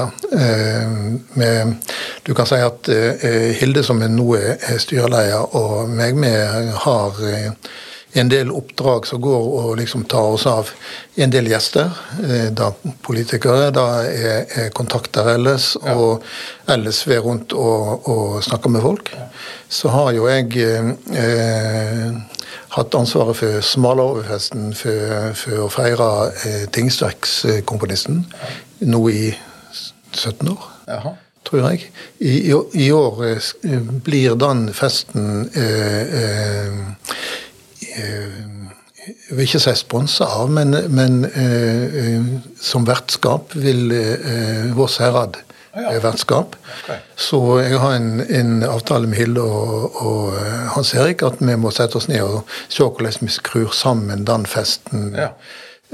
det. 0.00 0.08
Eh, 0.40 0.98
med, 1.38 1.90
du 2.26 2.34
kan 2.34 2.50
si 2.50 2.58
at 2.66 2.90
eh, 2.90 3.54
Hilde, 3.60 3.86
som 3.86 4.02
nå 4.02 4.28
er 4.40 4.78
styreleder, 4.82 5.54
og 5.54 5.90
meg 5.94 6.18
med 6.18 6.74
har 6.82 7.22
en 8.14 8.28
del 8.30 8.50
oppdrag 8.54 9.06
som 9.06 9.20
går 9.20 9.46
og 9.60 9.76
liksom 9.78 10.04
tar 10.10 10.34
oss 10.36 10.46
av 10.46 10.70
en 11.18 11.32
del 11.34 11.48
gjester. 11.50 11.90
Eh, 12.22 12.50
da 12.54 12.70
politikere, 13.02 13.72
da 13.74 13.86
er, 14.06 14.44
er 14.46 14.68
kontakter 14.76 15.32
ellers, 15.34 15.72
og 15.76 16.22
ellers 16.70 17.02
ved 17.10 17.24
rundt 17.24 17.56
og, 17.58 18.06
og, 18.08 18.38
snakke 18.46 18.70
med 18.70 18.84
folk. 18.86 19.10
Så 19.68 19.90
har 19.90 20.12
jo 20.14 20.28
jeg 20.30 20.54
eh, 20.62 22.14
hatt 22.76 22.94
ansvaret 22.94 23.38
for 23.40 23.66
Smalahove-festen 23.72 24.70
for, 24.78 25.34
for, 25.40 25.66
å 25.66 25.72
feire 25.72 26.08
eh, 26.44 26.62
Tingsterkskomponisten 26.74 28.22
nå 28.86 29.04
i 29.10 29.34
17 30.14 30.54
år. 30.54 30.72
Jaha 30.90 31.18
tror 31.44 31.60
jeg. 31.68 31.90
I, 32.24 32.30
i, 32.48 32.54
i 32.86 32.92
år 32.96 33.18
eh, 33.28 33.80
blir 34.06 34.36
den 34.40 34.70
festen 34.72 35.50
eh, 35.52 36.14
Eh, 36.14 36.78
jeg 37.94 39.36
vil 39.36 39.44
ikke 39.46 39.60
si 39.62 39.74
sponsa 39.76 40.28
av, 40.40 40.52
men, 40.52 40.76
men 40.94 41.24
eh, 41.28 41.96
eh, 42.00 42.28
som 42.60 42.86
vertskap 42.88 43.52
vil 43.56 43.92
eh, 43.92 44.70
Voss 44.76 44.96
herad 45.02 45.36
ah, 45.74 45.90
ja. 45.90 45.98
vertskap. 46.04 46.56
Okay. 46.78 47.02
Så 47.16 47.40
jeg 47.60 47.80
har 47.82 47.98
en, 47.98 48.24
en 48.24 48.54
avtale 48.68 49.10
med 49.10 49.20
Hilde 49.20 49.44
og, 49.44 50.00
og, 50.00 50.38
Hans 50.74 50.94
Erik 50.96 51.24
at 51.26 51.42
vi 51.44 51.58
må 51.60 51.72
sette 51.74 52.00
oss 52.00 52.08
ned 52.10 52.24
og 52.24 52.56
se 52.68 52.86
hvordan 52.86 53.20
vi 53.26 53.32
skrur 53.34 53.76
sammen 53.76 54.26
den 54.28 54.48
festen. 54.48 55.12
Ja. 55.18 55.34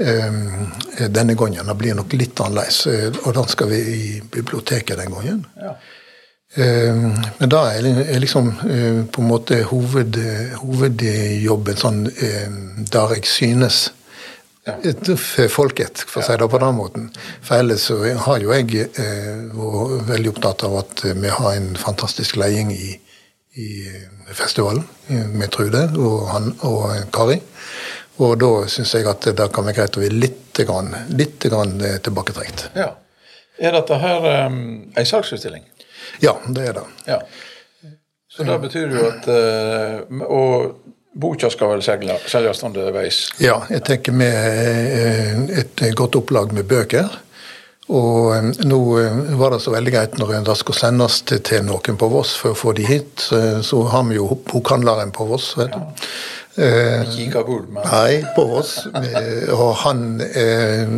denne 0.01 1.35
gangen. 1.37 1.67
Det 1.67 1.73
blir 1.77 1.93
nok 1.93 2.13
litt 2.17 2.39
annerledes. 2.41 2.87
Og 3.21 3.35
den 3.35 3.49
skal 3.51 3.69
vi 3.69 3.81
i 3.91 4.05
biblioteket 4.33 4.97
den 4.97 5.13
gangen. 5.13 5.43
Ja. 5.59 5.75
Ehm, 6.55 7.13
men 7.37 7.49
da 7.49 7.61
er 7.71 8.19
liksom 8.19 8.49
eh, 8.67 9.05
på 9.07 9.21
en 9.23 9.29
måte 9.29 9.61
hoved, 9.69 10.17
hovedjobben 10.59 11.77
sånn 11.79 12.05
ehm, 12.11 12.61
der 12.91 13.15
jeg 13.15 13.27
synes 13.29 13.85
for 14.61 15.47
folket, 15.49 16.03
for 16.05 16.21
å 16.21 16.25
si 16.27 16.35
det 16.37 16.47
på 16.51 16.59
den 16.61 16.75
måten. 16.77 17.07
For 17.41 17.63
ellers 17.63 17.87
så 17.87 17.95
har 18.03 18.43
jo 18.43 18.51
jeg 18.53 18.89
eh, 18.91 19.47
vært 19.55 20.09
veldig 20.11 20.33
opptatt 20.35 20.65
av 20.67 20.75
at 20.83 21.05
vi 21.07 21.31
har 21.31 21.55
en 21.55 21.71
fantastisk 21.79 22.37
leding 22.37 22.69
i, 22.75 22.91
i 23.57 23.69
festivalen 24.35 24.83
med 25.33 25.49
Trude 25.55 25.87
og, 25.95 26.27
han, 26.29 26.51
og 26.67 27.09
Kari. 27.15 27.39
Og 28.21 28.35
da 28.43 28.51
syns 28.69 28.93
jeg 28.93 29.07
at 29.09 29.31
det 29.33 29.49
kan 29.55 29.65
være 29.65 29.79
greit 29.79 29.97
å 29.97 30.03
bli 30.03 30.11
litt, 30.27 30.61
grann, 30.67 30.93
litt 31.15 31.41
grann 31.47 31.79
tilbaketrukket. 32.03 32.67
Ja. 32.77 32.91
Er 33.61 33.75
dette 33.75 33.97
her 34.01 34.23
um, 34.47 34.61
ei 34.97 35.03
salgsutstilling? 35.05 35.65
Ja, 36.19 36.35
det 36.47 36.67
er 36.69 36.73
det. 36.79 36.85
Ja. 37.07 37.19
Så 38.31 38.43
det 38.47 38.59
betyr 38.63 38.93
jo 38.95 39.07
at 39.09 39.25
uh, 39.27 40.21
Og 40.31 40.75
boka 41.19 41.49
skal 41.51 41.73
vel 41.73 41.81
selges 41.83 42.63
underveis? 42.63 43.25
Ja, 43.43 43.57
jeg 43.69 43.83
tenker 43.87 44.15
med 44.15 45.51
et 45.59 45.83
godt 45.95 46.15
opplag 46.15 46.53
med 46.55 46.69
bøker. 46.69 47.11
Og 47.91 48.31
um, 48.31 48.53
nå 48.63 48.81
var 49.39 49.51
det 49.51 49.59
så 49.65 49.73
veldig 49.73 49.91
greit 49.91 50.19
når 50.21 50.37
det 50.47 50.55
skulle 50.61 50.79
sendes 50.79 51.19
til 51.27 51.65
noen 51.67 51.99
på 51.99 52.07
Voss 52.13 52.37
for 52.39 52.55
å 52.55 52.59
få 52.59 52.71
de 52.77 52.85
hit, 52.87 53.25
så 53.67 53.81
har 53.91 54.07
vi 54.07 54.15
jo 54.15 54.29
bokhandleren 54.47 55.11
på 55.11 55.27
Voss. 55.33 55.51
vet 55.59 55.75
du. 55.75 55.81
Ja. 55.81 56.11
Eh, 56.55 57.07
men... 57.69 57.83
Nei, 57.85 58.23
på 58.35 58.45
Voss. 58.45 58.87
Og 59.55 59.75
han 59.85 60.21
er, 60.21 60.89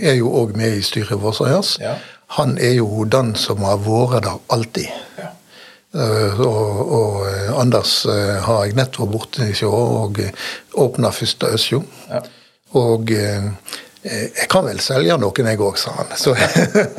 er 0.00 0.16
jo 0.18 0.32
òg 0.34 0.56
med 0.58 0.80
i 0.80 0.82
styret 0.82 1.20
Voss 1.22 1.40
og 1.44 1.50
Ja. 1.80 1.94
Han 2.34 2.56
er 2.58 2.76
jo 2.80 3.04
den 3.04 3.34
som 3.38 3.62
har 3.62 3.78
vært 3.84 4.26
der 4.26 4.38
alltid. 4.52 4.88
Ja. 5.20 5.32
Uh, 5.96 6.40
og, 6.44 6.80
og, 6.92 7.20
Anders 7.56 8.02
uh, 8.04 8.36
har 8.44 8.66
jeg 8.66 8.76
nettopp 8.76 9.12
borte 9.14 9.46
i 9.48 9.54
og 9.64 10.18
åpna 10.74 11.12
første 11.14 11.54
Øsjo. 11.56 11.80
Ja. 12.10 12.20
Og 12.76 13.14
uh, 13.14 13.46
jeg 14.06 14.48
kan 14.50 14.66
vel 14.66 14.80
selge 14.82 15.16
noen, 15.18 15.48
jeg 15.50 15.60
òg, 15.62 15.78
sa 15.80 15.94
han. 15.96 16.12
Så, 16.18 16.34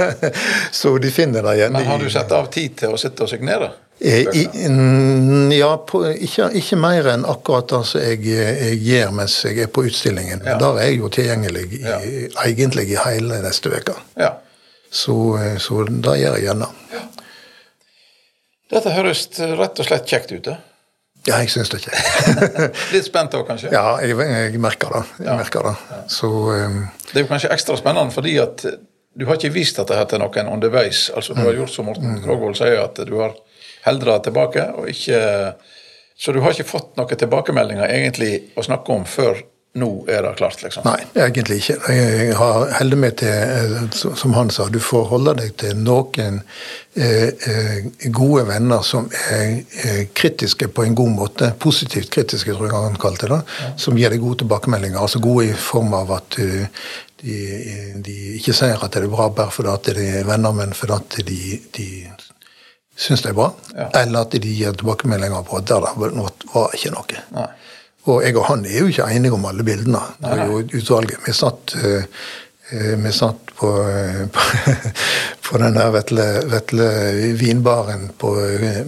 så, 0.79 0.95
de 0.99 1.11
finner 1.13 1.45
det 1.45 1.57
igjen. 1.59 1.75
Men 1.75 1.87
har 1.87 2.01
du 2.01 2.09
satt 2.11 2.33
av 2.35 2.49
tid 2.51 2.75
til 2.81 2.95
å 2.95 2.99
sitte 2.99 3.23
og 3.23 3.31
signere? 3.31 3.69
Eh, 3.99 4.27
I, 4.29 4.43
ja, 5.57 5.69
på, 5.89 6.03
ikke, 6.13 6.51
ikke, 6.59 6.77
mer 6.77 7.07
enn 7.13 7.23
akkurat 7.25 7.69
det 7.71 7.79
som 7.89 8.03
jeg, 8.03 8.19
jeg, 8.27 8.81
gjør 8.85 9.15
mens 9.21 9.37
jeg 9.45 9.63
er 9.63 9.71
på 9.73 9.87
utstillingen. 9.87 10.43
Ja. 10.45 10.57
Der 10.61 10.81
er 10.81 10.91
jeg 10.91 10.99
jo 10.99 11.13
tilgjengelig 11.13 11.63
i, 11.79 12.27
egentlig 12.43 12.89
i 12.91 12.99
hele 13.05 13.39
neste 13.45 13.71
uke. 13.73 13.95
Ja. 14.19 14.35
Så, 14.91 15.15
så 15.61 15.83
det 15.87 16.17
gjør 16.21 16.37
jeg 16.37 16.47
gjerne. 16.47 16.71
Ja. 16.93 17.03
Dette 18.71 18.91
høres 18.95 19.27
rett 19.37 19.79
og 19.79 19.87
slett 19.87 20.09
kjekt 20.09 20.33
ut? 20.35 20.49
Ja, 21.27 21.39
jeg 21.41 21.51
syns 21.51 21.71
det 21.71 21.79
er 21.79 21.87
kjekt. 21.87 22.51
Litt 22.93 23.07
spent 23.07 23.35
òg, 23.35 23.45
kanskje? 23.47 23.71
Ja, 23.75 23.97
jeg, 24.03 24.15
jeg, 24.19 24.59
merker 24.63 24.93
det. 24.95 25.03
Jeg 25.25 25.39
merker 25.39 25.65
det. 25.67 25.73
Så, 26.11 26.29
um, 26.29 26.83
det 27.09 27.19
er 27.19 27.25
jo 27.25 27.31
kanskje 27.31 27.51
ekstra 27.55 27.79
spennende 27.79 28.15
fordi 28.15 28.37
at 28.43 28.63
du 29.17 29.25
har 29.25 29.39
ikke 29.39 29.55
vist 29.55 29.79
dette 29.79 29.97
her 29.97 30.05
til 30.07 30.21
noen 30.21 30.51
underveis. 30.53 31.07
Altså, 31.15 31.33
Du 31.33 31.41
har 31.41 31.51
mm. 31.51 31.59
gjort 31.61 31.73
som 31.73 31.87
Morten 31.89 32.19
Krogvold 32.23 32.59
sier, 32.59 32.77
at 32.83 32.99
du 33.07 33.15
har 33.17 33.33
heldra 33.87 34.19
tilbake. 34.23 34.67
og 34.77 34.89
ikke, 34.91 35.19
Så 36.17 36.31
du 36.31 36.41
har 36.41 36.53
ikke 36.53 36.69
fått 36.69 36.95
noen 36.99 37.17
tilbakemeldinger 37.17 37.89
egentlig 37.89 38.51
å 38.55 38.65
snakke 38.67 38.93
om 38.93 39.07
før 39.09 39.41
nå 39.77 39.89
er 40.09 40.23
det 40.25 40.33
klart, 40.39 40.61
liksom? 40.63 40.85
Nei, 40.87 40.97
egentlig 41.15 41.59
ikke. 41.61 41.77
Jeg 41.93 42.35
har 42.37 42.67
holder 42.77 42.99
meg 42.99 43.15
til, 43.19 43.29
eh, 43.29 44.15
som 44.15 44.33
han 44.33 44.49
sa, 44.53 44.67
du 44.69 44.79
får 44.83 45.07
holde 45.11 45.35
deg 45.37 45.55
til 45.61 45.77
noen 45.79 46.41
eh, 46.95 47.29
eh, 47.29 47.87
gode 48.13 48.47
venner 48.47 48.85
som 48.85 49.09
er 49.31 50.07
kritiske 50.17 50.69
på 50.73 50.85
en 50.85 50.95
god 50.97 51.13
måte. 51.15 51.51
Positivt 51.59 52.11
kritiske, 52.13 52.55
tror 52.55 52.69
jeg 52.69 52.75
han 52.75 52.99
kalte 53.01 53.29
det. 53.31 53.41
Som 53.77 53.99
gir 53.99 54.13
deg 54.13 54.23
gode 54.23 54.43
tilbakemeldinger. 54.43 54.99
Altså 55.01 55.21
gode 55.23 55.49
i 55.51 55.53
form 55.53 55.93
av 55.97 56.15
at 56.17 56.37
de, 56.37 57.43
de, 58.05 58.17
ikke 58.37 58.55
sier 58.55 58.77
at 58.77 58.93
det 58.93 59.05
er 59.05 59.11
bra 59.11 59.29
bare 59.33 59.53
fordi 59.53 59.93
de 59.97 60.09
er 60.21 60.27
venner, 60.27 60.53
men 60.53 60.73
fordi 60.77 61.25
de, 61.27 61.61
de 61.77 61.87
syns 62.97 63.21
det 63.21 63.31
er 63.31 63.37
bra, 63.37 63.51
ja. 63.75 63.91
eller 64.01 64.25
at 64.25 64.33
de 64.33 64.49
gir 64.49 64.73
tilbakemeldinger 64.77 65.45
på 65.45 65.59
at 65.59 65.69
det 65.69 65.81
var 65.85 66.73
ikke 66.73 66.93
noe. 66.93 67.23
Nei. 67.35 67.49
Og 68.07 68.23
jeg 68.23 68.37
og 68.39 68.47
han 68.47 68.65
er 68.65 68.79
jo 68.81 68.91
ikke 68.91 69.09
enige 69.11 69.35
om 69.35 69.45
alle 69.49 69.65
bildene. 69.67 70.03
Det 70.21 70.33
er 70.33 70.45
jo 70.47 70.61
utvalget. 70.79 71.19
Vi 71.25 71.33
satt, 71.35 71.75
uh, 71.75 72.23
vi 73.03 73.11
satt 73.15 73.51
på, 73.59 73.73
uh, 73.83 74.23
på, 74.31 74.45
på 75.49 75.61
den 75.63 75.75
der 75.75 75.91
vetle, 75.95 76.25
vetle 76.51 76.87
vinbaren 77.39 78.09
på, 78.17 78.33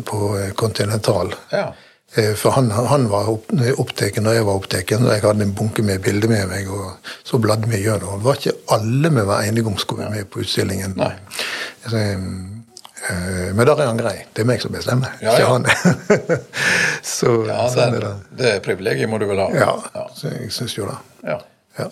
på 0.08 0.34
Continental. 0.60 1.36
Ja. 1.52 1.70
For 2.10 2.56
han, 2.56 2.72
han 2.74 3.04
var 3.12 3.28
opptatt 3.30 4.16
og 4.18 4.32
jeg 4.34 4.46
var 4.48 4.56
opptatt, 4.58 4.96
og 4.98 5.12
jeg 5.12 5.22
hadde 5.22 5.46
en 5.46 5.52
bunke 5.54 5.84
med 5.86 6.02
bilder 6.02 6.32
med 6.32 6.48
meg. 6.50 6.72
og 6.74 7.12
Så 7.28 7.38
bladde 7.38 7.70
vi 7.70 7.84
gjennom. 7.84 8.18
Det 8.18 8.26
var 8.26 8.40
ikke 8.40 8.56
alle 8.74 9.12
vi 9.14 9.26
var 9.30 9.44
enige 9.46 9.70
om 9.70 9.78
skulle 9.78 10.08
være 10.08 10.16
med 10.16 10.32
på 10.34 10.42
utstillingen. 10.42 10.98
Nei. 10.98 11.14
Eh, 13.08 13.56
men 13.56 13.66
der 13.66 13.80
er 13.80 13.88
han 13.88 14.00
grei. 14.00 14.16
Det 14.34 14.44
er 14.44 14.50
meg 14.50 14.64
som 14.64 14.74
bestemmer, 14.76 15.14
ja, 15.24 15.36
ikke 15.38 15.52
han. 15.54 15.68
så, 17.16 17.36
ja, 17.48 17.62
sånn 17.72 17.96
er 18.00 18.06
det. 18.06 18.16
Det 18.42 18.56
privilegiet 18.66 19.10
må 19.12 19.22
du 19.22 19.28
vel 19.30 19.40
ha. 19.44 19.48
Ja, 19.56 19.72
ja. 19.96 20.08
jeg 20.26 20.52
syns 20.56 20.76
jo 20.78 20.90
det. 20.90 20.98
Ja. 21.28 21.40
ja. 21.80 21.88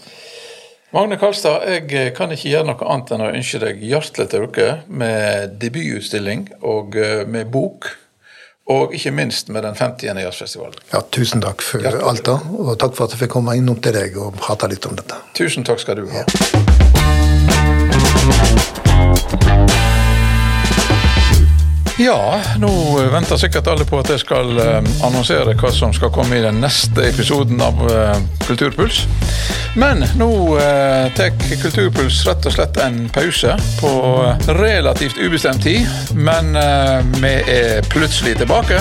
Magne 0.95 1.18
Karlstad, 1.20 1.66
jeg 1.68 1.91
eh, 1.91 2.10
kan 2.16 2.32
ikke 2.32 2.49
gjøre 2.51 2.68
noe 2.70 2.89
annet 2.91 3.10
enn 3.16 3.24
å 3.26 3.32
ønske 3.36 3.60
deg 3.64 3.82
hjertelig 3.84 4.30
til 4.32 4.45
lykke 4.45 4.68
med 4.88 5.58
debututstilling 5.62 6.47
og 6.64 6.95
eh, 6.99 7.24
med 7.28 7.51
bok. 7.53 7.89
Og 8.68 8.91
ikke 8.95 9.14
minst 9.16 9.47
med 9.47 9.64
den 9.64 9.76
50. 9.80 10.20
jazzfestivalen. 10.26 10.76
Ja, 10.91 10.99
tusen 11.16 11.39
takk 11.43 11.64
for 11.64 11.80
hjertelig. 11.80 12.03
alt, 12.03 12.26
da, 12.28 12.36
og 12.60 12.76
takk 12.82 12.97
for 12.97 13.08
at 13.08 13.16
jeg 13.16 13.22
fikk 13.24 13.32
komme 13.38 13.55
innom 13.55 13.80
til 13.80 13.95
deg 13.95 14.20
og 14.20 14.36
prate 14.41 14.68
litt 14.72 14.84
om 14.89 14.95
dette. 14.99 15.16
Tusen 15.39 15.64
takk 15.68 15.80
skal 15.80 16.03
du 16.03 16.05
ha. 16.12 16.28
Ja, 22.00 22.41
nå 22.62 22.70
venter 23.12 23.39
sikkert 23.41 23.68
alle 23.72 23.86
på 23.89 23.98
at 23.98 24.12
jeg 24.14 24.22
skal 24.22 24.52
eh, 24.62 24.89
annonsere 25.02 25.56
hva 25.58 25.72
som 25.74 25.89
skal 25.95 26.12
komme 26.14 26.38
i 26.38 26.43
den 26.43 26.60
neste 26.62 27.08
episoden 27.10 27.58
av 27.58 27.82
eh, 27.89 28.20
Kulturpuls. 28.45 29.00
Men 29.82 30.06
nå 30.20 30.30
eh, 30.62 31.10
tar 31.18 31.34
Kulturpuls 31.64 32.22
rett 32.30 32.45
og 32.45 32.54
slett 32.54 32.78
en 32.86 33.08
pause 33.10 33.58
på 33.82 33.93
relativt 34.62 35.18
ubestemt 35.18 35.66
tid. 35.66 35.89
Men 36.14 36.54
vi 37.18 37.34
er 37.58 37.82
plutselig 37.89 38.38
tilbake. 38.43 38.78